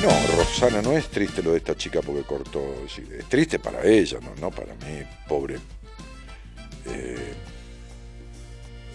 [0.00, 2.62] No, Rosana, no es triste lo de esta chica porque cortó.
[2.86, 5.56] Es triste para ella, no, no para mí, pobre.
[6.86, 7.34] Eh,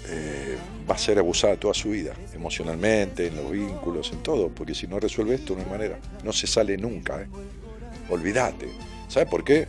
[0.10, 0.58] eh,
[0.90, 4.88] va a ser abusada toda su vida, emocionalmente, en los vínculos, en todo, porque si
[4.88, 7.22] no resuelve esto no hay manera, no se sale nunca.
[7.22, 7.28] ¿eh?
[8.10, 8.68] Olvídate.
[9.08, 9.68] ¿Sabes por qué?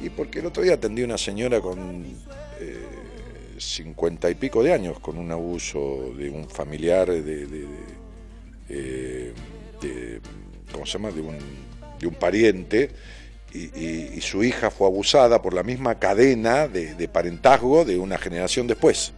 [0.00, 2.04] Y porque el otro día atendí a una señora con
[3.58, 7.66] cincuenta y pico de años, con un abuso de un familiar de, de,
[8.68, 10.20] de
[10.72, 11.38] ¿cómo se llama?, de un,
[11.98, 12.90] de un pariente,
[13.54, 19.12] y, su hija fue abusada por la misma cadena de, parentazgo de una generación después.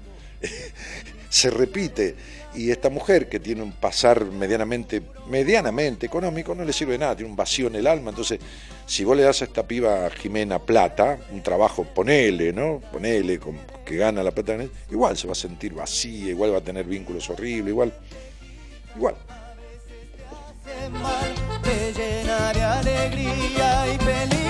[1.29, 2.17] Se repite.
[2.55, 7.15] Y esta mujer que tiene un pasar medianamente, medianamente económico no le sirve de nada,
[7.15, 8.11] tiene un vacío en el alma.
[8.11, 8.41] Entonces,
[8.87, 12.81] si vos le das a esta piba Jimena plata, un trabajo, ponele, ¿no?
[12.91, 14.57] Ponele, con, que gana la plata,
[14.91, 17.93] igual se va a sentir vacía, igual va a tener vínculos horribles, igual.
[18.97, 19.17] Igual
[21.63, 24.48] te llena de alegría y felicidad.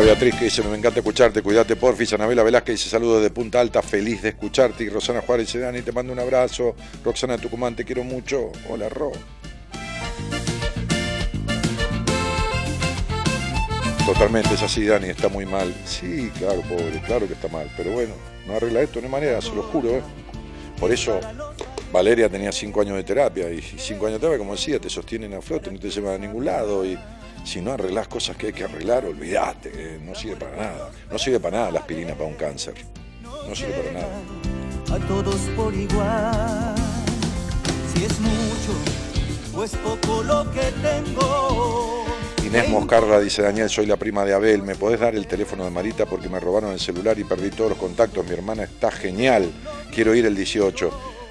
[0.00, 2.12] Beatriz que dice, me encanta escucharte, cuídate porfis.
[2.12, 4.82] Anabela Velázquez dice, saludos de Punta Alta, feliz de escucharte.
[4.84, 6.74] Y Rosana Juárez dice, Dani, te mando un abrazo.
[7.04, 8.50] Roxana Tucumán, te quiero mucho.
[8.68, 9.12] Hola, Ro.
[14.04, 15.72] Totalmente es así, Dani, está muy mal.
[15.86, 17.70] Sí, claro, pobre, claro que está mal.
[17.76, 18.14] Pero bueno,
[18.46, 19.90] no arregla esto, no hay manera, se lo juro.
[19.90, 20.02] ¿eh?
[20.78, 21.20] Por eso
[21.92, 25.32] Valeria tenía cinco años de terapia y cinco años de terapia, como decía, te sostienen
[25.34, 26.98] a flote, no te llevan a ningún lado y
[27.44, 30.90] si no arreglás cosas que hay que arreglar, olvídate, eh, no sirve para nada.
[31.10, 32.74] No sirve para nada la aspirina para un cáncer.
[33.22, 34.20] No sirve para nada.
[34.92, 36.74] A todos por igual.
[37.94, 42.04] Si es mucho o es poco lo que tengo.
[42.44, 45.70] Inés Moscarra dice, Daniel, soy la prima de Abel, ¿me podés dar el teléfono de
[45.70, 48.24] Marita porque me robaron el celular y perdí todos los contactos?
[48.26, 49.50] Mi hermana está genial,
[49.92, 50.90] quiero ir el 18.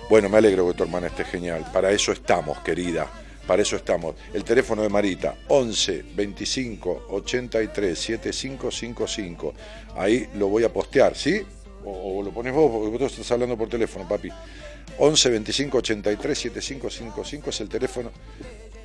[0.10, 3.07] Bueno, me alegro que tu hermana esté genial, para eso estamos, querida.
[3.48, 4.15] Para eso estamos.
[4.34, 9.53] El teléfono de Marita, 11 25 83 7555.
[9.98, 11.41] Ahí lo voy a postear, ¿sí?
[11.86, 14.30] O, lo pones vos, porque vos estás hablando por teléfono, papi.
[14.98, 18.11] 11 25 83 7555 es el teléfono.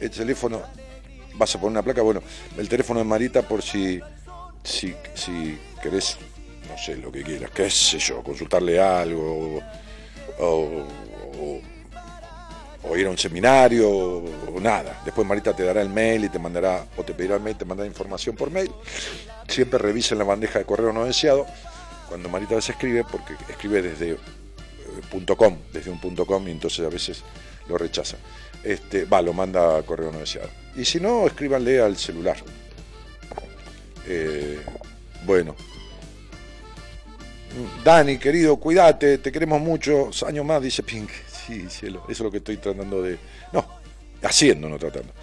[0.01, 0.63] El teléfono,
[1.35, 2.23] vas a poner una placa, bueno,
[2.57, 4.01] el teléfono de Marita por si,
[4.65, 6.17] si, si querés,
[6.69, 9.61] no sé, lo que quieras, qué sé yo, consultarle algo
[10.41, 10.87] o
[11.39, 11.61] o
[12.97, 15.03] ir a un seminario o nada.
[15.05, 17.65] Después Marita te dará el mail y te mandará, o te pedirá el mail, te
[17.65, 18.71] mandará información por mail.
[19.47, 21.47] Siempre revisen la bandeja de correo no deseado
[22.09, 24.17] cuando Marita veces escribe, porque escribe desde eh,
[25.11, 27.23] punto .com, desde un punto .com y entonces a veces
[27.69, 28.17] lo rechaza.
[28.65, 30.49] Este, va, lo manda a correo no deseado.
[30.75, 32.37] Y si no, escríbanle al celular.
[34.07, 34.61] Eh,
[35.25, 35.55] bueno.
[37.85, 40.11] Dani, querido, cuídate, te queremos mucho.
[40.27, 41.11] Años más, dice Pink.
[41.49, 43.17] Sí, cielo, eso es lo que estoy tratando de...
[43.55, 43.67] No,
[44.23, 45.15] haciendo, no tratando.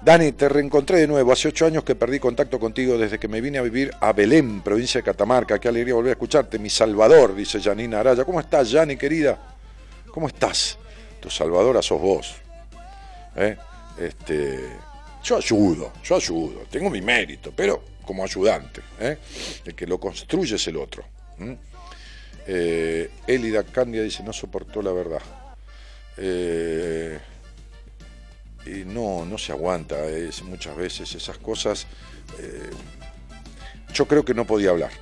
[0.00, 1.32] Dani, te reencontré de nuevo.
[1.32, 4.60] Hace ocho años que perdí contacto contigo desde que me vine a vivir a Belén,
[4.60, 5.58] provincia de Catamarca.
[5.58, 6.60] Qué alegría volver a escucharte.
[6.60, 8.24] Mi Salvador, dice Janina Araya.
[8.24, 9.56] ¿Cómo estás, Jani, querida?
[10.12, 10.78] ¿Cómo estás?
[11.18, 12.36] Tu salvadora sos vos.
[13.34, 13.56] ¿Eh?
[13.98, 14.60] Este,
[15.24, 16.60] yo ayudo, yo ayudo.
[16.70, 18.82] Tengo mi mérito, pero como ayudante.
[19.00, 19.18] ¿eh?
[19.64, 21.04] El que lo construye es el otro.
[22.46, 25.22] Eh, Elida Candia dice, no soportó la verdad.
[26.24, 27.18] Eh,
[28.64, 31.88] y no, no se aguanta es, muchas veces esas cosas.
[32.38, 32.70] Eh,
[33.92, 34.92] yo creo que no podía hablar.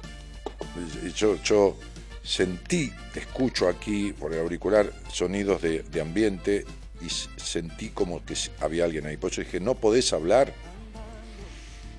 [1.15, 1.77] Yo, yo
[2.23, 6.65] sentí, escucho aquí por el auricular sonidos de, ambiente
[7.03, 9.19] y sentí como que había alguien ahí.
[9.19, 10.55] Por eso dije, no podés hablar.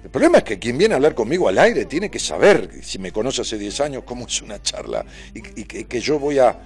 [0.04, 2.98] El problema es que quien viene a hablar conmigo al aire tiene que saber, si
[2.98, 6.60] me conoce hace 10 años, cómo es una charla y, que yo voy a,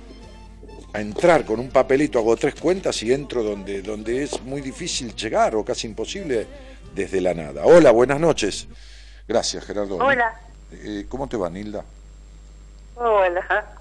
[0.95, 5.13] a entrar con un papelito, hago tres cuentas y entro donde, donde es muy difícil
[5.13, 6.47] llegar o casi imposible
[6.93, 7.63] desde la nada.
[7.65, 8.65] Hola, buenas noches.
[9.27, 9.97] Gracias, Gerardo.
[9.97, 10.39] Hola.
[10.71, 11.83] Eh, ¿Cómo te va, Nilda?
[12.95, 13.77] Hola.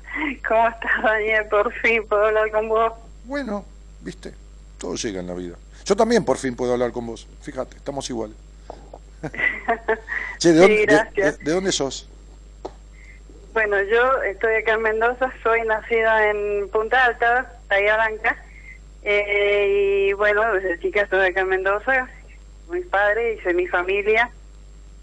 [0.49, 1.47] ¿Cómo estás, Daniel?
[1.47, 2.93] Por fin puedo hablar con vos.
[3.25, 3.65] Bueno,
[4.01, 4.35] viste,
[4.77, 5.55] todo llega en la vida.
[5.85, 7.29] Yo también por fin puedo hablar con vos.
[7.43, 8.37] Fíjate, estamos iguales.
[10.43, 12.09] ¿de, dónde, de, dónde sos?
[13.55, 18.37] Bueno, yo estoy acá en Mendoza, soy nacida en Punta Alta, Bahía Blanca,
[19.05, 22.09] eh, y bueno, desde chica estoy acá en Mendoza,
[22.69, 24.29] mis padres, hice mi familia,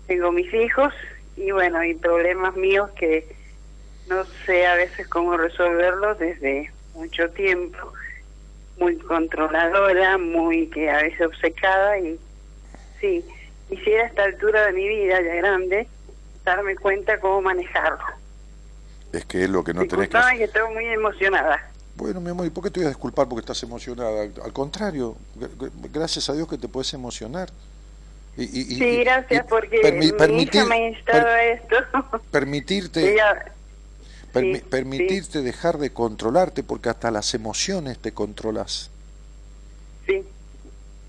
[0.06, 0.94] tengo mis hijos,
[1.38, 3.26] y bueno, hay problemas míos que
[4.10, 7.94] no sé a veces cómo resolverlos desde mucho tiempo,
[8.78, 12.20] muy controladora, muy que a veces obcecada, y
[13.00, 13.26] sí,
[13.70, 15.88] quisiera a esta altura de mi vida, ya grande,
[16.44, 18.21] darme cuenta cómo manejarlo.
[19.14, 20.38] Es que es lo que no tenés que...
[20.38, 21.72] que estoy muy emocionada.
[21.96, 24.24] Bueno, mi amor, ¿y por qué te voy a disculpar porque estás emocionada?
[24.24, 25.18] Al contrario,
[25.92, 27.50] gracias a Dios que te puedes emocionar.
[28.38, 30.06] Y, sí, gracias, porque mi
[30.42, 31.76] hija me a esto.
[32.32, 33.18] Permitirte,
[34.70, 38.90] permitirte dejar de controlarte, porque hasta las emociones te controlas.
[40.06, 40.24] Sí.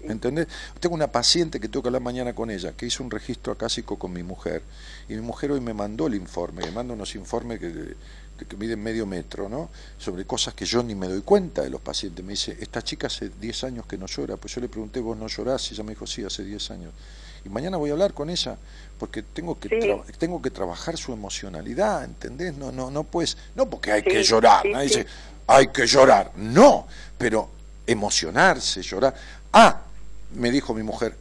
[0.02, 0.48] ¿Entendés?
[0.80, 3.98] Tengo una paciente que tengo que hablar mañana con ella, que hizo un registro acásico
[3.98, 4.62] con mi mujer,
[5.08, 7.94] y mi mujer hoy me mandó el informe, me manda unos informes que,
[8.48, 9.70] que, miden medio metro, ¿no?
[9.98, 12.24] Sobre cosas que yo ni me doy cuenta de los pacientes.
[12.24, 15.16] Me dice, esta chica hace 10 años que no llora, pues yo le pregunté, ¿vos
[15.16, 15.70] no llorás?
[15.70, 16.92] Y ella me dijo, sí, hace 10 años.
[17.44, 18.56] Y mañana voy a hablar con ella,
[18.98, 19.68] porque tengo que,
[20.18, 22.56] tengo que trabajar su emocionalidad, ¿entendés?
[22.56, 25.06] No, no, no puedes, no porque hay que llorar, nadie dice,
[25.46, 26.86] hay que llorar, no,
[27.18, 27.48] pero
[27.86, 29.14] emocionarse, llorar.
[29.52, 29.82] Ah,
[30.34, 31.16] me dijo mi mujer,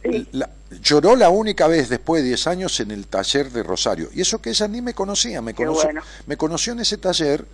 [0.80, 4.08] lloró la única vez después de 10 años en el taller de Rosario.
[4.14, 5.90] Y eso que ella ni me conocía, me conoció,
[6.26, 7.44] me conoció en ese taller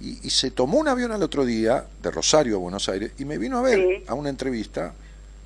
[0.00, 3.38] y, se tomó un avión al otro día de Rosario a Buenos Aires y me
[3.38, 4.94] vino a ver a una entrevista.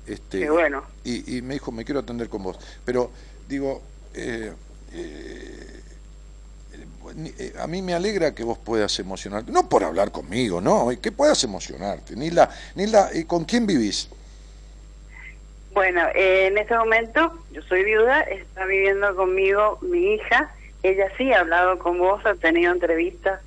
[0.05, 0.83] Este, bueno.
[1.03, 2.57] y, me dijo, me quiero atender con vos.
[2.83, 3.11] Pero
[3.47, 3.81] digo,
[4.13, 4.51] eh,
[4.93, 5.81] eh,
[7.37, 11.11] eh, a mí me alegra que vos puedas emocionarte, no por hablar conmigo, no, que
[11.11, 12.15] puedas emocionarte.
[12.15, 14.09] Ni la, ni la, ¿Con quién vivís?
[15.77, 20.49] Bueno, en este momento yo soy viuda, está viviendo conmigo mi hija.
[20.81, 23.41] Ella sí ha hablado con vos, ha tenido entrevistas,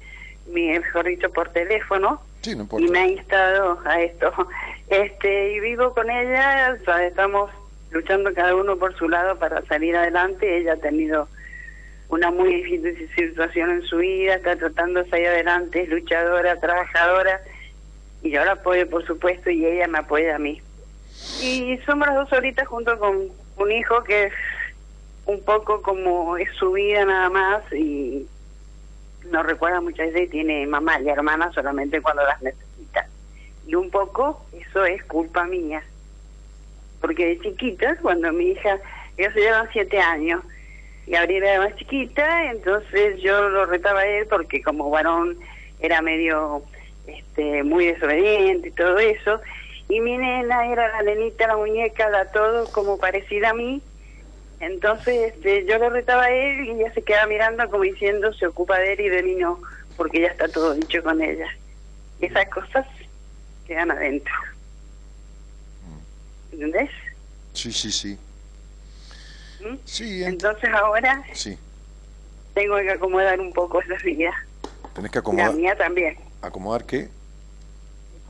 [0.46, 2.22] mejor dicho, por teléfono.
[2.46, 4.32] y me ha instado a esto.
[4.90, 7.50] Este, y vivo con ella, estamos
[7.90, 10.58] luchando cada uno por su lado para salir adelante.
[10.58, 11.26] Ella ha tenido
[12.10, 17.40] una muy difícil situación en su vida, está tratando de salir adelante, es luchadora, trabajadora,
[18.22, 20.62] y yo la apoyo, por supuesto, y ella me apoya a mí.
[21.42, 24.32] Y somos las dos ahorita junto con un hijo que es
[25.26, 28.26] un poco como es su vida nada más y
[29.30, 33.06] no recuerda muchas veces tiene mamá y hermana solamente cuando las necesita.
[33.66, 35.82] Y un poco eso es culpa mía.
[37.00, 38.78] Porque de chiquitas, cuando mi hija,
[39.16, 40.42] ellos se llevan siete años,
[41.06, 45.38] y Gabriela era más chiquita, entonces yo lo retaba a él porque como varón
[45.80, 46.62] era medio
[47.06, 49.40] este muy desobediente y todo eso,
[49.90, 53.82] y mi nena era la nenita, la muñeca, la todo como parecida a mí.
[54.60, 58.46] Entonces este, yo le retaba a él y ella se queda mirando como diciendo se
[58.46, 59.60] ocupa de él y de mí no,
[59.96, 61.48] porque ya está todo dicho con ella.
[62.20, 62.86] Y esas cosas
[63.66, 64.34] quedan adentro.
[66.52, 66.90] ¿Entendés?
[67.52, 68.18] Sí, sí, sí.
[69.60, 69.76] ¿Mm?
[69.84, 71.58] sí Entonces ahora sí.
[72.54, 74.32] tengo que acomodar un poco esa vida.
[74.94, 75.50] Tenés que acomodar.
[75.50, 76.16] La mía también.
[76.42, 77.08] ¿Acomodar qué?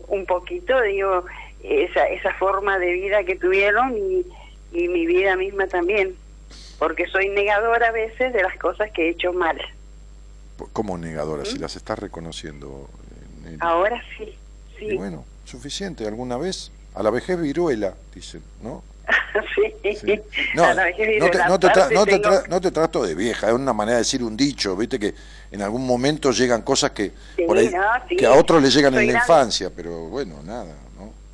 [0.09, 1.25] Un poquito, digo,
[1.63, 4.27] esa, esa forma de vida que tuvieron y,
[4.73, 6.15] y mi vida misma también,
[6.79, 9.61] porque soy negadora a veces de las cosas que he hecho mal.
[10.73, 11.45] ¿Cómo negadora?
[11.45, 11.63] Si ¿Mm?
[11.63, 12.89] las estás reconociendo.
[13.61, 14.35] Ahora sí,
[14.79, 14.95] sí.
[14.97, 16.07] bueno, suficiente.
[16.07, 16.71] ¿Alguna vez?
[16.95, 18.83] A la vejez viruela, dicen, ¿no?
[19.55, 20.21] sí.
[20.55, 24.03] No, te, no, te no, te no, te trato de vieja, es una manera de
[24.03, 25.15] decir un dicho, viste que
[25.51, 27.13] en algún momento llegan cosas que,
[27.47, 27.73] por ahí,
[28.17, 30.77] que a otros le llegan en la infancia, pero bueno, nada.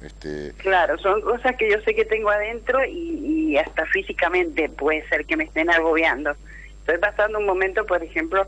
[0.07, 0.53] Este...
[0.59, 5.37] Claro, son cosas que yo sé que tengo adentro y, hasta físicamente puede ser que
[5.37, 6.33] me estén agobiando.
[6.81, 8.47] Estoy pasando un momento, por ejemplo,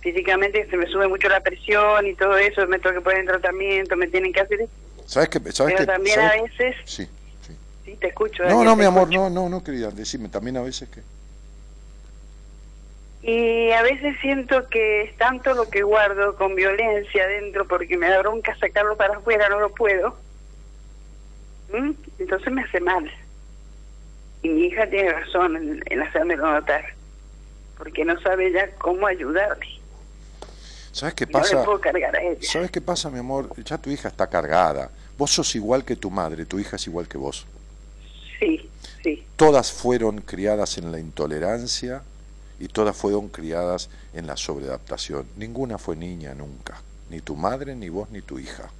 [0.00, 3.26] físicamente se me sube mucho la presión y todo eso, me tengo que poner en
[3.26, 4.66] tratamiento, me tienen que hacer...
[5.06, 5.52] ¿Sabes qué?
[5.52, 6.74] ¿Sabes Pero también a veces...
[6.84, 7.08] Sí,
[7.46, 7.56] sí.
[7.84, 8.44] Sí, te escucho.
[8.44, 11.02] No, no, mi amor, no, no, no, querida, decime, también a veces que...
[13.22, 18.08] Y a veces siento que es tanto lo que guardo con violencia adentro porque me
[18.08, 20.24] da bronca sacarlo para afuera, no lo puedo
[21.72, 21.92] ¿Mm?
[22.18, 23.10] Entonces me hace mal.
[24.42, 26.84] Y mi hija tiene razón en, en hacérmelo notar,
[27.78, 29.80] porque no sabe ya cómo ayudarme.
[30.92, 31.56] ¿Sabes qué pasa?
[31.56, 32.38] No puedo cargar a ella.
[32.42, 33.50] ¿Sabes qué pasa, mi amor?
[33.64, 34.90] Ya tu hija está cargada.
[35.18, 37.46] Vos sos igual que tu madre, tu hija es igual que vos.
[38.38, 38.70] Sí,
[39.02, 39.26] sí.
[39.34, 42.02] Todas fueron criadas en la intolerancia
[42.60, 45.26] y todas fueron criadas en la sobreadaptación.
[45.36, 46.80] Ninguna fue niña nunca,
[47.10, 48.70] ni tu madre, ni vos, ni tu hija.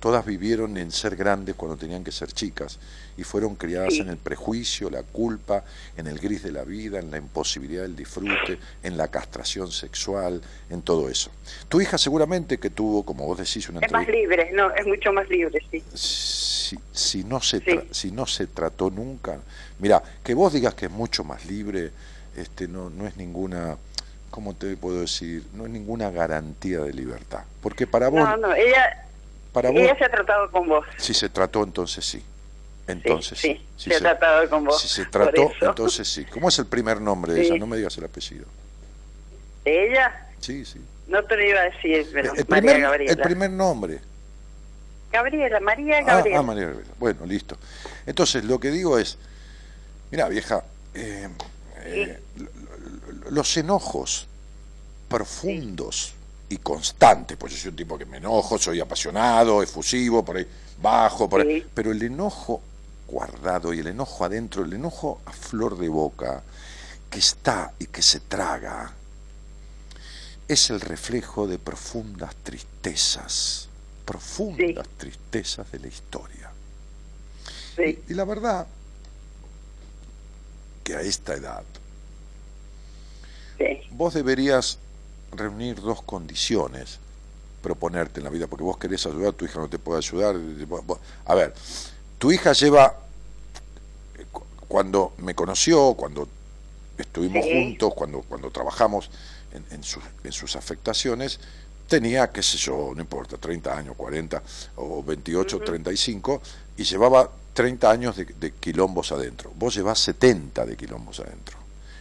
[0.00, 2.78] Todas vivieron en ser grandes cuando tenían que ser chicas
[3.16, 4.00] y fueron criadas Sí.
[4.00, 5.64] en el prejuicio, la culpa,
[5.96, 10.42] en el gris de la vida, en la imposibilidad del disfrute, en la castración sexual,
[10.70, 11.30] en todo eso.
[11.68, 15.12] Tu hija seguramente que tuvo, como vos decís, una Es más libre, no, es mucho
[15.12, 15.82] más libre, sí.
[15.94, 17.80] Si, si no se Sí.
[17.90, 19.38] si no se trató nunca,
[19.78, 21.90] mira, que vos digas que es mucho más libre,
[22.36, 23.76] este no no es ninguna
[24.30, 25.44] ¿cómo te puedo decir?
[25.54, 29.05] No es ninguna garantía de libertad, porque para vos No, no, ella,
[29.56, 30.84] para vos ella se ha tratado con vos.
[30.98, 32.22] si se trató entonces sí.
[32.86, 33.54] Entonces sí.
[33.54, 36.26] sí, Si se ha tratado con vos, Si se trató, entonces sí.
[36.26, 37.46] ¿Cómo es el primer nombre de Sí.
[37.48, 37.58] ella?
[37.58, 38.44] No me digas el apellido.
[39.64, 40.78] Ella, Sí, sí.
[41.08, 43.12] no te lo iba a decir, pero el, María primer, Gabriela.
[43.12, 44.00] el primer nombre.
[45.10, 46.38] Gabriela, María Ah, Gabriela.
[46.38, 46.92] ah, María Gabriela.
[46.98, 47.56] Bueno, listo.
[48.04, 49.16] Entonces, lo que digo es,
[50.10, 50.62] mira, vieja,
[50.92, 51.28] eh,
[51.78, 52.20] eh,
[53.30, 54.28] los enojos
[55.08, 56.12] profundos
[56.48, 60.46] y constantes, pues yo soy un tipo que me enojo, soy apasionado, efusivo, por ahí
[60.80, 61.66] bajo, por ahí, Sí.
[61.74, 62.62] pero el enojo
[63.08, 66.42] guardado y el enojo adentro, el enojo a flor de boca,
[67.10, 68.92] que está y que se traga,
[70.48, 73.68] es el reflejo de profundas tristezas,
[74.04, 76.50] profundas tristezas de la historia.
[77.76, 78.66] sí, Y, y la verdad
[80.84, 81.64] que a esta edad
[83.58, 84.78] sí, vos deberías
[85.36, 86.98] reunir dos condiciones,
[87.62, 90.36] proponerte en la vida, porque vos querés ayudar, tu hija no te puede ayudar.
[91.24, 91.54] A ver,
[92.18, 92.94] tu hija lleva,
[94.18, 96.28] eh, cu- cuando me conoció, cuando
[96.98, 97.50] estuvimos Sí.
[97.52, 99.10] juntos, cuando, cuando trabajamos
[99.52, 101.40] en, en sus, en sus afectaciones,
[101.88, 104.42] tenía, qué sé yo, no importa, 30 años, 40
[104.76, 106.40] o 28, 35,
[106.76, 109.50] y llevaba 30 años de, de quilombos adentro.
[109.54, 111.56] Vos llevás 70 de quilombos adentro.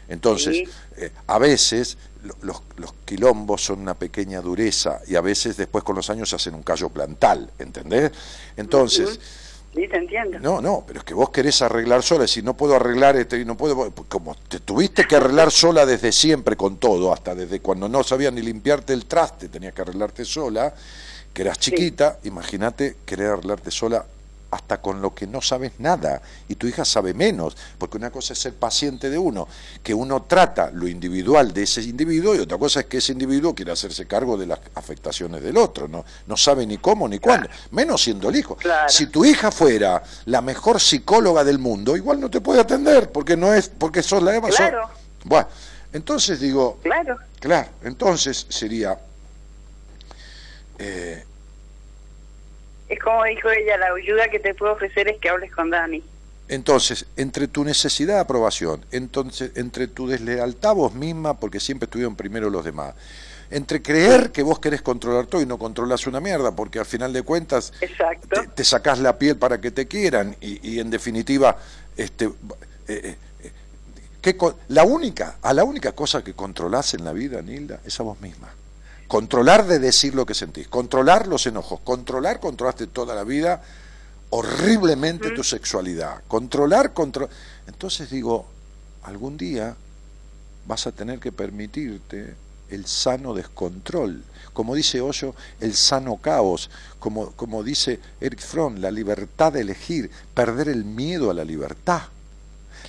[0.08, 0.68] Entonces, Sí.
[0.98, 5.84] eh, a veces lo- los, los quilombos son una pequeña dureza y a veces después
[5.84, 8.12] con los años se hacen un callo plantal, ¿entendés?
[8.58, 9.20] Entonces,
[9.74, 10.40] sí, te entiendo.
[10.40, 13.46] no, no, pero es que vos querés arreglar sola, decir, no puedo arreglar este, y
[13.46, 17.88] no puedo, como te tuviste que arreglar sola desde siempre con todo, hasta desde cuando
[17.90, 20.74] no sabías ni limpiarte el traste, tenías que arreglarte sola,
[21.34, 24.06] que eras chiquita, imagínate querer arreglarte sola
[24.56, 28.34] hasta con lo que no sabes nada y tu hija sabe menos, porque una cosa
[28.34, 29.48] es ser paciente de uno,
[29.84, 33.54] que uno trata lo individual de ese individuo y otra cosa es que ese individuo
[33.54, 37.50] quiere hacerse cargo de las afectaciones del otro, no, no sabe ni cómo ni cuándo,
[37.72, 38.56] menos siendo el hijo.
[38.56, 38.88] Claro.
[38.90, 43.36] Si tu hija fuera la mejor psicóloga del mundo, igual no te puede atender, porque
[43.36, 44.48] no es, porque sos la Eva.
[44.48, 44.90] sos- Claro.
[45.26, 45.48] Bueno,
[45.92, 48.98] entonces digo, Claro, claro, entonces sería
[50.80, 51.24] eh,
[52.90, 56.04] es como dijo ella, la ayuda que te puedo ofrecer es que hables con Dani.
[56.48, 61.86] Entonces, entre tu necesidad de aprobación, entonces, entre tu deslealtad a vos misma, porque siempre
[61.86, 62.94] estuvieron primero los demás,
[63.50, 67.14] entre creer que vos querés controlar todo y no controlas una mierda, porque al final
[67.14, 68.42] de cuentas Exacto.
[68.42, 71.58] te, te sacás la piel para que te quieran y, y en definitiva,
[71.98, 72.32] este, eh,
[72.88, 73.52] eh, eh,
[74.22, 78.00] ¿qué co- la única, a la única cosa que controlás en la vida, Nilda, es
[78.00, 78.54] a vos misma.
[79.08, 83.62] Controlar de decir lo que sentís, controlar los enojos, controlar, controlaste toda la vida
[84.30, 87.30] horriblemente tu sexualidad, controlar, control.
[87.68, 88.46] Entonces digo,
[89.04, 89.76] algún día
[90.68, 92.36] vas a tener que permitirte
[92.70, 96.70] el sano descontrol, como dice Hoyo, el sano caos,
[97.00, 102.02] como, como dice Eric Fromm, la libertad de elegir, perder el miedo a la libertad,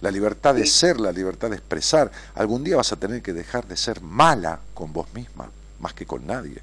[0.01, 2.11] la libertad de ser, la libertad de expresar.
[2.35, 5.51] Algún día vas a tener que dejar de ser mala con vos misma,
[5.81, 6.61] más que con nadie.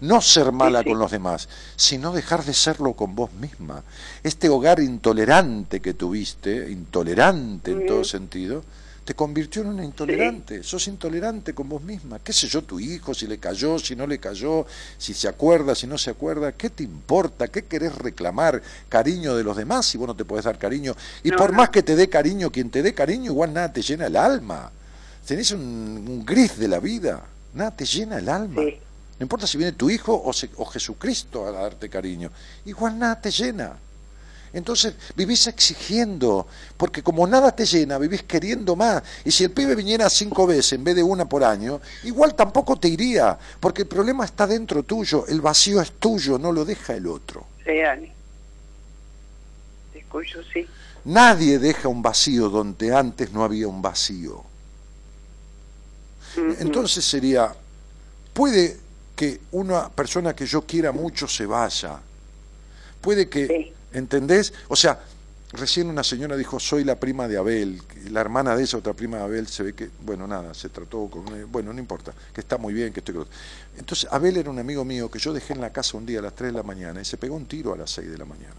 [0.00, 0.90] No ser mala Sí, sí.
[0.90, 3.82] con los demás, sino dejar de serlo con vos misma.
[4.22, 8.62] Este hogar intolerante que tuviste, intolerante en todo sentido,
[9.04, 10.62] te convirtió en una intolerante.
[10.62, 12.20] Sos intolerante con vos misma.
[12.20, 14.64] ¿Qué sé yo, tu hijo, si le cayó, si no le cayó,
[14.96, 16.52] si se acuerda, si no se acuerda?
[16.52, 17.48] ¿Qué te importa?
[17.48, 18.62] ¿Qué querés reclamar?
[18.88, 20.94] ¿Cariño de los demás si vos no te podés dar cariño?
[21.24, 21.56] Y No, por no.
[21.56, 24.70] más que te dé cariño, quien te dé cariño, igual nada te llena el alma.
[25.26, 27.24] Tenés un, un gris de la vida.
[27.54, 28.62] Nada te llena el alma.
[28.62, 28.78] Sí.
[29.18, 32.30] No importa si viene tu hijo o, se- o Jesucristo a darte cariño.
[32.64, 33.76] Igual nada te llena.
[34.54, 36.46] Entonces vivís exigiendo,
[36.76, 39.02] porque como nada te llena, vivís queriendo más.
[39.24, 42.76] Y si el pibe viniera cinco veces en vez de una por año, igual tampoco
[42.76, 46.94] te iría, porque el problema está dentro tuyo, el vacío es tuyo, no lo deja
[46.94, 47.46] el otro.
[47.64, 48.12] Sí, Dani.
[49.94, 50.66] Te escucho, sí.
[51.04, 54.44] Nadie deja un vacío donde antes no había un vacío.
[56.36, 57.54] Entonces sería,
[58.32, 58.78] puede
[59.16, 62.00] que una persona que yo quiera mucho se vaya.
[63.00, 63.72] Puede que, Sí.
[63.92, 64.52] ¿entendés?
[64.68, 65.00] O sea,
[65.52, 69.18] recién una señora dijo, soy la prima de Abel, la hermana de esa otra prima
[69.18, 72.56] de Abel, se ve que, bueno, nada, se trató con, bueno, no importa, que está
[72.58, 73.16] muy bien, que estoy...
[73.76, 76.22] Entonces, Abel era un amigo mío que yo dejé en la casa un día a
[76.22, 78.24] las 3 de la mañana y se pegó un tiro a las 6 de la
[78.24, 78.54] mañana.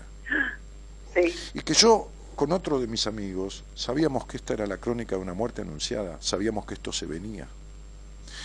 [1.16, 1.34] Sí.
[1.56, 5.22] Y que yo, con otro de mis amigos, sabíamos que esta era la crónica de
[5.22, 7.48] una muerte anunciada, sabíamos que esto se venía.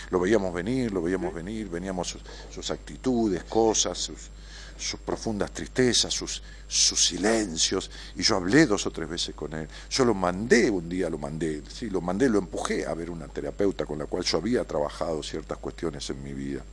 [0.09, 2.21] Lo veíamos venir, lo veíamos venir, veníamos sus,
[2.51, 4.29] sus actitudes, cosas, sus,
[4.79, 9.67] sus profundas tristezas, sus, sus silencios, y yo hablé dos o tres veces con él.
[9.89, 13.27] Yo lo mandé un día, lo mandé, sí, lo mandé, lo empujé a ver una
[13.27, 16.63] terapeuta con la cual yo había trabajado ciertas cuestiones en mi vida.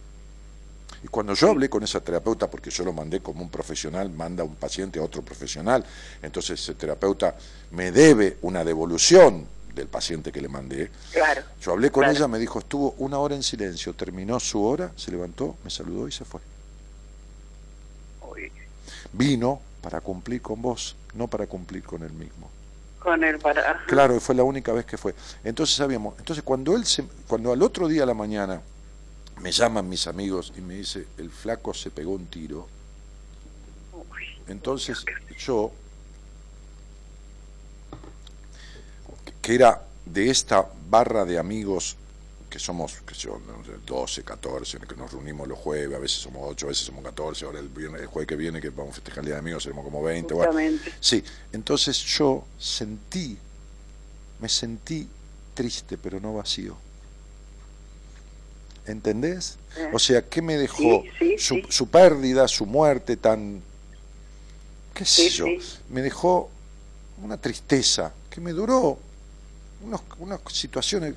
[1.02, 4.44] Y cuando yo hablé con esa terapeuta, porque yo lo mandé como un profesional, manda
[4.44, 5.84] un paciente a otro profesional,
[6.22, 7.36] entonces ese terapeuta
[7.72, 9.46] me debe una devolución
[9.76, 10.90] del paciente que le mandé.
[11.12, 11.42] Claro.
[11.60, 12.16] Yo hablé con claro.
[12.16, 16.08] ella, me dijo, estuvo una hora en silencio, terminó su hora, se levantó, me saludó
[16.08, 16.40] y se fue.
[18.28, 18.50] Uy,
[19.12, 22.50] Vino para cumplir con vos, no para cumplir con él mismo.
[22.98, 23.84] con el para.
[23.86, 25.14] Claro, fue la única vez que fue.
[25.44, 28.60] Entonces sabíamos, entonces cuando él se, cuando al otro día a la mañana
[29.40, 32.66] me llaman mis amigos y me dice, el flaco se pegó un tiro,
[34.48, 35.04] entonces
[35.38, 35.70] yo,
[39.46, 41.94] que era de esta barra de amigos
[42.50, 46.18] que somos, que yo, no sé, 12, 14, que nos reunimos los jueves, a veces
[46.18, 48.90] somos 8, a veces somos 14, ahora el, viernes- el jueves que viene que vamos
[48.90, 50.34] a festejar el Día de Amigos seremos como 20.
[50.34, 50.78] bueno.
[50.98, 53.38] Sí, entonces yo sentí,
[54.40, 55.08] me sentí
[55.54, 56.76] triste, pero no vacío.
[58.84, 59.58] ¿Entendés?
[59.76, 59.90] Eh.
[59.92, 61.62] O sea, ¿qué me dejó Sí, sí, su, sí.
[61.68, 63.62] su pérdida, su muerte tan...
[64.92, 65.46] qué sé yo?
[65.88, 66.50] Me dejó
[67.22, 68.98] una tristeza que me duró
[69.86, 71.14] unos- unas situaciones,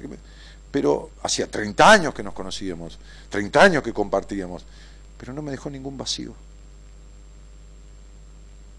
[0.72, 2.98] pero hacía 30 años que nos conocíamos,
[3.30, 4.64] 30 años que compartíamos,
[5.18, 6.34] pero no me dejó ningún vacío.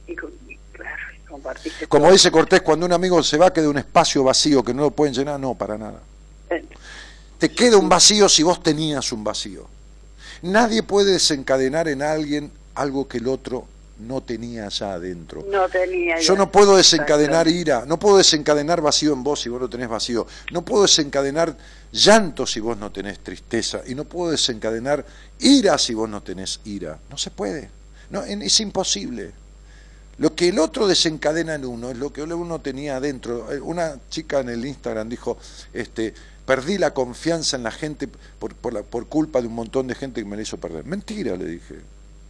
[0.06, 1.86] Y, con- y claro, y compartiste.
[1.86, 2.12] Como todo.
[2.12, 5.14] dice Cortés, cuando un amigo se va queda un espacio vacío que no lo pueden
[5.14, 6.00] llenar, no, para nada.
[6.50, 6.64] Eh,
[7.38, 9.66] Te queda un vacío si vos tenías un vacío.
[10.42, 13.66] Nadie puede desencadenar en alguien algo que el otro
[14.01, 15.44] no tenía allá adentro.
[15.51, 16.18] No tenía.
[16.20, 19.89] Yo no puedo desencadenar ira, no puedo desencadenar vacío en vos si vos no tenés
[19.89, 21.56] vacío, no puedo desencadenar
[21.93, 25.05] llanto si vos no tenés tristeza y no puedo desencadenar
[25.39, 26.98] ira si vos no tenés ira.
[27.10, 27.70] No se puede,
[28.10, 29.32] no, es imposible.
[30.18, 33.51] Lo que el otro desencadena en uno es lo que uno tenía adentro.
[33.52, 35.39] Eh, Una chica en el Instagram dijo,
[35.72, 36.12] este,
[36.44, 38.06] perdí la confianza en la gente
[38.39, 40.85] por, por, la- por culpa de un montón de gente que me la hizo perder.
[40.85, 41.77] Mentira, le dije.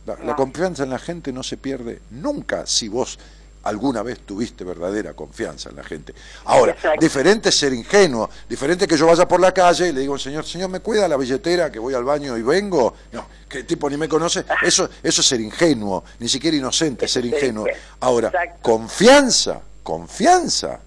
[0.07, 3.19] La, confianza en la gente no se pierde nunca si vos
[3.63, 6.15] alguna vez tuviste verdadera confianza en la gente.
[6.47, 6.99] Ahora, Exacto.
[7.01, 10.47] diferente es ser ingenuo, diferente que yo vaya por la calle y le digo, señor,
[10.47, 12.95] señor, ¿me cuida la billetera que voy al baño y vengo?
[13.13, 14.45] No, que el tipo ni me conoce.
[14.63, 17.67] Eso, eso es ser ingenuo, ni siquiera inocente, ser Eso es ser ingenuo.
[17.69, 17.85] ingenuo.
[18.01, 18.59] Ahora, Exacto.
[18.63, 20.81] confianza, confianza.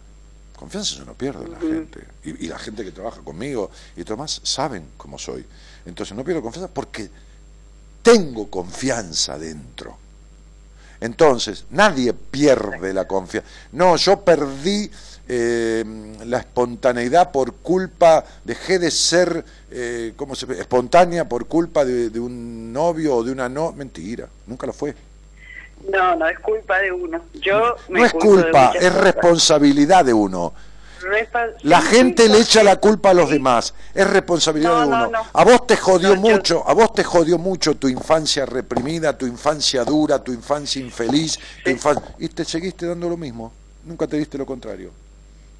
[0.58, 2.00] Confianza yo no pierdo en la gente.
[2.24, 5.46] Y, y la gente que trabaja conmigo y todo más saben cómo soy.
[5.86, 7.10] Entonces no pierdo confianza porque
[8.04, 9.98] tengo confianza dentro.
[11.00, 13.50] Entonces, nadie pierde la confianza.
[13.72, 14.90] No, yo perdí
[15.28, 15.84] eh,
[16.26, 22.20] la espontaneidad por culpa, dejé de ser, eh, ¿cómo se espontánea por culpa de, de
[22.20, 23.72] un novio o de una no.
[23.72, 24.94] Mentira, nunca lo fue.
[25.90, 27.22] No, no es culpa de uno.
[27.34, 30.54] Yo me No es culpa, es responsabilidad de uno.
[31.64, 33.74] La gente le echa la culpa a los demás.
[33.94, 35.10] Es responsabilidad No, de no, uno.
[35.10, 35.26] no.
[35.34, 39.26] A vos te jodió yo- mucho, a vos te jodió mucho tu infancia reprimida, tu
[39.28, 41.72] infancia dura, tu infancia infeliz, tu
[42.20, 43.54] y te seguiste dando lo mismo.
[43.86, 44.92] Nunca te diste lo contrario.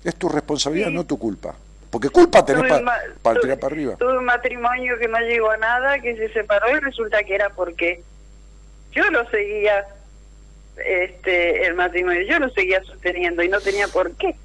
[0.04, 0.94] Es tu responsabilidad, Sí.
[0.94, 1.56] no tu culpa.
[1.90, 2.64] Porque culpa tenés
[3.22, 3.96] para tuve- tirar para arriba.
[3.98, 7.50] Tuve un matrimonio que no llegó a nada, que se separó y resulta que era
[7.52, 8.04] porque
[8.92, 9.86] yo lo seguía,
[10.78, 14.36] este, el matrimonio, yo lo seguía sosteniendo y no tenía por qué.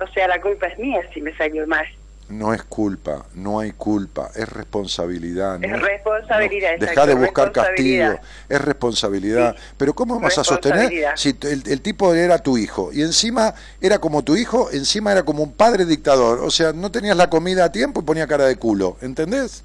[0.00, 1.86] O sea, la culpa es mía si me salió mal.
[2.28, 5.62] No es culpa, no hay culpa, es responsabilidad.
[5.62, 8.20] Es no responsabilidad, no, Deja de buscar castigo, responsabilidad.
[8.48, 9.54] es responsabilidad.
[9.56, 11.12] Sí, Pero ¿cómo vas a sostener responsabilidad.
[11.16, 15.22] si el, el tipo era tu hijo y encima era como tu hijo, encima era
[15.22, 16.40] como un padre dictador?
[16.40, 19.62] O sea, no tenías la comida a tiempo y ponía cara de culo, ¿entendés?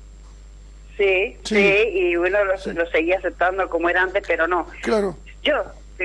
[0.98, 1.56] Sí, Sí.
[1.56, 2.74] sí, y bueno, lo, Sí.
[2.74, 4.68] lo seguía aceptando como era antes, pero no.
[4.84, 5.18] Claro.
[5.44, 5.56] Yo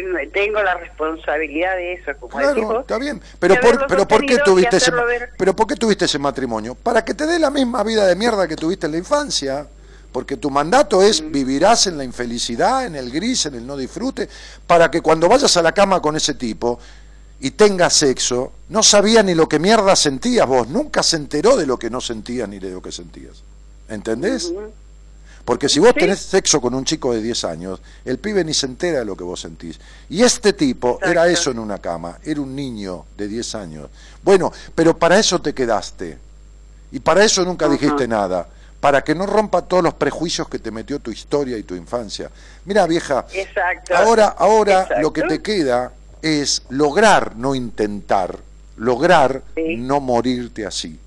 [0.02, 3.20] tengo, tengo la responsabilidad de eso, como Claro, está bien.
[3.39, 6.74] Pero por, pero ¿por qué tuviste ese, ver- pero ¿por qué tuviste ese matrimonio?
[6.74, 9.66] Para que te dé la misma vida de mierda que tuviste en la infancia.
[10.12, 11.31] Porque tu mandato es Mm.
[11.32, 14.28] vivirás en la infelicidad, en el gris, en el no disfrute,
[14.66, 16.78] para que cuando vayas a la cama con ese tipo
[17.39, 21.66] y tengas sexo, no sabía ni lo que mierda sentías vos, nunca se enteró de
[21.66, 23.43] lo que no sentías ni de lo que sentías.
[23.90, 24.51] ¿Entendés?
[25.47, 28.66] Porque si vos tenés sexo con un chico de 10 años, el pibe ni se
[28.66, 29.78] entera de lo que vos sentís.
[30.10, 33.89] Y este tipo era eso en una cama, era un niño de 10 años.
[34.24, 36.18] Bueno, pero para eso te quedaste.
[36.90, 38.48] Y para eso nunca dijiste nada
[38.81, 42.28] para que no rompa todos los prejuicios que te metió tu historia y tu infancia.
[42.64, 43.24] Mira, vieja,
[43.94, 45.93] ahora, ahora lo que te queda
[46.23, 48.36] es lograr no intentar,
[48.78, 49.43] lograr
[49.78, 50.98] no morirte así.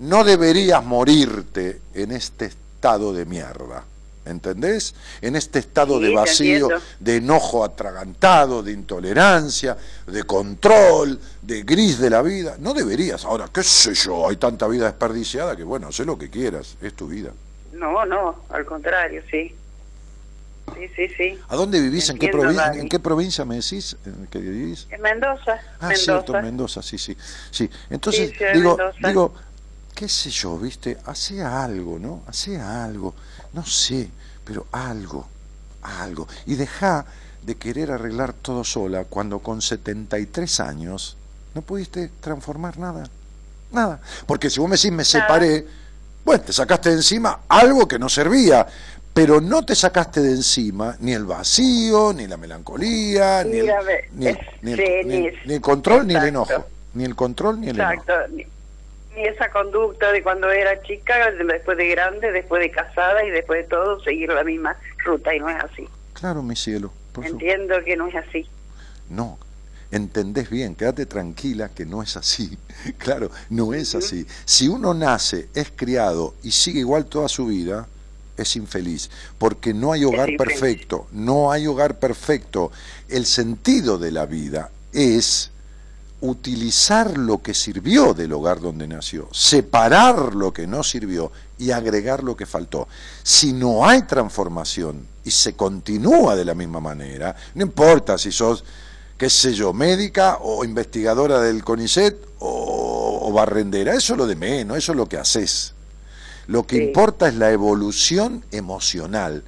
[0.00, 3.84] No deberías morirte en este estado de mierda.
[4.26, 4.94] ¿entendés?
[5.20, 12.10] En este estado de vacío, de enojo atragantado, de intolerancia, de control, de gris de
[12.10, 12.56] la vida.
[12.58, 13.24] No deberías.
[13.24, 16.94] Ahora, qué sé yo, hay tanta vida desperdiciada que, bueno, sé lo que quieras, es
[16.94, 17.32] tu vida.
[17.72, 19.54] No, no, al contrario, sí.
[20.74, 21.38] Sí, sí, sí.
[21.48, 22.08] ¿A dónde vivís?
[22.08, 22.30] ¿En qué,
[22.74, 24.86] ¿En qué, provincia me decís en que vivís?
[24.90, 25.60] En Mendoza.
[25.78, 27.14] Ah, cierto, Mendoza, sí, sí.
[27.50, 27.68] sí.
[27.90, 29.34] Entonces, digo, digo,
[29.94, 32.22] qué sé yo, viste, hace algo, ¿no?
[32.26, 33.14] Hace algo
[33.54, 34.10] no sé,
[34.44, 35.26] pero algo,
[35.82, 36.28] algo.
[36.46, 37.06] Y deja
[37.42, 41.16] de querer arreglar todo sola cuando con 73 años
[41.54, 43.08] no pudiste transformar nada.
[43.70, 44.00] Nada.
[44.26, 45.66] Porque si vos me decís me separé,
[46.24, 48.66] bueno, te sacaste de encima algo que no servía,
[49.12, 56.06] pero no te sacaste de encima ni el vacío, ni la melancolía, ni, el, control,
[56.06, 56.66] ni el enojo.
[56.94, 58.02] Ni el control, ni el enojo
[59.16, 63.62] y esa conducta de cuando era chica, después de grande, después de casada y después
[63.62, 65.88] de todo, seguir la misma ruta y no es así.
[66.12, 66.92] Claro, mi cielo.
[67.22, 68.46] Entiendo que no es así.
[69.08, 69.38] No,
[69.90, 72.58] entendés bien, quédate tranquila que no es así.
[72.98, 74.26] Claro, no es así.
[74.44, 77.86] Si uno nace, es criado y sigue igual toda su vida,
[78.36, 82.72] es infeliz, porque no hay hogar perfecto, no hay hogar perfecto.
[83.08, 85.52] El sentido de la vida es
[86.24, 92.24] utilizar lo que sirvió del hogar donde nació, separar lo que no sirvió y agregar
[92.24, 92.88] lo que faltó.
[93.22, 98.64] Si no hay transformación y se continúa de la misma manera, no importa si sos,
[99.18, 104.78] qué sé yo, médica o investigadora del CONICET o, barrendera, eso es lo de menos,
[104.78, 105.74] eso es lo que haces.
[106.46, 109.42] Lo que importa es la evolución emocional.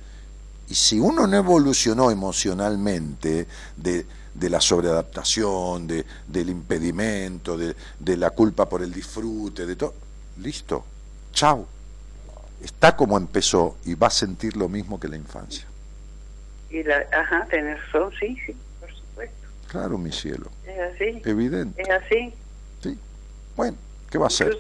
[0.69, 3.47] Y si uno no evolucionó emocionalmente,
[3.77, 4.05] de,
[4.39, 9.95] de la sobreadaptación, de, del impedimento, de, de, la culpa por el disfrute, de todo.
[10.39, 10.85] Listo,
[11.33, 11.67] chao.
[12.63, 15.67] Está como empezó y va a sentir lo mismo que la infancia.
[16.71, 19.49] Y la, ajá, tener razón, sí, sí, por supuesto.
[19.69, 20.51] Claro, mi cielo.
[20.67, 21.23] Es así.
[21.25, 21.83] Evidente.
[21.83, 22.35] Es así.
[22.83, 22.99] Sí.
[23.55, 23.77] Bueno,
[24.11, 24.57] ¿qué va a ser?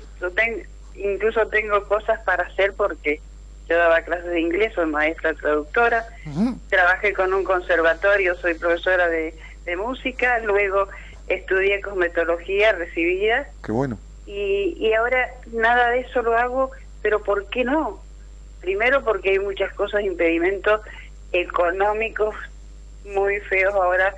[0.94, 3.20] incluso tengo cosas para hacer porque
[3.69, 6.07] yo daba clases de inglés, soy maestra traductora,
[6.69, 9.35] trabajé con un conservatorio, soy profesora de
[9.66, 10.88] de música, luego
[11.28, 13.47] estudié cosmetología recibida.
[13.62, 13.98] Qué bueno.
[14.26, 16.70] Y, y ahora nada de eso lo hago,
[17.02, 18.01] pero ¿por qué no?
[18.60, 20.80] Primero porque hay muchas cosas, impedimentos
[21.32, 22.34] económicos
[23.05, 24.14] muy feos ahora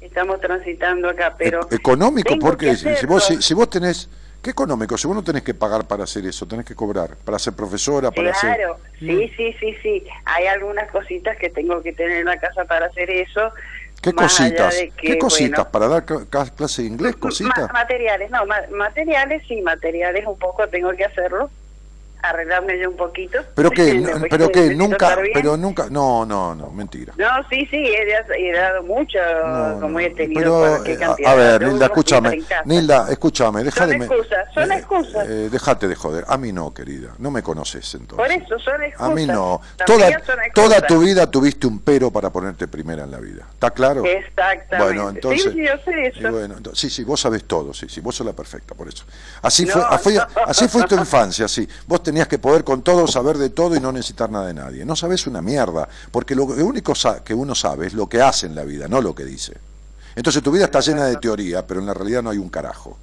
[0.00, 1.66] estamos transitando acá, pero...
[1.70, 4.08] E-, económico, porque si, vos, si, vos tenés...
[4.42, 4.96] ¿Qué económico?
[4.96, 8.10] Si vos no tenés que pagar para hacer eso, tenés que cobrar, para ser profesora,
[8.10, 8.56] para hacer...
[8.56, 10.04] Claro, sí, sí, sí, sí.
[10.24, 13.50] Hay algunas cositas que tengo que tener en la casa para hacer eso,
[14.00, 14.76] ¿Qué cositas?
[14.96, 15.66] ¿Qué cositas?
[15.66, 17.16] ¿Para dar clase de inglés?
[17.16, 17.72] ¿Cositas?
[17.72, 18.44] materiales, no,
[18.76, 21.50] materiales sí, materiales un poco tengo que hacerlo
[22.30, 23.38] arreglarme yo un poquito.
[23.54, 27.12] Pero que, pero que nunca, pero nunca, no, no, no, mentira.
[27.16, 29.18] No, sí, sí, he, dado mucho,
[29.80, 30.40] como he tenido.
[30.40, 31.32] Pero, ¿qué cantidad?
[31.32, 33.92] A ver, Nilda, escúchame, Nilda, escúchame, déjame.
[33.92, 35.28] Son excusas, son eh, excusas.
[35.28, 38.16] Eh, déjate de joder, a mí no, querida, no me conoces entonces.
[38.16, 39.10] Por eso, son excusas.
[39.10, 40.10] A mí no, toda,
[40.54, 44.04] toda tu vida tuviste un pero para ponerte primera en la vida, ¿está claro?
[44.04, 44.76] Exactamente.
[44.78, 46.30] Bueno, entonces, sí, yo sé eso.
[46.30, 49.04] Bueno, sí, sí, vos sabés todo, sí, sí, vos sos la perfecta, por eso.
[49.42, 49.82] Así fue,
[50.46, 51.68] así fue tu infancia, sí.
[51.86, 54.84] Vos tenías que poder con todo, saber de todo y no necesitar nada de nadie.
[54.84, 58.54] No sabes una mierda, porque lo único que uno sabe es lo que hace en
[58.54, 59.54] la vida, no lo que dice.
[60.14, 62.96] Entonces tu vida está llena de teoría, pero en la realidad no hay un carajo.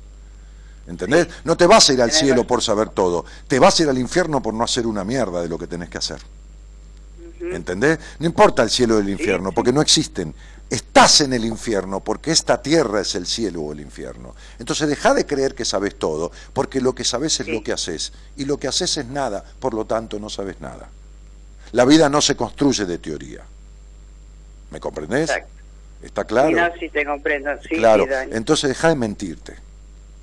[0.87, 1.27] ¿Entendés?
[1.43, 3.97] No te vas a ir al cielo por saber todo, te vas a ir al
[3.97, 6.19] infierno por no hacer una mierda de lo que tenés que hacer.
[7.39, 7.99] ¿Entendés?
[8.19, 10.33] No importa el cielo o el infierno, porque no existen
[10.69, 14.35] estás en el infierno porque esta tierra es el cielo o el infierno.
[14.59, 18.13] Entonces deja de creer que sabes todo, porque lo que sabes es lo que haces,
[18.35, 20.89] y lo que haces es nada, por lo tanto no sabes nada.
[21.71, 23.41] La vida no se construye de teoría.
[24.71, 25.31] ¿Me comprendés?
[26.01, 26.57] ¿Está claro?
[26.79, 27.51] Sí, te comprendo.
[27.69, 29.55] claro, entonces deja de mentirte.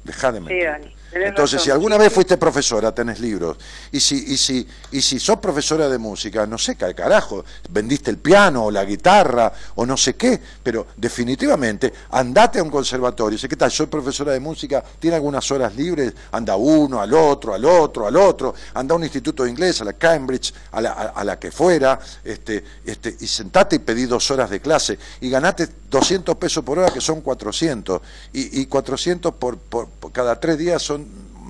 [0.05, 0.65] Deja de mentir.
[0.65, 3.57] Dani, Entonces, si alguna vez fuiste profesora, tenés libros.
[3.93, 8.11] Y si, y si, y si sos profesora de música, no sé qué carajo, vendiste
[8.11, 13.39] el piano o la guitarra o no sé qué, pero definitivamente andate a un conservatorio.
[13.39, 17.55] Sé qué tal, soy profesora de música, tiene algunas horas libres, anda uno, al otro,
[17.55, 20.93] al otro, al otro, anda a un instituto de inglés, a la Cambridge, a la,
[20.93, 24.99] a, a la que fuera, este, este, y sentate y pedí dos horas de clase
[25.21, 28.01] y ganate 200 pesos por hora, que son 400,
[28.33, 31.00] y, y 400 por, por, por cada tres días son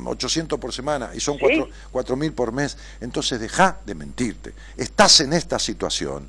[0.07, 1.41] 800 por semana y son Sí.
[1.41, 2.77] 4 cuatro mil por mes.
[3.01, 4.53] Entonces deja de mentirte.
[4.77, 6.29] Estás en esta situación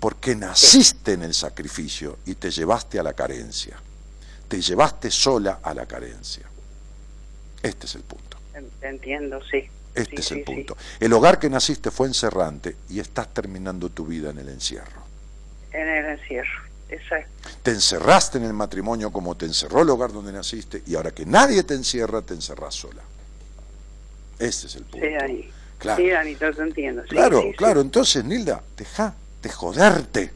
[0.00, 3.76] porque naciste en el sacrificio y te llevaste a la carencia.
[4.48, 6.44] Te llevaste sola a la carencia.
[7.62, 8.36] Este es el punto.
[8.82, 9.68] Entiendo, sí.
[9.94, 10.52] Este Sí, es el sí, sí.
[10.54, 10.76] punto.
[11.00, 15.02] El hogar que naciste fue encerrante y estás terminando tu vida en el encierro.
[15.72, 17.30] En el encierro, exacto.
[17.62, 21.26] Te encerraste en el matrimonio como te encerró el hogar donde naciste y ahora que
[21.26, 23.02] nadie te encierra, te encerrás sola.
[24.38, 25.06] Este es el punto.
[25.06, 25.50] Sí, Dani.
[25.78, 26.02] Claro.
[26.02, 27.02] Sí, Dani, yo te entiendo.
[27.02, 27.80] Sí, Claro, sí, claro.
[27.80, 30.32] Entonces, Nilda, deja de joderte.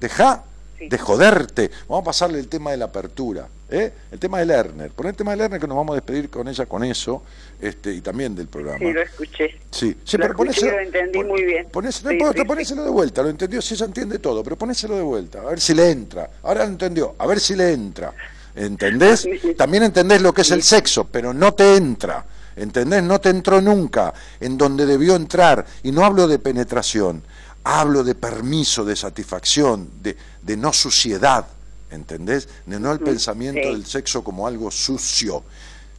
[0.00, 0.44] Deja
[0.78, 1.70] de joderte.
[1.88, 3.48] Vamos a pasarle el tema de la apertura.
[3.70, 3.92] ¿Eh?
[4.12, 4.90] El tema de Lerner.
[4.92, 7.22] Pon el tema de Lerner que nos vamos a despedir con ella con eso
[7.60, 8.78] este, y también del programa.
[8.78, 9.58] Sí, lo escuché.
[9.70, 11.66] Sí, sí, Lo pero escuché, ponéselo, lo entendí pon- muy bien.
[11.70, 15.40] ponéselo- Sí, sí, de vuelta, lo entendió, si ella entiende todo, pero ponéselo de vuelta,
[15.40, 16.30] a ver si le entra.
[16.42, 18.12] Ahora lo entendió, a ver si le entra.
[18.54, 19.20] ¿Entendés?
[19.20, 19.54] Sí, sí.
[19.54, 22.24] También entendés lo que es el sexo, pero no te entra.
[22.56, 23.02] ¿Entendés?
[23.02, 25.66] No te entró nunca en donde debió entrar.
[25.82, 27.22] Y no hablo de penetración,
[27.64, 31.46] hablo de permiso, de satisfacción, de, de no suciedad.
[31.90, 32.48] ¿Entendés?
[32.66, 33.68] De no el pensamiento sí.
[33.72, 35.44] del sexo como algo sucio.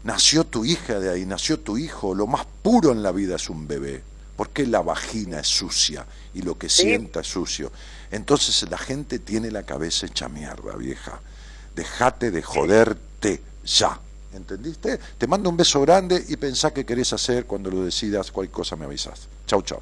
[0.03, 2.14] Nació tu hija de ahí, nació tu hijo.
[2.14, 4.03] Lo más puro en la vida es un bebé.
[4.35, 6.84] Porque la vagina es sucia y lo que Sí.
[6.84, 7.72] sienta es sucio.
[8.11, 11.19] Entonces la gente tiene la cabeza hecha mierda, vieja.
[11.76, 13.99] Dejate de joderte ya.
[14.34, 14.99] ¿Entendiste?
[15.18, 18.31] Te mando un beso grande y pensá qué querés hacer cuando lo decidas.
[18.31, 19.27] Cualquier cosa me avisas.
[19.47, 19.81] Chau, chau.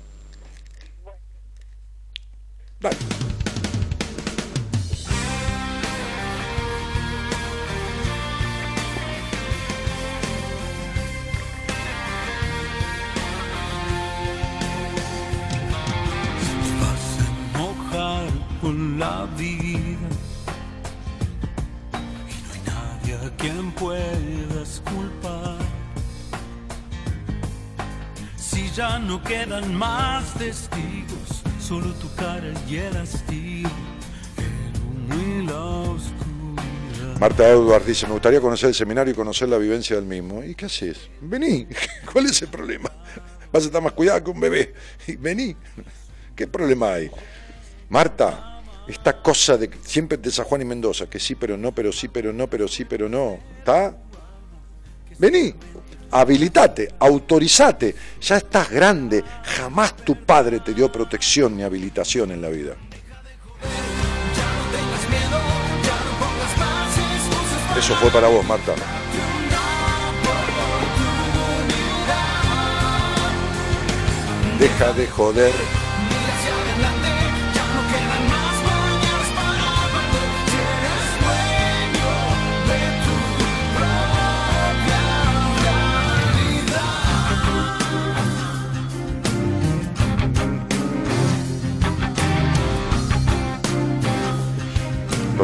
[2.80, 3.25] Dale.
[29.28, 33.68] Quedan más testigos, solo tu cara y el.
[37.20, 40.44] Marta Edward dice, me gustaría conocer el seminario y conocer la vivencia del mismo.
[40.44, 41.10] ¿Y qué haces?
[41.22, 41.68] Vení,
[42.12, 42.92] ¿cuál es el problema?
[43.52, 44.74] Vas a estar más cuidado que un bebé.
[45.20, 45.56] Vení,
[46.36, 47.10] ¿qué problema hay?
[47.90, 51.74] Marta, esta cosa de que siempre de San Juan y Mendoza, que sí, pero no,
[51.74, 53.98] pero sí, pero no, pero sí, pero no, ¿está?
[55.18, 55.56] Vení,
[56.20, 62.50] habilitate, autorizate, ya estás grande, jamás tu padre te dio protección ni habilitación en la
[62.50, 62.76] vida.
[67.78, 68.74] Eso fue para vos, Marta.
[74.58, 75.85] Deja de joder.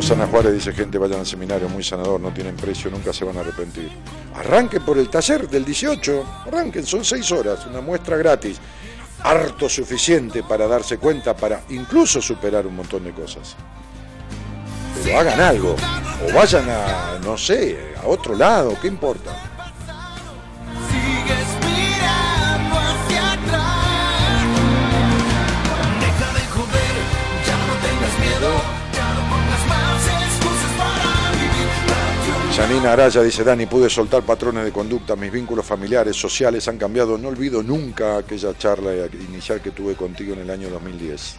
[0.02, 3.38] Rosana Juárez dice, gente, vayan al seminario, muy sanador, no tienen precio, nunca se van
[3.38, 3.92] a arrepentir.
[4.34, 8.58] Arranquen por el taller del 18, arranquen, son seis horas, una muestra gratis,
[9.22, 13.56] harto suficiente para darse cuenta, para incluso superar un montón de cosas.
[15.04, 15.76] Pero hagan algo,
[16.28, 19.51] o vayan a, no sé, a otro lado, ¿qué importa?
[32.72, 37.18] Janina Araya dice, Dani, pude soltar patrones de conducta, mis vínculos familiares, sociales han cambiado,
[37.18, 38.92] no olvido nunca aquella charla
[39.30, 41.36] inicial que tuve contigo en el año 2010.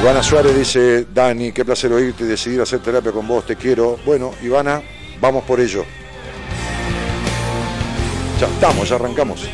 [0.00, 4.00] Ivana Suárez dice, Dani, qué placer oírte y decidir hacer terapia con vos, te quiero.
[4.04, 4.82] Bueno, Ivana,
[5.20, 5.84] vamos por ello.
[8.40, 9.48] Ya estamos, ya arrancamos.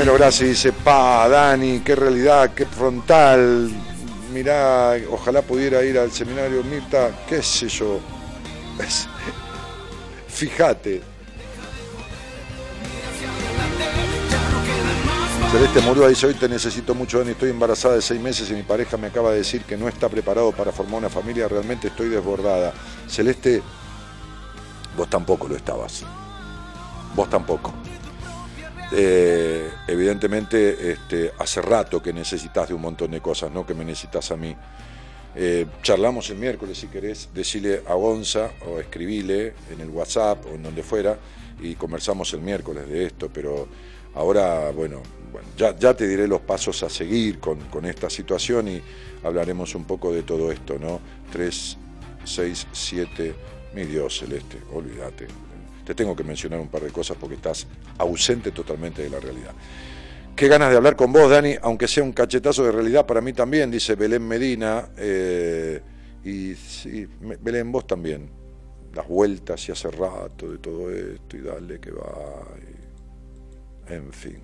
[0.00, 3.70] Romero Grassi dice, pa, Dani, qué realidad, qué frontal.
[4.32, 8.00] Mirá, ojalá pudiera ir al seminario Mirta, qué sé yo.
[10.28, 11.02] Fíjate.
[15.52, 18.62] Celeste Murúa dice, hoy te necesito mucho, Dani, estoy embarazada de seis meses y mi
[18.62, 22.08] pareja me acaba de decir que no está preparado para formar una familia, realmente estoy
[22.08, 22.72] desbordada.
[23.06, 23.60] Celeste,
[24.96, 26.04] vos tampoco lo estabas.
[27.14, 27.74] Vos tampoco.
[28.92, 33.84] Eh, evidentemente, este, hace rato que necesitas de un montón de cosas, no que me
[33.84, 34.54] necesitas a mí.
[35.34, 40.54] Eh, charlamos el miércoles, si querés, decirle a Gonza o escribile en el WhatsApp o
[40.54, 41.16] en donde fuera
[41.62, 43.68] y conversamos el miércoles de esto, pero
[44.14, 45.02] ahora, bueno,
[45.56, 48.82] ya, ya, te diré los pasos a seguir con, con, esta situación y
[49.22, 51.00] hablaremos un poco de todo esto, ¿no?
[51.30, 51.76] 3,
[52.24, 53.34] 6, 7,
[53.74, 55.49] mi Dios celeste, olvídate.
[55.90, 57.66] Te tengo que mencionar un par de cosas porque estás
[57.98, 59.52] ausente totalmente de la realidad.
[60.36, 63.32] Qué ganas de hablar con vos, Dani, aunque sea un cachetazo de realidad para mí
[63.32, 64.90] también, dice Belén Medina.
[64.96, 65.80] Eh,
[66.22, 66.54] y
[67.40, 68.30] Belén, vos también.
[68.94, 72.46] Las vueltas y hace rato de todo esto y dale que va.
[73.88, 74.38] en fin.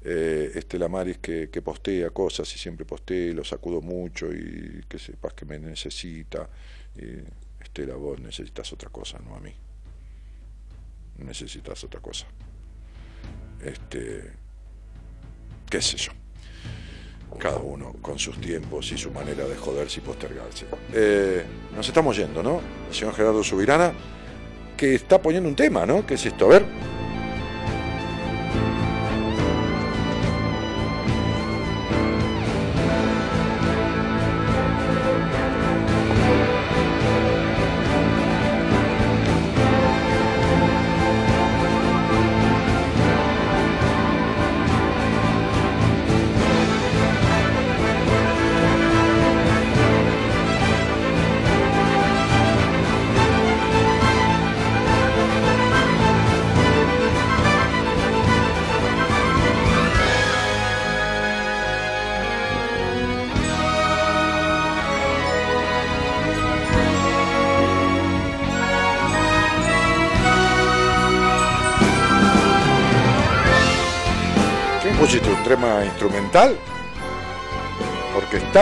[0.00, 5.34] Eh, este Lamaris que, postea cosas y siempre postea lo sacudo mucho y que sepas
[5.34, 6.48] que me necesita.
[6.94, 7.18] Y
[7.60, 9.52] Estela, vos necesitas otra cosa, no a mí.
[11.20, 12.26] Necesitas otra cosa.
[13.62, 14.32] Este
[15.70, 16.12] qué sé yo.
[17.38, 20.66] Cada uno con sus tiempos y su manera de joderse y postergarse.
[20.92, 21.44] Eh,
[21.74, 22.60] nos estamos yendo, ¿no?
[22.88, 23.92] El señor Gerardo Subirana,
[24.76, 26.04] que está poniendo un tema, ¿no?
[26.04, 26.46] ¿Qué es esto?
[26.46, 26.99] A ver.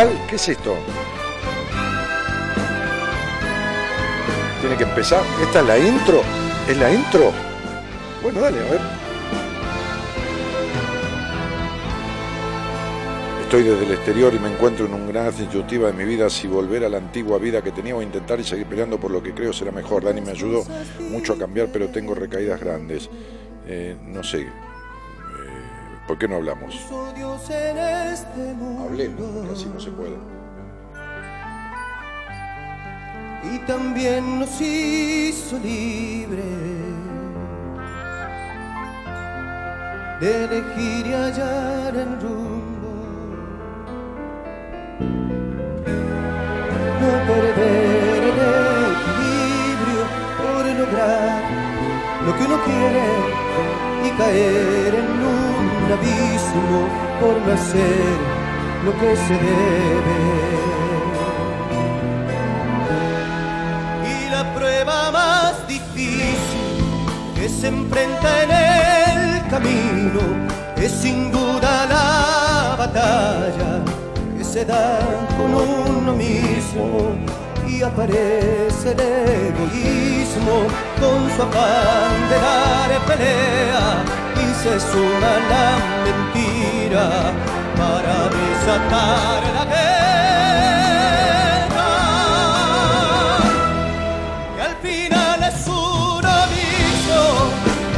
[0.06, 0.76] ¿Qué es esto?
[4.60, 5.24] Tiene que empezar.
[5.42, 6.22] ¿Esta es la intro?
[6.68, 7.32] ¿Es la intro?
[8.22, 8.80] Bueno, dale, a ver.
[13.42, 16.46] Estoy desde el exterior y me encuentro en un gran disyuntiva de mi vida si
[16.46, 19.34] volver a la antigua vida que tenía o intentar y seguir peleando por lo que
[19.34, 20.04] creo será mejor.
[20.04, 20.64] Dani me ayudó
[21.10, 23.10] mucho a cambiar, pero tengo recaídas grandes.
[23.66, 24.46] Eh, no sé,
[26.08, 26.74] ¿Por qué no hablamos?
[28.82, 30.16] Hablemos, porque así no se puede.
[33.52, 36.42] Y también nos hizo libre
[40.20, 42.88] de elegir y hallar el rumbo.
[47.02, 48.38] No perder el
[48.96, 50.02] equilibrio
[50.38, 51.42] por lograr
[52.24, 53.38] lo que uno quiere
[54.06, 55.18] y caer en
[55.88, 56.80] un abismo
[57.20, 58.16] por no hacer
[58.84, 60.18] lo que se debe.
[64.06, 66.68] Y la prueba más difícil
[67.34, 70.20] que se enfrenta en el camino
[70.76, 73.82] es sin duda la batalla
[74.36, 75.00] que se da
[75.38, 77.16] con uno mismo
[77.66, 80.56] y aparece el egoísmo
[81.00, 84.27] con su afán de dar pelea
[84.62, 85.68] se suma la
[86.04, 87.06] mentira
[87.76, 89.90] para desatar la guerra.
[94.56, 97.20] Y al final es un aviso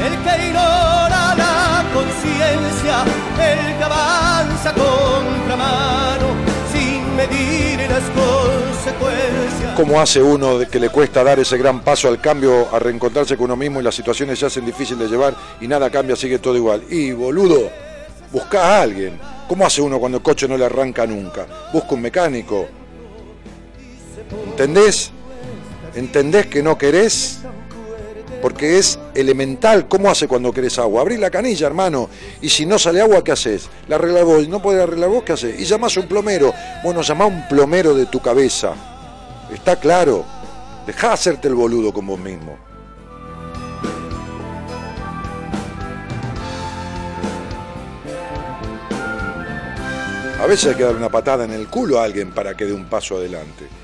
[0.07, 2.97] el que ignora la conciencia,
[3.39, 6.50] el que avanza contra mano
[9.77, 13.47] ¿Cómo hace uno que le cuesta dar ese gran paso al cambio, a reencontrarse con
[13.47, 16.55] uno mismo y las situaciones se hacen difíciles de llevar y nada cambia, sigue todo
[16.57, 16.85] igual?
[16.91, 17.71] Y boludo,
[18.31, 19.19] busca a alguien.
[19.49, 21.47] ¿Cómo hace uno cuando el coche no le arranca nunca?
[21.73, 22.69] Busca un mecánico.
[24.51, 25.13] ¿Entendés?
[25.95, 27.41] ¿Entendés que no querés?
[28.41, 29.89] porque es elemental.
[29.89, 31.03] ¿Cómo hace cuando querés agua?
[31.03, 32.09] Abrís la canilla, hermano,
[32.41, 33.69] y si no sale agua, ¿qué haces?
[33.89, 35.61] La arregla vos, y no podés arreglar vos, ¿qué haces?
[35.61, 36.53] Y llamás a un plomero.
[36.83, 38.75] Bueno, llamá a un plomero de tu cabeza.
[39.53, 40.25] Está claro.
[40.87, 42.57] Dejá de hacerte el boludo con vos mismo.
[50.41, 52.73] A veces hay que dar una patada en el culo a alguien para que dé
[52.73, 53.80] un paso adelante.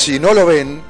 [0.00, 0.80] Si no lo ven,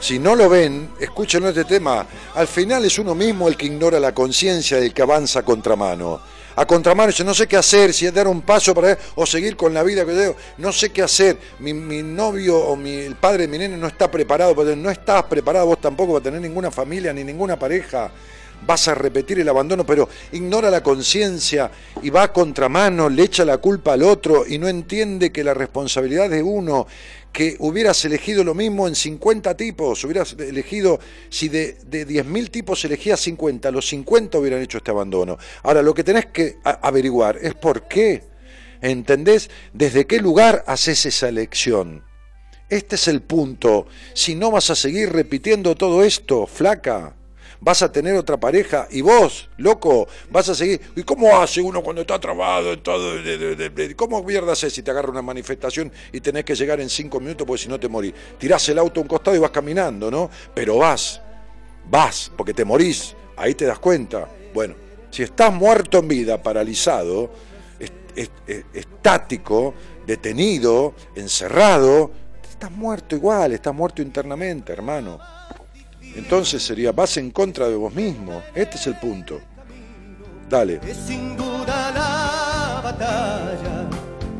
[0.00, 2.06] si no lo ven, escuchen este tema.
[2.34, 6.18] Al final es uno mismo el que ignora la conciencia del que avanza a contramano.
[6.56, 9.54] A contramano, dice, no sé qué hacer, si es dar un paso para o seguir
[9.54, 11.36] con la vida que yo, no sé qué hacer.
[11.58, 14.90] Mi, mi novio o mi, el padre de mi nene no está preparado, porque no
[14.90, 18.10] estás preparado vos tampoco para tener ninguna familia ni ninguna pareja.
[18.66, 21.70] Vas a repetir el abandono, pero ignora la conciencia
[22.02, 25.52] y va a contramano, le echa la culpa al otro y no entiende que la
[25.52, 26.86] responsabilidad es de uno,
[27.34, 32.84] que hubieras elegido lo mismo en 50 tipos, hubieras elegido, si de, de 10.000 tipos
[32.84, 35.36] elegías 50, los 50 hubieran hecho este abandono.
[35.64, 38.22] Ahora, lo que tenés que averiguar es por qué,
[38.80, 39.50] ¿entendés?
[39.72, 42.04] ¿Desde qué lugar haces esa elección?
[42.68, 43.88] Este es el punto.
[44.14, 47.16] Si no vas a seguir repitiendo todo esto, flaca,
[47.64, 50.80] vas a tener otra pareja y vos, loco, vas a seguir.
[50.94, 53.14] ¿Y cómo hace uno cuando está trabado todo?
[53.96, 57.62] ¿Cómo mierda si te agarra una manifestación y tenés que llegar en cinco minutos porque
[57.62, 58.12] si no te morís?
[58.38, 60.28] Tirás el auto a un costado y vas caminando, ¿no?
[60.54, 61.22] Pero vas,
[61.88, 63.16] vas, porque te morís.
[63.36, 64.28] Ahí te das cuenta.
[64.52, 64.74] Bueno,
[65.10, 67.30] si estás muerto en vida, paralizado,
[67.80, 69.72] est- est- est- estático,
[70.06, 72.10] detenido, encerrado,
[72.48, 75.18] estás muerto igual, estás muerto internamente, hermano.
[76.16, 78.42] Entonces sería, vas en contra de vos mismo.
[78.54, 79.40] Este es el punto.
[80.48, 80.80] Dale.
[80.86, 83.88] Es sin duda la batalla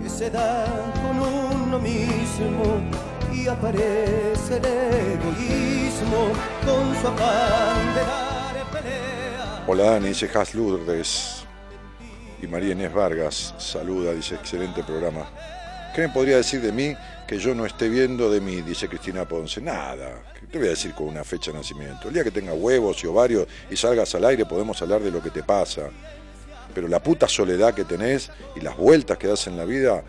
[0.03, 0.67] que se da
[1.03, 2.81] con uno mismo
[3.33, 6.29] y aparece el egoísmo
[6.65, 9.65] con su afán de dar pelea.
[9.67, 11.45] Hola Dani, dice Has Lourdes.
[12.41, 15.27] Y María Inés Vargas saluda, dice excelente programa.
[15.95, 16.97] ¿Qué me podría decir de mí
[17.27, 18.63] que yo no esté viendo de mí?
[18.63, 19.61] Dice Cristina Ponce.
[19.61, 20.23] Nada.
[20.39, 22.09] ¿Qué te voy a decir con una fecha de nacimiento?
[22.09, 25.23] El día que tenga huevos y ovarios y salgas al aire podemos hablar de lo
[25.23, 25.89] que te pasa.
[26.75, 30.03] Pero la puta soledad que tenés y las vueltas que das en la vida,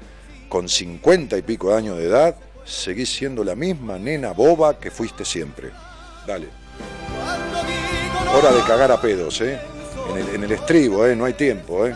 [0.49, 2.35] con 50 y pico de años de edad,
[2.65, 5.71] seguís siendo la misma nena boba que fuiste siempre.
[6.25, 6.47] Dale.
[8.33, 9.59] Hora de cagar a pedos, ¿eh?
[10.09, 11.15] En el, en el estribo, ¿eh?
[11.15, 11.95] No hay tiempo, ¿eh?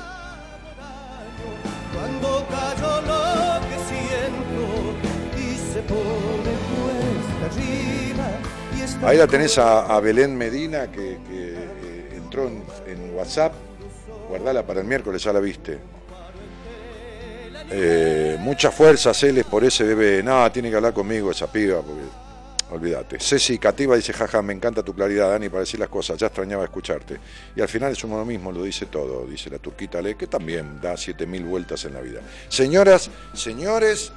[1.93, 2.45] Cuando
[9.03, 13.53] Ahí la tenés a, Belén Medina que, eh, entró en, en WhatsApp.
[14.27, 15.79] Guardala para el miércoles, ya la viste.
[17.71, 20.23] Eh, mucha fuerza, Celes, por ese bebé.
[20.23, 22.01] No, tiene que hablar conmigo esa piba, porque
[22.71, 23.19] olvídate.
[23.19, 26.17] Ceci Cativa dice, jaja, me encanta tu claridad, Dani, para decir las cosas.
[26.17, 27.17] Ya extrañaba escucharte.
[27.55, 30.81] Y al final es uno mismo, lo dice todo, dice la turquita Le, que también
[30.81, 32.21] da 7000 vueltas en la vida.
[32.47, 34.11] Señoras, señores,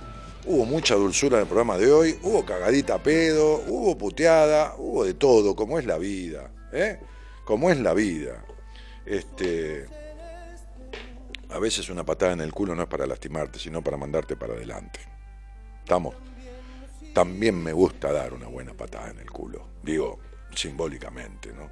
[0.46, 5.04] hubo mucha dulzura en el programa de hoy, hubo cagadita a pedo, hubo puteada, hubo
[5.04, 6.98] de todo, como es la vida, ¿eh?
[7.44, 8.44] Como es la vida.
[9.04, 9.86] Este,
[11.50, 14.54] a veces una patada en el culo no es para lastimarte, sino para mandarte para
[14.54, 15.00] adelante.
[15.80, 16.14] ¿Estamos?
[17.12, 20.18] También me gusta dar una buena patada en el culo, digo,
[20.54, 21.70] simbólicamente, ¿no?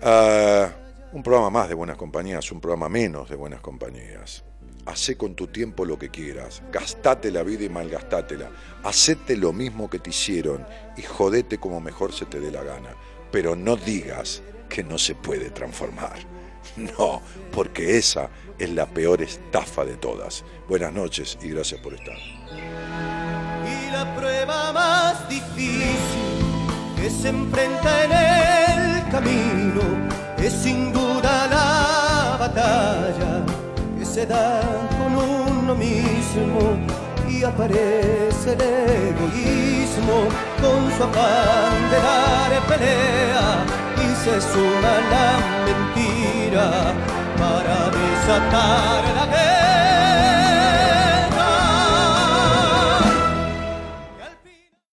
[0.00, 0.70] Ah,
[1.12, 4.44] un programa más de buenas compañías, un programa menos de buenas compañías.
[4.84, 8.50] Hacé con tu tiempo lo que quieras, gastate la vida y malgastátela,
[8.82, 12.96] hacete lo mismo que te hicieron y jodete como mejor se te dé la gana,
[13.30, 16.18] pero no digas que no se puede transformar.
[16.76, 17.20] No,
[17.52, 20.44] porque esa es la peor estafa de todas.
[20.68, 22.16] Buenas noches y gracias por estar.
[22.16, 25.92] Y la prueba más difícil
[26.96, 29.82] que se enfrenta en el camino
[30.38, 33.31] es sin duda la batalla
[34.12, 34.60] se da
[34.98, 36.76] con uno mismo
[37.26, 40.28] y aparece el egoísmo
[40.60, 43.64] con su afán de dar pelea
[43.96, 45.28] y se suma la
[45.66, 46.92] mentira
[47.38, 49.91] para desatar la guerra.